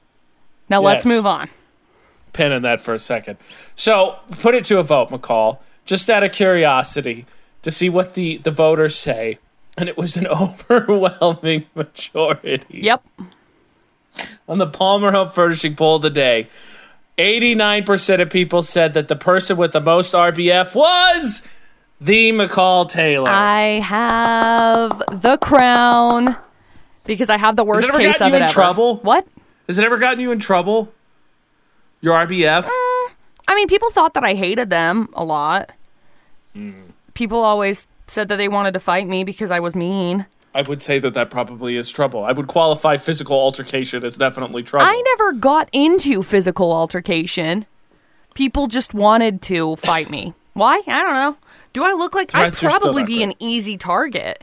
Now 0.70 0.80
let's 0.80 1.04
move 1.04 1.26
on. 1.26 1.50
Pin 2.32 2.50
in 2.50 2.62
that 2.62 2.80
for 2.80 2.94
a 2.94 2.98
second. 2.98 3.36
So 3.76 4.16
put 4.40 4.54
it 4.54 4.64
to 4.66 4.78
a 4.78 4.82
vote, 4.82 5.10
McCall, 5.10 5.58
just 5.90 6.08
out 6.08 6.22
of 6.22 6.30
curiosity 6.30 7.26
to 7.62 7.70
see 7.72 7.88
what 7.90 8.14
the 8.14 8.38
the 8.38 8.50
voters 8.52 8.94
say, 8.94 9.38
and 9.76 9.88
it 9.88 9.96
was 9.96 10.16
an 10.16 10.26
overwhelming 10.44 11.66
majority. 11.74 12.62
Yep. 12.70 13.04
on 14.48 14.58
the 14.58 14.68
Palmer 14.68 15.10
Home 15.10 15.30
Furnishing 15.30 15.74
poll 15.74 15.98
today, 15.98 16.46
89% 17.18 18.20
of 18.22 18.30
people 18.30 18.62
said 18.62 18.94
that 18.94 19.08
the 19.08 19.16
person 19.16 19.56
with 19.56 19.72
the 19.72 19.80
most 19.80 20.14
RBF 20.14 20.74
was 20.76 21.42
the 22.00 22.30
McCall 22.30 22.88
Taylor. 22.88 23.28
I 23.28 23.80
have 23.80 25.02
the 25.22 25.38
crown 25.38 26.36
because 27.04 27.28
I 27.28 27.36
have 27.36 27.56
the 27.56 27.64
worst 27.64 27.84
ever 27.88 27.98
case 27.98 28.18
gotten 28.18 28.26
of 28.26 28.30
you 28.30 28.34
it 28.34 28.36
in 28.38 28.42
ever. 28.44 28.52
trouble? 28.52 28.96
What? 28.98 29.26
Has 29.66 29.76
it 29.76 29.84
ever 29.84 29.98
gotten 29.98 30.20
you 30.20 30.30
in 30.30 30.38
trouble? 30.38 30.92
Your 32.00 32.14
RBF? 32.14 32.62
Mm, 32.62 33.10
I 33.48 33.54
mean, 33.56 33.66
people 33.66 33.90
thought 33.90 34.14
that 34.14 34.22
I 34.24 34.34
hated 34.34 34.70
them 34.70 35.08
a 35.14 35.24
lot. 35.24 35.70
Hmm. 36.54 36.72
People 37.14 37.44
always 37.44 37.86
said 38.06 38.28
that 38.28 38.36
they 38.36 38.48
wanted 38.48 38.72
to 38.74 38.80
fight 38.80 39.06
me 39.06 39.24
because 39.24 39.50
I 39.50 39.60
was 39.60 39.74
mean. 39.74 40.26
I 40.54 40.62
would 40.62 40.82
say 40.82 40.98
that 40.98 41.14
that 41.14 41.30
probably 41.30 41.76
is 41.76 41.90
trouble. 41.90 42.24
I 42.24 42.32
would 42.32 42.48
qualify 42.48 42.96
physical 42.96 43.38
altercation 43.38 44.04
as 44.04 44.16
definitely 44.16 44.62
trouble. 44.64 44.86
I 44.86 45.00
never 45.10 45.32
got 45.32 45.68
into 45.72 46.22
physical 46.22 46.72
altercation. 46.72 47.66
People 48.34 48.66
just 48.66 48.94
wanted 48.94 49.42
to 49.42 49.76
fight 49.76 50.10
me. 50.10 50.34
Why? 50.54 50.82
I 50.86 51.02
don't 51.02 51.14
know. 51.14 51.36
Do 51.72 51.84
I 51.84 51.92
look 51.92 52.14
like 52.14 52.34
I'd 52.34 52.40
Threats 52.40 52.64
are 52.64 52.70
still 52.70 52.80
probably 52.80 53.04
be 53.04 53.22
an 53.22 53.34
easy 53.38 53.76
target? 53.76 54.42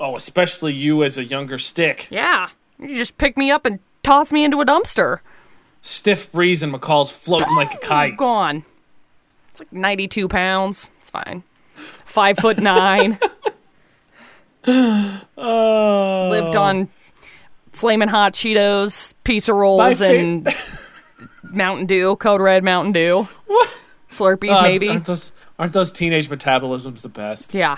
oh, 0.00 0.16
especially 0.16 0.72
you 0.72 1.02
as 1.02 1.18
a 1.18 1.24
younger 1.24 1.58
stick. 1.58 2.06
Yeah. 2.10 2.48
You 2.78 2.94
just 2.94 3.18
pick 3.18 3.36
me 3.36 3.50
up 3.50 3.66
and 3.66 3.80
toss 4.04 4.30
me 4.30 4.44
into 4.44 4.60
a 4.60 4.64
dumpster. 4.66 5.18
Stiff 5.82 6.30
breeze 6.30 6.62
and 6.62 6.72
McCall's 6.72 7.10
floating 7.10 7.54
like 7.56 7.74
a 7.74 7.78
kite. 7.78 8.16
Gone. 8.16 8.64
It's 9.60 9.72
like 9.72 9.72
92 9.72 10.28
pounds. 10.28 10.90
It's 11.00 11.10
fine. 11.10 11.42
Five 11.74 12.38
foot 12.38 12.58
nine. 12.60 13.18
Oh. 14.66 16.28
Lived 16.30 16.56
on 16.56 16.88
flaming 17.72 18.08
hot 18.08 18.34
Cheetos, 18.34 19.14
pizza 19.24 19.52
rolls, 19.54 19.98
fa- 19.98 20.16
and 20.16 20.48
Mountain 21.42 21.86
Dew, 21.86 22.16
Code 22.16 22.40
Red 22.40 22.64
Mountain 22.64 22.92
Dew. 22.92 23.28
What? 23.46 23.74
Slurpees, 24.10 24.54
Uh, 24.56 24.62
maybe. 24.62 24.88
Aren't 24.88 25.04
those, 25.06 25.32
aren't 25.58 25.72
those 25.72 25.92
teenage 25.92 26.28
metabolisms 26.28 27.02
the 27.02 27.08
best? 27.08 27.54
Yeah. 27.54 27.76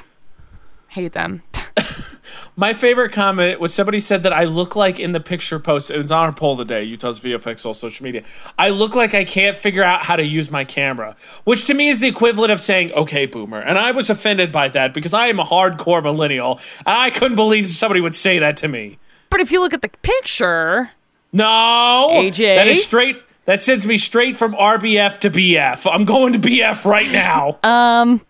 Hate 0.90 1.12
them. 1.12 1.42
My 2.57 2.72
favorite 2.72 3.12
comment 3.12 3.61
was 3.61 3.72
somebody 3.72 4.00
said 4.00 4.22
that 4.24 4.33
I 4.33 4.44
look 4.44 4.74
like 4.74 4.98
in 4.98 5.12
the 5.12 5.20
picture 5.20 5.59
post, 5.59 5.88
and 5.88 6.00
it's 6.00 6.11
on 6.11 6.26
our 6.26 6.33
poll 6.33 6.57
today, 6.57 6.83
Utah's 6.83 7.20
VFX 7.20 7.64
all 7.64 7.74
social 7.74 8.05
media. 8.05 8.22
I 8.59 8.70
look 8.70 8.94
like 8.94 9.14
I 9.14 9.24
can't 9.24 9.57
figure 9.57 9.83
out 9.85 10.05
how 10.05 10.16
to 10.16 10.24
use 10.24 10.50
my 10.50 10.64
camera, 10.64 11.14
which 11.44 11.64
to 11.66 11.74
me 11.74 11.88
is 11.88 12.00
the 12.00 12.09
equivalent 12.09 12.50
of 12.53 12.61
saying, 12.61 12.92
okay, 12.92 13.26
boomer. 13.26 13.61
And 13.61 13.79
I 13.79 13.92
was 13.92 14.11
offended 14.11 14.50
by 14.50 14.68
that 14.70 14.92
because 14.92 15.14
I 15.14 15.29
am 15.29 15.38
a 15.38 15.44
hardcore 15.44 16.03
millennial. 16.03 16.61
And 16.85 16.96
I 16.96 17.11
couldn't 17.11 17.37
believe 17.37 17.68
somebody 17.68 18.00
would 18.00 18.14
say 18.14 18.38
that 18.40 18.57
to 18.59 18.68
me. 18.68 18.98
But 19.31 19.40
if 19.40 19.53
you 19.53 19.61
look 19.61 19.72
at 19.72 19.83
the 19.83 19.88
picture, 20.03 20.90
No! 21.33 22.09
AJ? 22.14 22.57
That 22.57 22.66
is 22.66 22.83
straight. 22.83 23.22
That 23.44 23.62
sends 23.62 23.87
me 23.87 23.96
straight 23.96 24.37
from 24.37 24.55
RBF 24.55 25.18
to 25.20 25.31
BF. 25.31 25.90
I'm 25.90 26.05
going 26.05 26.33
to 26.35 26.38
BF 26.38 26.85
right 26.85 27.11
now. 27.11 27.59
Um, 27.62 28.20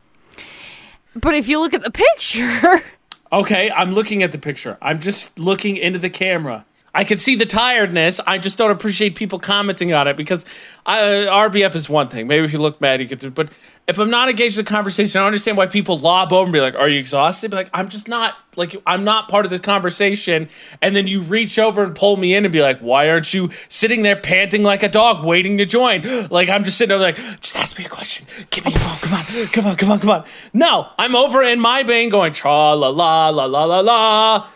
but 1.14 1.35
if 1.35 1.49
you 1.49 1.59
look 1.61 1.75
at 1.75 1.83
the 1.83 1.90
picture, 1.90 2.83
Okay, 3.33 3.70
I'm 3.70 3.92
looking 3.92 4.25
at 4.25 4.33
the 4.33 4.38
picture. 4.38 4.77
I'm 4.83 4.99
just 4.99 5.38
looking 5.38 5.77
into 5.77 6.01
the 6.01 6.11
camera. 6.11 6.64
I 6.94 7.05
can 7.05 7.18
see 7.18 7.37
the 7.37 7.46
tiredness. 7.46 8.20
I 8.26 8.38
just 8.38 8.59
don't 8.59 8.70
appreciate 8.70 9.14
people 9.14 9.38
commenting 9.38 9.92
on 9.92 10.09
it 10.09 10.16
because 10.16 10.44
uh, 10.87 11.26
I, 11.31 11.48
RBF 11.48 11.74
is 11.76 11.88
one 11.88 12.09
thing. 12.09 12.26
Maybe 12.26 12.44
if 12.44 12.53
you 12.53 12.59
look 12.59 12.81
mad, 12.81 13.00
you 13.00 13.07
get 13.07 13.20
to. 13.20 13.31
But 13.31 13.50
if 13.87 13.98
I'm 13.98 14.11
not 14.11 14.29
engaged 14.29 14.59
in 14.59 14.64
the 14.64 14.68
conversation, 14.68 15.18
I 15.18 15.22
don't 15.22 15.29
understand 15.29 15.57
why 15.57 15.66
people 15.66 15.98
lob 15.98 16.33
over 16.33 16.44
and 16.44 16.53
be 16.53 16.61
like, 16.61 16.74
"Are 16.74 16.88
you 16.88 16.98
exhausted?" 16.98 17.50
Be 17.50 17.57
like, 17.59 17.70
"I'm 17.72 17.88
just 17.88 18.09
not. 18.09 18.37
Like, 18.57 18.76
I'm 18.87 19.05
not 19.05 19.29
part 19.29 19.44
of 19.44 19.50
this 19.50 19.61
conversation." 19.61 20.48
And 20.83 20.96
then 20.96 21.07
you 21.07 21.22
reach 21.22 21.59
over 21.59 21.83
and 21.85 21.94
pull 21.94 22.16
me 22.16 22.35
in 22.35 22.44
and 22.44 22.53
be 22.53 22.61
like, 22.62 22.81
"Why 22.81 23.09
aren't 23.09 23.33
you 23.35 23.50
sitting 23.68 24.03
there 24.03 24.16
panting 24.16 24.62
like 24.62 24.83
a 24.83 24.88
dog, 24.88 25.24
waiting 25.24 25.59
to 25.59 25.66
join?" 25.66 26.03
Like 26.31 26.48
I'm 26.48 26.64
just 26.64 26.79
sitting 26.79 26.90
there 26.90 26.98
like, 26.98 27.16
"Just 27.40 27.57
ask 27.57 27.79
me 27.79 27.85
a 27.85 27.88
question. 27.88 28.26
Give 28.50 28.64
me 28.64 28.72
a 28.74 28.79
phone. 28.79 28.98
Come 28.98 29.14
on, 29.14 29.46
come 29.48 29.66
on, 29.66 29.76
come 29.76 29.90
on, 29.92 29.98
come 30.00 30.11
on." 30.11 30.24
No, 30.53 30.88
I'm 30.98 31.14
over 31.14 31.42
in 31.42 31.61
my 31.61 31.83
vein 31.83 32.09
going 32.09 32.33
tra 32.33 32.74
la 32.74 32.88
la 32.88 33.29
la 33.29 33.44
la 33.44 33.64
la 33.64 33.81
la. 33.81 34.48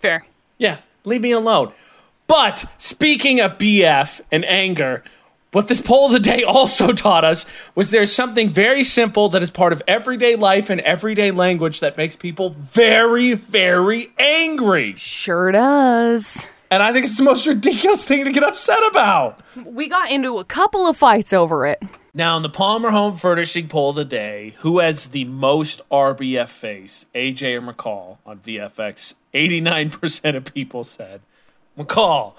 fair. 0.00 0.24
Yeah, 0.58 0.78
leave 1.06 1.22
me 1.22 1.30
alone. 1.30 1.72
But 2.26 2.66
speaking 2.76 3.40
of 3.40 3.56
BF 3.56 4.20
and 4.30 4.44
anger, 4.44 5.02
what 5.52 5.68
this 5.68 5.80
poll 5.80 6.06
of 6.06 6.12
the 6.12 6.20
day 6.20 6.42
also 6.42 6.92
taught 6.92 7.24
us 7.24 7.46
was 7.74 7.90
there's 7.90 8.12
something 8.12 8.50
very 8.50 8.84
simple 8.84 9.30
that 9.30 9.42
is 9.42 9.50
part 9.50 9.72
of 9.72 9.82
everyday 9.88 10.36
life 10.36 10.68
and 10.68 10.80
everyday 10.82 11.30
language 11.30 11.80
that 11.80 11.96
makes 11.96 12.16
people 12.16 12.50
very, 12.50 13.32
very 13.32 14.12
angry. 14.18 14.94
Sure 14.96 15.52
does. 15.52 16.44
And 16.70 16.82
I 16.82 16.92
think 16.92 17.06
it's 17.06 17.16
the 17.16 17.22
most 17.22 17.46
ridiculous 17.46 18.04
thing 18.04 18.24
to 18.24 18.32
get 18.32 18.42
upset 18.42 18.84
about. 18.90 19.40
We 19.64 19.88
got 19.88 20.10
into 20.10 20.38
a 20.38 20.44
couple 20.44 20.86
of 20.86 20.96
fights 20.96 21.32
over 21.32 21.64
it. 21.64 21.80
Now, 22.16 22.38
in 22.38 22.42
the 22.42 22.48
Palmer 22.48 22.92
Home 22.92 23.14
Furnishing 23.14 23.68
poll 23.68 23.90
of 23.90 23.96
the 23.96 24.04
day, 24.06 24.54
who 24.60 24.78
has 24.78 25.08
the 25.08 25.26
most 25.26 25.82
RBF 25.90 26.48
face, 26.48 27.04
AJ 27.14 27.56
or 27.56 27.60
McCall 27.60 28.16
on 28.24 28.38
VFX? 28.38 29.16
89% 29.34 30.34
of 30.34 30.46
people 30.46 30.82
said 30.82 31.20
McCall. 31.78 32.32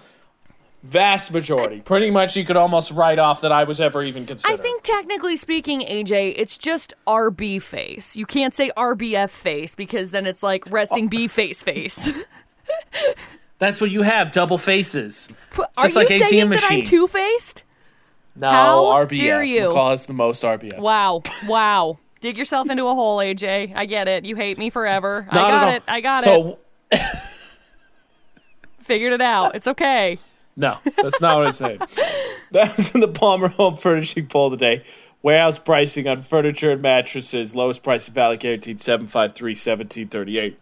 Vast 0.81 1.31
majority. 1.31 1.81
Pretty 1.81 2.09
much 2.09 2.35
you 2.35 2.43
could 2.43 2.57
almost 2.57 2.91
write 2.91 3.19
off 3.19 3.41
that 3.41 3.51
I 3.51 3.65
was 3.65 3.79
ever 3.79 4.01
even 4.01 4.25
considered. 4.25 4.59
I 4.59 4.63
think 4.63 4.81
technically 4.81 5.35
speaking, 5.35 5.81
AJ, 5.81 6.33
it's 6.37 6.57
just 6.57 6.95
RB 7.05 7.61
face. 7.61 8.15
You 8.15 8.25
can't 8.25 8.55
say 8.55 8.71
RBF 8.75 9.29
face 9.29 9.75
because 9.75 10.09
then 10.09 10.25
it's 10.25 10.41
like 10.41 10.63
resting 10.71 11.05
Oh. 11.05 11.09
B 11.09 11.27
face 11.27 11.61
face. 11.61 12.09
That's 13.59 13.79
what 13.79 13.91
you 13.91 14.01
have, 14.01 14.31
double 14.31 14.57
faces. 14.57 15.29
Are 15.55 15.67
Just 15.83 15.89
you 15.89 15.99
like 15.99 16.07
saying 16.07 16.21
ATM 16.23 16.29
that 16.29 16.63
I'm 16.71 16.79
machine. 16.79 16.85
No, 18.39 18.49
How 18.49 18.83
RBF. 19.05 19.19
dare 19.19 19.43
you. 19.43 19.69
McCall 19.69 19.91
has 19.91 20.05
the 20.05 20.13
most 20.13 20.43
RBF. 20.43 20.77
Wow. 20.79 21.23
Wow. 21.47 21.97
Dig 22.21 22.37
yourself 22.37 22.69
into 22.69 22.85
a 22.85 22.95
hole, 22.95 23.17
AJ. 23.17 23.73
I 23.75 23.85
get 23.85 24.07
it. 24.07 24.25
You 24.25 24.35
hate 24.35 24.57
me 24.57 24.69
forever. 24.69 25.27
I 25.29 25.35
Not 25.35 25.53
at 25.53 25.59
got 25.61 25.73
it. 25.73 25.83
I 25.87 26.01
got 26.01 26.59
it. 26.91 27.01
Figured 28.81 29.13
it 29.13 29.21
out. 29.21 29.55
It's 29.55 29.67
okay. 29.67 30.17
No, 30.55 30.77
that's 30.95 31.21
not 31.21 31.37
what 31.37 31.47
I 31.47 31.51
said. 31.51 31.81
That 32.51 32.77
was 32.77 32.95
in 32.95 33.01
the 33.01 33.09
Palmer 33.09 33.49
Home 33.49 33.75
Furnishing 33.75 34.27
poll 34.27 34.49
today. 34.49 34.81
Warehouse 35.21 35.59
pricing 35.59 36.07
on 36.07 36.21
furniture 36.21 36.71
and 36.71 36.81
mattresses. 36.81 37.53
Lowest 37.53 37.83
price 37.83 38.07
in 38.07 38.13
Valley 38.13 38.37
guaranteed 38.37 38.79
753 38.79 39.51
1738 39.51 40.57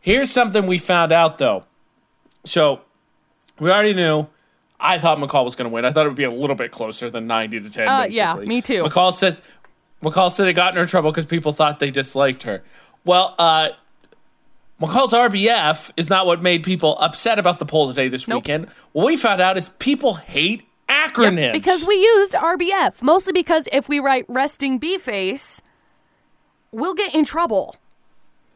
Here's 0.00 0.30
something 0.30 0.66
we 0.66 0.78
found 0.78 1.12
out 1.12 1.36
though. 1.36 1.64
So 2.46 2.80
we 3.60 3.70
already 3.70 3.92
knew. 3.92 4.26
I 4.84 4.98
thought 4.98 5.18
McCall 5.18 5.44
was 5.44 5.54
going 5.56 5.70
to 5.70 5.72
win. 5.72 5.84
I 5.84 5.92
thought 5.92 6.06
it 6.06 6.08
would 6.08 6.16
be 6.16 6.24
a 6.24 6.30
little 6.30 6.56
bit 6.56 6.72
closer 6.72 7.08
than 7.08 7.26
90 7.26 7.60
to 7.60 7.70
10. 7.70 7.88
Uh, 7.88 8.06
yeah, 8.10 8.34
me 8.34 8.60
too. 8.60 8.82
McCall 8.82 9.12
said 9.12 9.40
McCall 10.02 10.30
said 10.32 10.48
it 10.48 10.54
got 10.54 10.74
in 10.74 10.80
her 10.80 10.86
trouble 10.86 11.10
because 11.12 11.24
people 11.26 11.52
thought 11.52 11.78
they 11.78 11.90
disliked 11.92 12.42
her. 12.42 12.64
Well, 13.04 13.34
uh, 13.38 13.70
McCall's 14.80 15.12
RBF 15.12 15.92
is 15.96 16.10
not 16.10 16.26
what 16.26 16.42
made 16.42 16.64
people 16.64 16.98
upset 16.98 17.38
about 17.38 17.60
the 17.60 17.64
poll 17.66 17.86
today 17.88 18.08
this 18.08 18.26
Nope. 18.26 18.42
weekend. 18.42 18.66
What 18.92 19.06
we 19.06 19.16
found 19.16 19.40
out 19.40 19.56
is 19.56 19.68
people 19.78 20.14
hate 20.14 20.64
acronyms. 20.88 21.52
Because 21.52 21.86
we 21.86 21.94
used 21.94 22.32
RBF. 22.34 23.00
Mostly 23.02 23.32
because 23.32 23.68
if 23.72 23.88
we 23.88 24.00
write 24.00 24.24
resting 24.28 24.78
B 24.78 24.98
face, 24.98 25.60
we'll 26.72 26.94
get 26.94 27.14
in 27.14 27.24
trouble. 27.24 27.76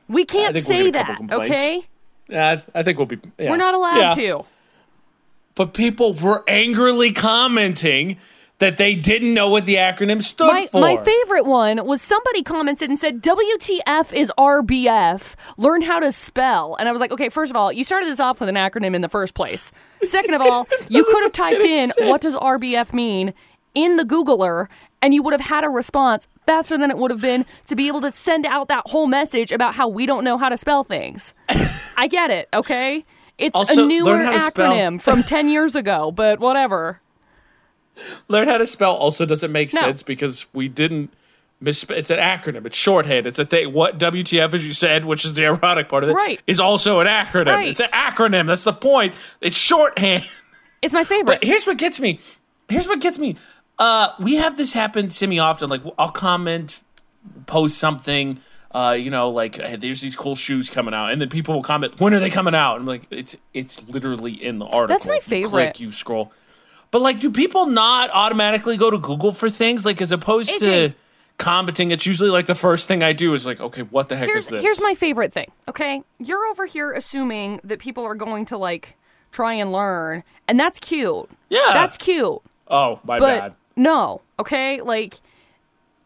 We 0.09 0.25
can't 0.25 0.55
we'll 0.55 0.63
say 0.65 0.91
couple 0.91 1.27
that, 1.29 1.33
okay? 1.45 1.87
Yeah, 2.29 2.61
I 2.75 2.81
I 2.81 2.83
think 2.83 2.99
we'll 2.99 3.07
be. 3.07 3.19
yeah. 3.39 3.51
We're 3.51 3.57
not 3.57 3.75
allowed 3.75 3.99
Yeah. 3.99 4.15
to. 4.15 4.45
But 5.57 5.75
people 5.75 6.15
were 6.15 6.45
angrily 6.47 7.13
commenting 7.13 8.19
that 8.59 8.79
they 8.79 8.95
didn't 8.95 9.35
know 9.35 9.51
what 9.51 9.67
the 9.67 9.75
acronym 9.75 10.23
stood 10.23 10.53
My, 10.53 10.67
for. 10.67 10.81
my 10.81 10.97
favorite 11.03 11.45
one 11.45 11.85
was 11.87 12.01
somebody 12.01 12.43
commented 12.43 12.89
and 12.89 12.99
said, 12.99 13.23
WTF 13.23 14.15
is 14.15 14.33
RBF. 14.39 15.35
Learn 15.59 15.83
how 15.83 16.01
to 16.01 16.11
spell. 16.11 16.75
And 16.77 16.89
I 16.89 16.93
was 16.93 17.01
like, 17.01 17.11
okay, 17.13 17.29
first 17.29 17.51
of 17.51 17.57
all, 17.57 17.71
you 17.71 17.85
started 17.85 18.09
this 18.09 18.21
off 18.21 18.41
with 18.41 18.49
an 18.49 18.55
acronym 18.55 18.95
in 18.95 19.03
the 19.03 19.09
first 19.09 19.35
place. 19.35 19.73
Second 20.07 20.35
of 20.35 20.41
all, 20.41 20.67
you 20.89 21.05
could 21.05 21.23
have 21.25 21.33
typed 21.33 21.65
in, 21.65 21.91
what 22.09 22.23
does 22.23 22.37
RBF 22.37 22.93
mean, 22.95 23.35
in 23.75 23.97
the 23.97 24.05
Googler, 24.05 24.69
and 25.03 25.13
you 25.13 25.23
would 25.23 25.33
have 25.33 25.43
had 25.43 25.63
a 25.63 25.69
response 25.69 26.27
faster 26.47 26.79
than 26.79 26.91
it 26.91 26.97
would 26.97 27.11
have 27.11 27.21
been 27.21 27.45
to 27.67 27.77
be 27.77 27.89
able 27.89 28.01
to 28.01 28.13
send 28.13 28.47
out 28.47 28.69
that 28.69 28.85
whole 28.87 29.07
message 29.07 29.53
about 29.53 29.75
how 29.75 29.87
we 29.87 30.07
don't 30.07 30.25
know 30.25 30.39
how 30.39 30.49
to 30.49 30.57
spell 30.57 30.83
things. 30.83 31.35
I 31.99 32.09
get 32.09 32.31
it, 32.31 32.49
okay? 32.55 33.05
It's 33.39 33.55
Also, 33.55 33.85
a 33.85 33.87
newer 33.87 34.19
acronym 34.19 35.01
from 35.01 35.23
10 35.23 35.49
years 35.49 35.75
ago, 35.77 36.11
but 36.11 36.41
whatever. 36.41 37.01
Learn 38.29 38.49
how 38.49 38.59
to 38.59 38.67
spell 38.67 38.95
also 38.95 39.25
doesn't 39.25 39.53
make 39.53 39.73
No. 39.75 39.81
sense 39.81 40.03
because 40.03 40.47
we 40.53 40.69
didn't 40.69 41.13
misspell. 41.61 41.97
It's 41.97 42.11
an 42.11 42.19
acronym. 42.19 42.67
It's 42.67 42.77
shorthand. 42.77 43.27
It's 43.27 43.39
a 43.39 43.45
thing. 43.45 43.73
What 43.73 43.99
WTF, 43.99 44.53
as 44.55 44.67
you 44.67 44.73
said, 44.73 45.05
which 45.05 45.25
is 45.25 45.35
the 45.35 45.45
erotic 45.45 45.89
part 45.89 46.05
of 46.05 46.11
it, 46.11 46.15
Right. 46.15 46.41
is 46.47 46.61
also 46.61 47.01
an 47.01 47.07
acronym. 47.07 47.47
Right. 47.55 47.69
It's 47.69 47.81
an 47.81 47.91
acronym. 47.93 48.47
That's 48.47 48.65
the 48.65 48.73
point. 48.75 49.15
It's 49.41 49.57
shorthand. 49.57 50.25
It's 50.83 50.93
my 50.93 51.05
favorite. 51.05 51.27
But 51.41 51.45
here's 51.45 51.67
what 51.67 51.79
gets 51.79 51.99
me. 51.99 52.21
Here's 52.69 52.87
what 52.87 53.01
gets 53.01 53.19
me. 53.19 53.37
Uh, 53.79 54.09
we 54.21 54.37
have 54.37 54.57
this 54.57 54.73
happen 54.75 55.09
semi 55.11 55.39
often. 55.39 55.69
Like 55.71 55.81
I'll 55.99 56.11
comment, 56.11 56.83
post 57.47 57.79
something. 57.79 58.39
Uh, 58.77 58.93
you 58.93 59.11
know, 59.11 59.31
like 59.31 59.57
hey, 59.57 59.77
there's 59.77 60.03
these 60.03 60.15
cool 60.15 60.35
shoes 60.37 60.69
coming 60.69 60.93
out, 60.93 61.11
and 61.11 61.19
then 61.21 61.31
people 61.31 61.55
will 61.55 61.63
comment, 61.63 61.99
"When 61.99 62.13
are 62.13 62.21
they 62.21 62.29
coming 62.29 62.55
out?" 62.55 62.77
I'm 62.79 62.85
like, 62.85 63.07
it's 63.11 63.35
it's 63.55 63.89
literally 63.89 64.33
in 64.33 64.59
the 64.59 64.67
article. 64.67 64.89
That's 64.95 65.07
my 65.07 65.15
You 65.15 65.21
favorite. 65.23 65.51
click, 65.51 65.81
you 65.81 65.93
scroll. 65.93 66.31
But 66.91 67.01
like, 67.01 67.19
do 67.19 67.31
people 67.31 67.65
not 67.67 68.11
automatically 68.13 68.77
go 68.77 68.91
to 68.91 68.99
Google 68.99 69.33
for 69.33 69.49
things? 69.49 69.87
Like, 69.87 70.03
as 70.03 70.13
opposed 70.13 70.51
AJ. 70.51 70.59
to 70.59 70.95
commenting, 71.39 71.91
it's 71.91 72.05
usually 72.05 72.29
like 72.29 72.45
the 72.47 72.55
first 72.55 72.87
thing 72.87 73.03
I 73.03 73.13
do 73.15 73.33
is 73.35 73.47
like, 73.47 73.61
okay, 73.61 73.83
what 73.83 74.09
the 74.11 74.17
heck 74.17 74.29
is 74.29 74.49
this? 74.49 74.63
here's 74.63 74.83
my 74.83 74.95
favorite 74.95 75.33
thing. 75.33 75.51
Okay, 75.69 76.03
you're 76.19 76.45
over 76.47 76.67
here 76.67 76.93
assuming 76.93 77.61
that 77.65 77.79
people 77.79 78.05
are 78.05 78.15
going 78.15 78.45
to 78.47 78.59
like 78.59 78.95
try 79.33 79.55
and 79.55 79.73
learn, 79.73 80.23
and 80.49 80.61
that's 80.61 80.79
cute. 80.79 81.31
Yeah. 81.49 81.71
that's 81.73 81.97
cute. 81.97 82.41
oh 82.69 83.01
my 83.05 83.19
But 83.19 83.41
bad. 83.41 83.55
no, 83.75 84.21
okay, 84.39 84.83
like 84.83 85.15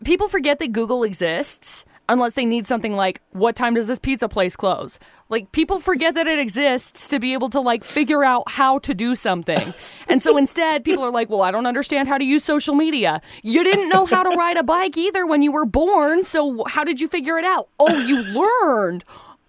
people 0.05 0.29
forget 0.29 0.61
that 0.61 0.71
Google 0.73 1.03
exists 1.03 1.85
unless 2.11 2.35
they 2.35 2.45
need 2.45 2.67
something 2.67 2.93
like 2.95 3.23
what 3.31 3.57
time 3.57 3.75
does 3.75 3.87
this 3.87 3.99
pizza 3.99 4.29
place 4.29 4.57
close? 4.57 4.99
Like 5.31 5.53
people 5.53 5.79
forget 5.79 6.15
that 6.17 6.27
it 6.27 6.39
exists 6.39 7.09
to 7.09 7.19
be 7.19 7.33
able 7.33 7.49
to 7.51 7.61
like 7.61 7.85
figure 7.85 8.23
out 8.25 8.51
how 8.51 8.81
to 8.81 8.93
do 8.93 9.15
something. 9.15 9.73
and 10.09 10.23
so 10.23 10.37
instead 10.37 10.85
people 10.85 11.05
are 11.05 11.11
like, 11.11 11.31
"Well, 11.31 11.43
I 11.43 11.51
don't 11.51 11.67
understand 11.67 12.09
how 12.09 12.19
to 12.19 12.25
use 12.25 12.45
social 12.45 12.75
media." 12.75 13.23
You 13.43 13.65
didn't 13.65 13.89
know 13.89 14.05
how 14.05 14.23
to 14.23 14.31
ride 14.37 14.57
a 14.59 14.63
bike 14.63 14.99
either 14.99 15.27
when 15.27 15.41
you 15.41 15.53
were 15.53 15.65
born, 15.65 16.25
so 16.25 16.65
how 16.67 16.85
did 16.85 17.01
you 17.01 17.09
figure 17.09 17.39
it 17.39 17.45
out? 17.45 17.69
Oh, 17.79 17.97
you 18.07 18.23
learned. 18.23 19.05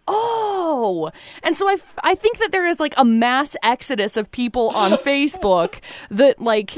Oh, 0.08 1.12
and 1.44 1.56
so 1.56 1.70
I, 1.70 1.74
f- 1.74 1.96
I 2.04 2.16
think 2.16 2.40
that 2.40 2.52
there 2.52 2.68
is 2.68 2.80
like 2.80 2.94
a 2.98 3.06
mass 3.06 3.56
exodus 3.64 4.18
of 4.18 4.32
people 4.32 4.70
on 4.72 4.92
Facebook 4.94 5.80
that 6.10 6.42
like 6.42 6.72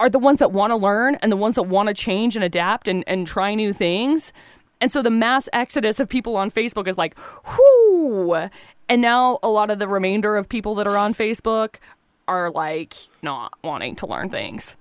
are 0.00 0.08
the 0.10 0.18
ones 0.18 0.38
that 0.38 0.52
want 0.52 0.70
to 0.70 0.76
learn 0.76 1.16
and 1.16 1.30
the 1.32 1.36
ones 1.36 1.54
that 1.56 1.64
want 1.64 1.88
to 1.88 1.94
change 1.94 2.36
and 2.36 2.44
adapt 2.44 2.88
and, 2.88 3.04
and 3.06 3.26
try 3.26 3.54
new 3.54 3.72
things. 3.72 4.32
And 4.80 4.92
so 4.92 5.02
the 5.02 5.10
mass 5.10 5.48
exodus 5.52 5.98
of 6.00 6.08
people 6.08 6.36
on 6.36 6.50
Facebook 6.50 6.86
is 6.86 6.98
like, 6.98 7.16
whoo. 7.46 8.48
And 8.88 9.02
now 9.02 9.38
a 9.42 9.48
lot 9.48 9.70
of 9.70 9.78
the 9.78 9.88
remainder 9.88 10.36
of 10.36 10.48
people 10.48 10.74
that 10.76 10.86
are 10.86 10.96
on 10.96 11.14
Facebook 11.14 11.76
are 12.28 12.50
like 12.50 12.94
not 13.22 13.52
wanting 13.64 13.96
to 13.96 14.06
learn 14.06 14.28
things. 14.30 14.76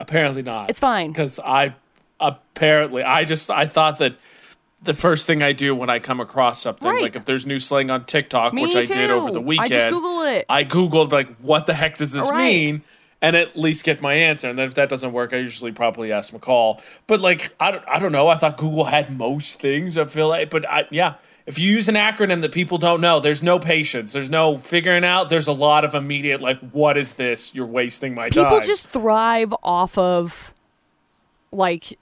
Apparently 0.00 0.42
not. 0.42 0.70
It's 0.70 0.80
fine. 0.80 1.10
because 1.10 1.40
I 1.40 1.74
apparently 2.20 3.02
I 3.02 3.24
just 3.24 3.50
I 3.50 3.66
thought 3.66 3.98
that 3.98 4.16
the 4.82 4.94
first 4.94 5.26
thing 5.26 5.42
I 5.42 5.52
do 5.52 5.74
when 5.74 5.90
I 5.90 5.98
come 5.98 6.20
across 6.20 6.60
something 6.62 6.88
Right. 6.88 7.02
like 7.02 7.16
if 7.16 7.24
there's 7.24 7.44
new 7.46 7.58
slang 7.58 7.90
on 7.90 8.04
TikTok, 8.04 8.52
Me 8.52 8.62
which 8.62 8.76
I 8.76 8.84
did 8.84 9.10
over 9.10 9.30
the 9.32 9.40
I 9.40 9.44
weekend, 9.44 9.70
just 9.70 9.88
Google 9.90 10.22
it. 10.22 10.46
I 10.48 10.64
googled 10.64 11.10
like 11.10 11.34
what 11.38 11.66
the 11.66 11.74
heck 11.74 11.96
does 11.96 12.12
this 12.12 12.30
Right. 12.30 12.38
mean, 12.54 12.82
and 13.20 13.34
at 13.34 13.56
least 13.56 13.84
get 13.84 14.00
my 14.00 14.14
answer. 14.14 14.48
And 14.48 14.58
then 14.58 14.68
if 14.68 14.74
that 14.74 14.88
doesn't 14.88 15.12
work, 15.12 15.32
I 15.32 15.38
usually 15.38 15.72
probably 15.72 16.12
ask 16.12 16.32
McCall. 16.32 16.82
But 17.06 17.20
like 17.20 17.54
I 17.58 17.70
don't 17.70 17.84
I 17.88 17.98
don't 17.98 18.12
know. 18.12 18.28
I 18.28 18.36
thought 18.36 18.56
Google 18.56 18.84
had 18.84 19.16
most 19.16 19.60
things. 19.60 19.98
I 19.98 20.04
feel 20.04 20.28
like, 20.28 20.50
but 20.50 20.68
I, 20.68 20.86
yeah. 20.90 21.14
If 21.46 21.58
you 21.58 21.70
use 21.70 21.88
an 21.88 21.94
acronym 21.94 22.42
that 22.42 22.52
people 22.52 22.76
don't 22.76 23.00
know, 23.00 23.20
there's 23.20 23.42
no 23.42 23.58
patience. 23.58 24.12
There's 24.12 24.28
no 24.28 24.58
figuring 24.58 25.02
out. 25.02 25.30
There's 25.30 25.48
a 25.48 25.52
lot 25.52 25.82
of 25.82 25.94
immediate 25.94 26.42
like, 26.42 26.60
what 26.72 26.98
is 26.98 27.14
this? 27.14 27.54
You're 27.54 27.66
wasting 27.66 28.14
my 28.14 28.28
time. 28.28 28.44
People 28.44 28.60
just 28.60 28.88
thrive 28.88 29.54
off 29.62 29.96
of 29.96 30.54
like 31.50 31.98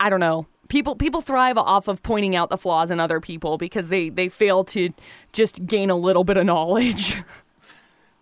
I 0.00 0.10
don't 0.10 0.20
know. 0.20 0.46
People 0.68 0.94
people 0.94 1.22
thrive 1.22 1.56
off 1.56 1.88
of 1.88 2.02
pointing 2.02 2.36
out 2.36 2.50
the 2.50 2.58
flaws 2.58 2.90
in 2.90 3.00
other 3.00 3.20
people 3.20 3.56
because 3.56 3.88
they 3.88 4.10
they 4.10 4.28
fail 4.28 4.64
to 4.64 4.92
just 5.32 5.64
gain 5.64 5.88
a 5.88 5.96
little 5.96 6.24
bit 6.24 6.36
of 6.36 6.44
knowledge. 6.44 7.16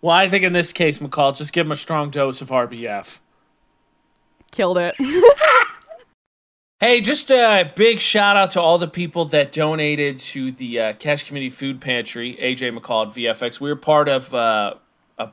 Well, 0.03 0.15
I 0.15 0.29
think 0.29 0.45
in 0.45 0.53
this 0.53 0.73
case, 0.73 0.99
McCall, 0.99 1.37
just 1.37 1.53
give 1.53 1.67
him 1.67 1.73
a 1.73 1.77
strong 1.77 2.11
dose 2.11 2.41
of 2.41 2.49
RBF. 2.51 3.21
Killed 4.51 4.79
it. 4.79 4.95
Hey, 6.79 7.01
just 7.01 7.31
a 7.31 7.73
big 7.75 8.01
shout 8.01 8.37
out 8.37 8.51
to 8.51 8.61
all 8.61 8.77
the 8.77 8.87
people 8.87 9.25
that 9.27 9.51
donated 9.51 10.19
to 10.19 10.53
the 10.53 10.79
uh, 10.79 10.93
Cache 10.93 11.25
Community 11.25 11.49
Food 11.49 11.81
Pantry, 11.81 12.37
AJ 12.38 12.77
McCall 12.79 13.07
at 13.07 13.15
VFX. 13.15 13.61
We 13.61 13.71
were 13.71 13.77
part 13.77 14.11
of 14.11 14.35
uh, 14.35 14.75
a 15.17 15.31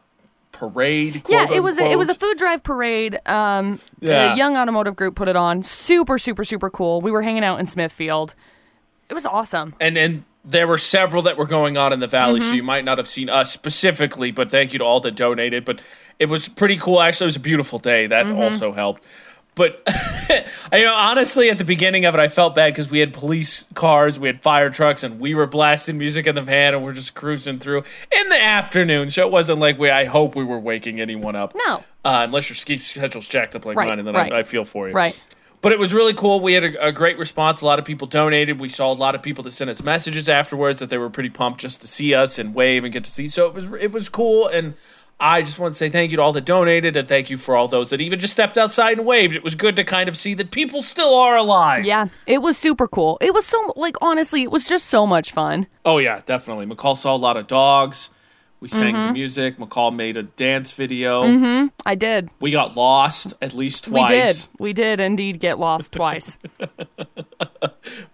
parade. 0.54 1.22
Yeah, 1.28 1.52
it 1.52 1.62
was 1.62 1.80
a, 1.80 1.84
it 1.84 1.98
was 1.98 2.08
a 2.08 2.14
food 2.14 2.38
drive 2.38 2.64
parade. 2.64 3.20
Um, 3.26 3.82
Yeah. 4.00 4.30
the 4.30 4.38
Young 4.38 4.56
Automotive 4.56 4.96
Group 4.96 5.16
put 5.18 5.28
it 5.28 5.36
on. 5.36 5.64
Super, 5.64 6.18
super, 6.18 6.46
super 6.46 6.70
cool. 6.70 7.02
We 7.02 7.12
were 7.12 7.24
hanging 7.24 7.44
out 7.44 7.60
in 7.60 7.68
Smithfield. 7.68 8.36
It 9.10 9.14
was 9.14 9.26
awesome. 9.26 9.76
and 9.82 9.98
and 9.98 10.24
there 10.46 10.68
were 10.68 10.78
several 10.78 11.22
that 11.24 11.38
were 11.38 11.46
going 11.48 11.78
on 11.78 11.94
in 11.94 12.00
the 12.00 12.08
valley, 12.08 12.40
Mm-hmm. 12.40 12.50
so 12.50 12.56
you 12.56 12.64
might 12.64 12.84
not 12.86 12.98
have 12.98 13.08
seen 13.08 13.30
us 13.30 13.52
specifically. 13.52 14.32
But 14.32 14.50
thank 14.52 14.74
you 14.74 14.80
to 14.80 14.86
all 14.86 15.00
that 15.02 15.16
donated. 15.16 15.64
But 15.66 15.82
it 16.20 16.26
was 16.28 16.50
pretty 16.50 16.78
cool. 16.78 17.00
Actually, 17.02 17.26
it 17.26 17.28
was 17.28 17.36
a 17.38 17.40
beautiful 17.42 17.80
day. 17.80 18.08
That 18.08 18.26
Mm-hmm. 18.26 18.40
also 18.42 18.72
helped. 18.74 19.04
But 19.56 19.84
you 20.74 20.84
know, 20.84 20.96
honestly, 20.96 21.52
at 21.52 21.60
the 21.60 21.64
beginning 21.64 22.06
of 22.06 22.16
it, 22.16 22.20
I 22.20 22.28
felt 22.28 22.56
bad 22.56 22.74
because 22.74 22.90
we 22.90 22.98
had 22.98 23.14
police 23.14 23.68
cars, 23.76 24.20
we 24.20 24.28
had 24.28 24.42
fire 24.42 24.72
trucks, 24.72 25.04
and 25.04 25.20
we 25.20 25.36
were 25.36 25.46
blasting 25.46 26.00
music 26.00 26.26
in 26.26 26.34
the 26.34 26.42
van, 26.42 26.74
and 26.74 26.84
we're 26.84 26.94
just 26.94 27.14
cruising 27.14 27.60
through 27.60 27.84
in 28.12 28.30
the 28.30 28.42
afternoon. 28.42 29.12
So 29.12 29.24
it 29.26 29.32
wasn't 29.32 29.60
like 29.60 29.78
we. 29.78 29.92
I 29.92 30.06
hope 30.06 30.36
we 30.36 30.44
were 30.44 30.58
waking 30.60 31.00
anyone 31.00 31.36
up. 31.36 31.54
No. 31.68 31.76
uh, 32.04 32.24
unless 32.26 32.50
your 32.50 32.56
ski 32.56 32.80
schedule's 32.80 33.28
jacked 33.28 33.56
up 33.56 33.64
like 33.64 33.78
Right, 33.78 33.90
mine, 33.90 34.00
and 34.00 34.08
then 34.08 34.16
right. 34.16 34.34
I, 34.34 34.40
I 34.40 34.44
feel 34.44 34.66
for 34.66 34.88
you. 34.90 34.96
Right. 34.96 35.22
But 35.64 35.72
it 35.72 35.80
was 35.80 35.94
really 35.94 36.14
cool. 36.14 36.42
We 36.42 36.54
had 36.56 36.66
a, 36.66 36.88
a 36.88 36.92
great 36.92 37.18
response. 37.18 37.62
A 37.62 37.66
lot 37.66 37.80
of 37.80 37.86
people 37.86 38.06
donated. 38.06 38.60
We 38.60 38.68
saw 38.68 38.92
a 38.92 38.94
lot 38.94 39.16
of 39.16 39.24
people 39.24 39.46
that 39.46 39.52
sent 39.52 39.70
us 39.70 39.82
messages 39.82 40.28
afterwards 40.28 40.80
that 40.80 40.90
they 40.90 40.98
were 40.98 41.10
pretty 41.10 41.30
pumped 41.30 41.62
just 41.62 41.80
to 41.82 41.88
see 41.88 42.14
us 42.14 42.38
and 42.38 42.54
wave 42.54 42.84
and 42.84 42.92
get 42.92 43.06
to 43.06 43.10
see. 43.12 43.30
So 43.30 43.48
it 43.48 43.54
was 43.54 43.72
it 43.82 43.94
was 43.94 44.10
cool. 44.10 44.50
And 44.50 44.74
I 45.22 45.42
just 45.42 45.60
want 45.60 45.74
to 45.74 45.78
say 45.78 45.88
thank 45.88 46.12
you 46.12 46.18
to 46.18 46.22
all 46.22 46.34
that 46.34 46.44
donated 46.44 46.98
and 46.98 47.08
thank 47.08 47.30
you 47.30 47.38
for 47.38 47.56
all 47.56 47.70
those 47.70 47.92
that 47.92 48.02
even 48.02 48.20
just 48.20 48.34
stepped 48.34 48.58
outside 48.58 48.98
and 48.98 49.08
waved. 49.08 49.38
It 49.38 49.44
was 49.44 49.56
good 49.56 49.78
to 49.78 49.86
kind 49.86 50.10
of 50.10 50.18
see 50.18 50.34
that 50.34 50.52
people 50.52 50.84
still 50.84 51.16
are 51.16 51.38
alive. 51.38 51.86
Yeah, 51.86 52.10
it 52.28 52.40
was 52.40 52.58
super 52.58 52.86
cool. 52.86 53.18
It 53.22 53.34
was 53.34 53.46
so 53.46 53.72
like 53.78 53.96
honestly, 54.02 54.44
it 54.44 54.52
was 54.52 54.68
just 54.68 54.88
so 54.88 55.08
much 55.08 55.32
fun. 55.32 55.68
Oh 55.86 55.98
yeah, 55.98 56.20
definitely. 56.26 56.66
McCall 56.66 56.98
saw 56.98 57.16
a 57.16 57.18
lot 57.18 57.38
of 57.38 57.48
dogs. 57.48 58.10
We 58.64 58.70
sang 58.70 58.94
Mm-hmm. 58.96 59.08
the 59.08 59.12
music. 59.14 59.58
McCall 59.58 59.94
made 59.94 60.16
a 60.16 60.24
dance 60.24 60.72
video. 60.72 61.70
I 61.86 61.96
did. 61.96 62.30
We 62.40 62.50
got 62.52 62.78
lost 62.78 63.34
at 63.42 63.54
least 63.54 63.84
twice. 63.84 64.10
We 64.10 64.16
did. 64.16 64.60
We 64.60 64.74
did 64.74 65.00
indeed 65.02 65.40
get 65.42 65.60
lost 65.60 65.92
twice. 65.92 66.38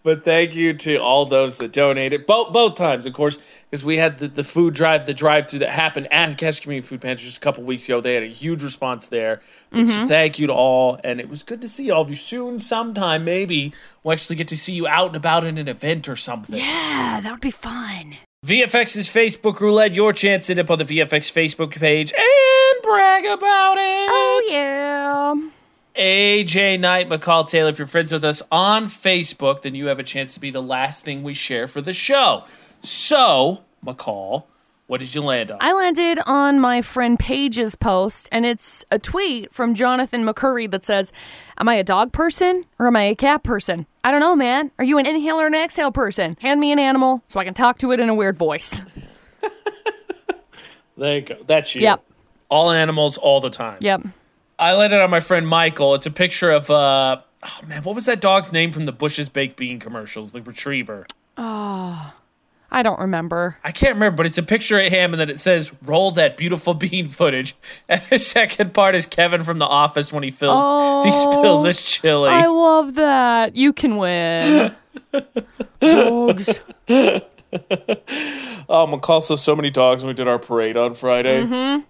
But 0.04 0.26
thank 0.26 0.56
you 0.56 0.74
to 0.74 0.98
all 0.98 1.26
those 1.28 1.58
that 1.60 1.72
donated 1.72 2.26
both 2.26 2.52
both 2.52 2.76
times, 2.76 3.06
of 3.06 3.14
course, 3.14 3.38
because 3.70 3.84
we 3.84 3.98
had 3.98 4.18
the, 4.18 4.28
the 4.28 4.44
food 4.44 4.74
drive, 4.74 5.06
the 5.06 5.14
drive 5.14 5.46
through 5.48 5.60
that 5.60 5.70
happened 5.70 6.12
at 6.12 6.38
Cache 6.38 6.60
Community 6.62 6.88
Food 6.88 7.02
Pantry 7.02 7.26
just 7.26 7.38
a 7.38 7.42
couple 7.42 7.64
weeks 7.64 7.86
ago. 7.86 8.02
They 8.02 8.16
had 8.16 8.24
a 8.24 8.28
huge 8.28 8.64
response 8.64 9.08
there. 9.08 9.42
But 9.70 9.88
So 9.88 10.08
thank 10.08 10.40
you 10.40 10.48
to 10.48 10.54
all, 10.54 11.00
and 11.04 11.20
it 11.20 11.30
was 11.30 11.44
good 11.44 11.62
to 11.62 11.70
see 11.70 11.92
all 11.92 12.02
of 12.02 12.10
you. 12.10 12.16
Soon, 12.16 12.60
sometime, 12.60 13.24
maybe 13.24 13.72
we'll 14.04 14.14
actually 14.14 14.38
get 14.38 14.48
to 14.48 14.58
see 14.58 14.74
you 14.74 14.88
out 14.88 15.08
and 15.08 15.16
about 15.16 15.46
in 15.46 15.58
an 15.60 15.68
event 15.68 16.10
or 16.10 16.16
something. 16.16 16.58
yeah, 16.58 17.20
that 17.22 17.32
would 17.32 17.42
be 17.42 17.52
fun. 17.52 18.18
VFX's 18.46 19.10
Facebook 19.10 19.60
roulette, 19.60 19.94
your 19.94 20.14
chance 20.14 20.48
to 20.48 20.56
dip 20.56 20.72
on 20.72 20.78
the 20.78 20.86
VFX 20.86 21.30
Facebook 21.30 21.72
page 21.72 22.14
and 22.14 22.82
brag 22.82 23.26
about 23.26 23.78
it. 23.78 24.08
Oh 24.10 24.48
yeah. 24.50 26.02
AJ 26.02 26.80
Knight, 26.80 27.10
McCall 27.10 27.46
Taylor. 27.50 27.72
If 27.72 27.80
you're 27.80 27.88
friends 27.88 28.14
with 28.14 28.24
us 28.24 28.42
on 28.50 28.86
Facebook, 28.86 29.64
then 29.64 29.76
you 29.76 29.88
have 29.88 30.00
a 30.00 30.04
chance 30.04 30.34
to 30.36 30.40
be 30.40 30.52
the 30.52 30.62
last 30.62 31.04
thing 31.04 31.22
we 31.22 31.34
share 31.34 31.68
for 31.68 31.82
the 31.82 31.92
show. 31.92 32.46
So, 32.82 33.66
McCall, 33.86 34.46
what 34.90 35.02
did 35.02 35.14
you 35.14 35.22
land 35.22 35.52
on? 35.52 35.60
I 35.62 35.72
landed 35.74 36.20
on 36.26 36.60
my 36.60 36.82
friend 36.82 37.20
Paige's 37.20 37.76
post, 37.76 38.28
and 38.32 38.44
it's 38.44 38.84
a 38.90 38.98
tweet 38.98 39.54
from 39.54 39.76
Jonathan 39.76 40.26
McCurry 40.26 40.70
that 40.72 40.84
says, 40.84 41.14
Am 41.60 41.70
I 41.70 41.76
a 41.76 41.84
dog 41.84 42.12
person 42.12 42.66
or 42.80 42.88
am 42.88 42.96
I 42.96 43.04
a 43.04 43.16
cat 43.16 43.44
person? 43.44 43.86
I 44.04 44.10
don't 44.10 44.20
know, 44.20 44.36
man. 44.36 44.72
Are 44.80 44.84
you 44.84 44.98
an 44.98 45.06
inhale 45.06 45.40
or 45.40 45.46
an 45.46 45.54
exhale 45.54 45.92
person? 45.92 46.38
Hand 46.42 46.60
me 46.60 46.72
an 46.72 46.80
animal 46.80 47.22
so 47.28 47.40
I 47.40 47.44
can 47.44 47.54
talk 47.54 47.78
to 47.80 47.92
it 47.92 48.00
in 48.00 48.10
a 48.10 48.16
weird 48.16 48.36
voice. 48.36 48.82
there 50.98 51.20
you 51.20 51.22
go. 51.22 51.38
That's 51.46 51.76
you. 51.76 51.82
Yep. 51.84 52.04
All 52.50 52.72
animals, 52.72 53.20
all 53.20 53.42
the 53.42 53.52
time. 53.52 53.78
Yep. 53.82 54.08
I 54.58 54.74
landed 54.74 55.02
on 55.02 55.12
my 55.12 55.20
friend 55.20 55.48
Michael. 55.48 55.94
It's 55.94 56.08
a 56.08 56.12
picture 56.12 56.50
of, 56.50 56.68
uh, 56.72 57.22
oh 57.44 57.60
man, 57.68 57.84
what 57.84 57.94
was 57.94 58.06
that 58.06 58.22
dog's 58.22 58.52
name 58.52 58.72
from 58.72 58.88
the 58.88 58.92
Bush's 58.92 59.30
Baked 59.30 59.56
Bean 59.56 59.78
commercials? 59.78 60.32
The 60.32 60.42
retriever. 60.42 61.06
I 62.72 62.84
don't 62.84 63.00
remember. 63.00 63.58
I 63.64 63.72
can't 63.72 63.96
remember, 63.96 64.18
but 64.18 64.26
it's 64.26 64.38
a 64.38 64.44
picture 64.44 64.80
of 64.80 64.92
him, 64.92 65.14
and 65.14 65.20
then 65.20 65.30
it 65.30 65.40
says 65.40 65.72
"Roll 65.82 66.12
that 66.12 66.38
beautiful 66.38 66.74
bean 66.76 67.08
footage." 67.10 67.56
And 67.88 68.02
the 68.10 68.20
second 68.20 68.74
part 68.74 68.96
is 68.96 69.06
Kevin 69.06 69.44
from 69.44 69.60
The 69.60 69.66
Office 69.66 70.14
when 70.14 70.24
he 70.24 70.32
fills, 70.32 71.06
he 71.06 71.12
spills 71.12 71.66
his 71.66 71.84
chili. 71.84 72.30
I 72.30 72.46
love 72.46 72.96
that. 72.96 73.56
You 73.56 73.74
can 73.74 73.98
win. 73.98 74.76
Dogs. 75.80 76.60
Oh, 78.72 78.86
McCall 78.86 79.22
saw 79.22 79.36
so 79.36 79.56
many 79.56 79.72
dogs 79.72 80.04
when 80.04 80.10
we 80.10 80.14
did 80.14 80.28
our 80.28 80.38
parade 80.38 80.78
on 80.78 80.94
Friday. 80.94 81.44
Mm-hmm. 81.44 81.86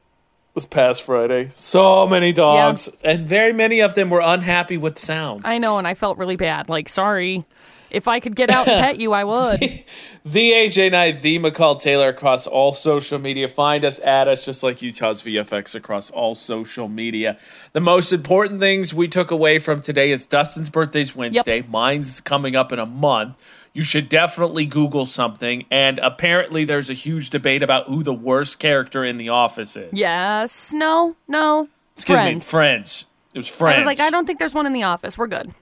This 0.55 0.65
past 0.65 1.03
Friday, 1.03 1.51
so 1.55 2.07
many 2.07 2.34
dogs, 2.34 2.89
and 3.03 3.27
very 3.27 3.53
many 3.53 3.82
of 3.82 3.93
them 3.93 4.09
were 4.09 4.21
unhappy 4.23 4.77
with 4.77 4.95
the 4.95 5.01
sounds. 5.01 5.43
I 5.45 5.59
know, 5.59 5.77
and 5.77 5.88
I 5.88 5.93
felt 5.93 6.17
really 6.17 6.38
bad. 6.38 6.69
Like, 6.69 6.89
sorry. 6.89 7.45
If 7.91 8.07
I 8.07 8.19
could 8.19 8.35
get 8.35 8.49
out 8.49 8.67
and 8.67 8.83
pet 8.83 8.99
you, 8.99 9.13
I 9.13 9.23
would. 9.23 9.59
the 10.25 10.51
AJ 10.51 10.91
Knight, 10.91 11.21
the 11.21 11.39
McCall 11.39 11.79
Taylor 11.81 12.09
across 12.09 12.47
all 12.47 12.71
social 12.71 13.19
media. 13.19 13.47
Find 13.47 13.83
us, 13.83 13.99
add 14.01 14.27
us, 14.27 14.45
just 14.45 14.63
like 14.63 14.81
Utah's 14.81 15.21
VFX 15.21 15.75
across 15.75 16.09
all 16.11 16.35
social 16.35 16.87
media. 16.87 17.37
The 17.73 17.81
most 17.81 18.13
important 18.13 18.59
things 18.59 18.93
we 18.93 19.07
took 19.07 19.31
away 19.31 19.59
from 19.59 19.81
today 19.81 20.11
is 20.11 20.25
Dustin's 20.25 20.69
birthday's 20.69 21.15
Wednesday. 21.15 21.63
Mine's 21.67 22.21
coming 22.21 22.55
up 22.55 22.71
in 22.71 22.79
a 22.79 22.85
month. 22.85 23.67
You 23.73 23.83
should 23.83 24.09
definitely 24.09 24.65
Google 24.65 25.05
something. 25.05 25.65
And 25.71 25.99
apparently, 25.99 26.65
there's 26.65 26.89
a 26.89 26.93
huge 26.93 27.29
debate 27.29 27.63
about 27.63 27.87
who 27.87 28.03
the 28.03 28.13
worst 28.13 28.59
character 28.59 29.03
in 29.03 29.17
The 29.17 29.29
Office 29.29 29.75
is. 29.75 29.91
Yes. 29.93 30.71
No. 30.73 31.15
No. 31.27 31.69
Excuse 31.95 32.17
Friends. 32.17 32.35
me, 32.35 32.41
Friends. 32.41 33.05
It 33.33 33.37
was 33.39 33.47
Friends. 33.47 33.75
I 33.75 33.79
was 33.79 33.85
like, 33.85 33.99
I 33.99 34.09
don't 34.09 34.25
think 34.25 34.39
there's 34.39 34.55
one 34.55 34.65
in 34.65 34.73
the 34.73 34.83
office. 34.83 35.17
We're 35.17 35.27
good. 35.27 35.53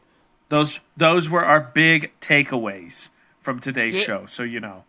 Those 0.50 0.80
those 0.96 1.30
were 1.30 1.44
our 1.44 1.62
big 1.62 2.12
takeaways 2.22 3.10
from 3.40 3.60
today's 3.60 4.02
show. 4.02 4.26
So 4.26 4.44
you 4.44 4.60
know, 4.60 4.84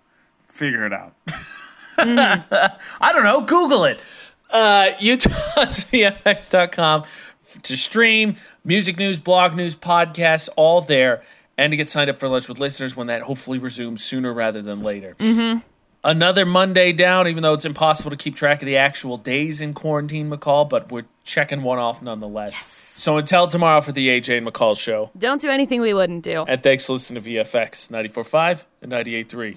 figure 0.46 0.86
it 0.86 0.92
out. 0.92 1.14
I 1.98 3.12
don't 3.12 3.24
know. 3.24 3.42
Google 3.42 3.84
it. 3.84 4.00
Uh, 4.50 4.92
UtahsVFX.com 4.98 7.04
to 7.62 7.76
stream 7.76 8.36
music 8.64 8.98
news, 8.98 9.18
blog 9.18 9.54
news, 9.54 9.76
podcasts, 9.76 10.48
all 10.56 10.80
there, 10.80 11.22
and 11.56 11.72
to 11.72 11.76
get 11.76 11.90
signed 11.90 12.08
up 12.08 12.18
for 12.18 12.28
lunch 12.28 12.48
with 12.48 12.58
listeners 12.58 12.96
when 12.96 13.08
that 13.08 13.22
hopefully 13.22 13.58
resumes 13.58 14.02
sooner 14.02 14.32
rather 14.32 14.62
than 14.62 14.82
later. 14.82 15.16
Mm-hmm. 15.18 15.58
Another 16.08 16.46
Monday 16.46 16.94
down, 16.94 17.28
even 17.28 17.42
though 17.42 17.52
it's 17.52 17.66
impossible 17.66 18.10
to 18.10 18.16
keep 18.16 18.34
track 18.34 18.62
of 18.62 18.66
the 18.66 18.78
actual 18.78 19.18
days 19.18 19.60
in 19.60 19.74
quarantine, 19.74 20.30
McCall, 20.30 20.66
but 20.66 20.90
we're 20.90 21.04
checking 21.22 21.62
one 21.62 21.78
off 21.78 22.00
nonetheless. 22.00 22.56
So 22.64 23.18
until 23.18 23.46
tomorrow 23.46 23.82
for 23.82 23.92
the 23.92 24.08
AJ 24.08 24.38
and 24.38 24.46
McCall 24.46 24.74
show. 24.74 25.10
Don't 25.18 25.38
do 25.38 25.50
anything 25.50 25.82
we 25.82 25.92
wouldn't 25.92 26.24
do. 26.24 26.46
And 26.48 26.62
thanks 26.62 26.86
for 26.86 26.94
listening 26.94 27.22
to 27.22 27.30
VFX 27.30 27.90
94.5 27.90 28.64
and 28.80 28.90
98.3. 28.90 29.56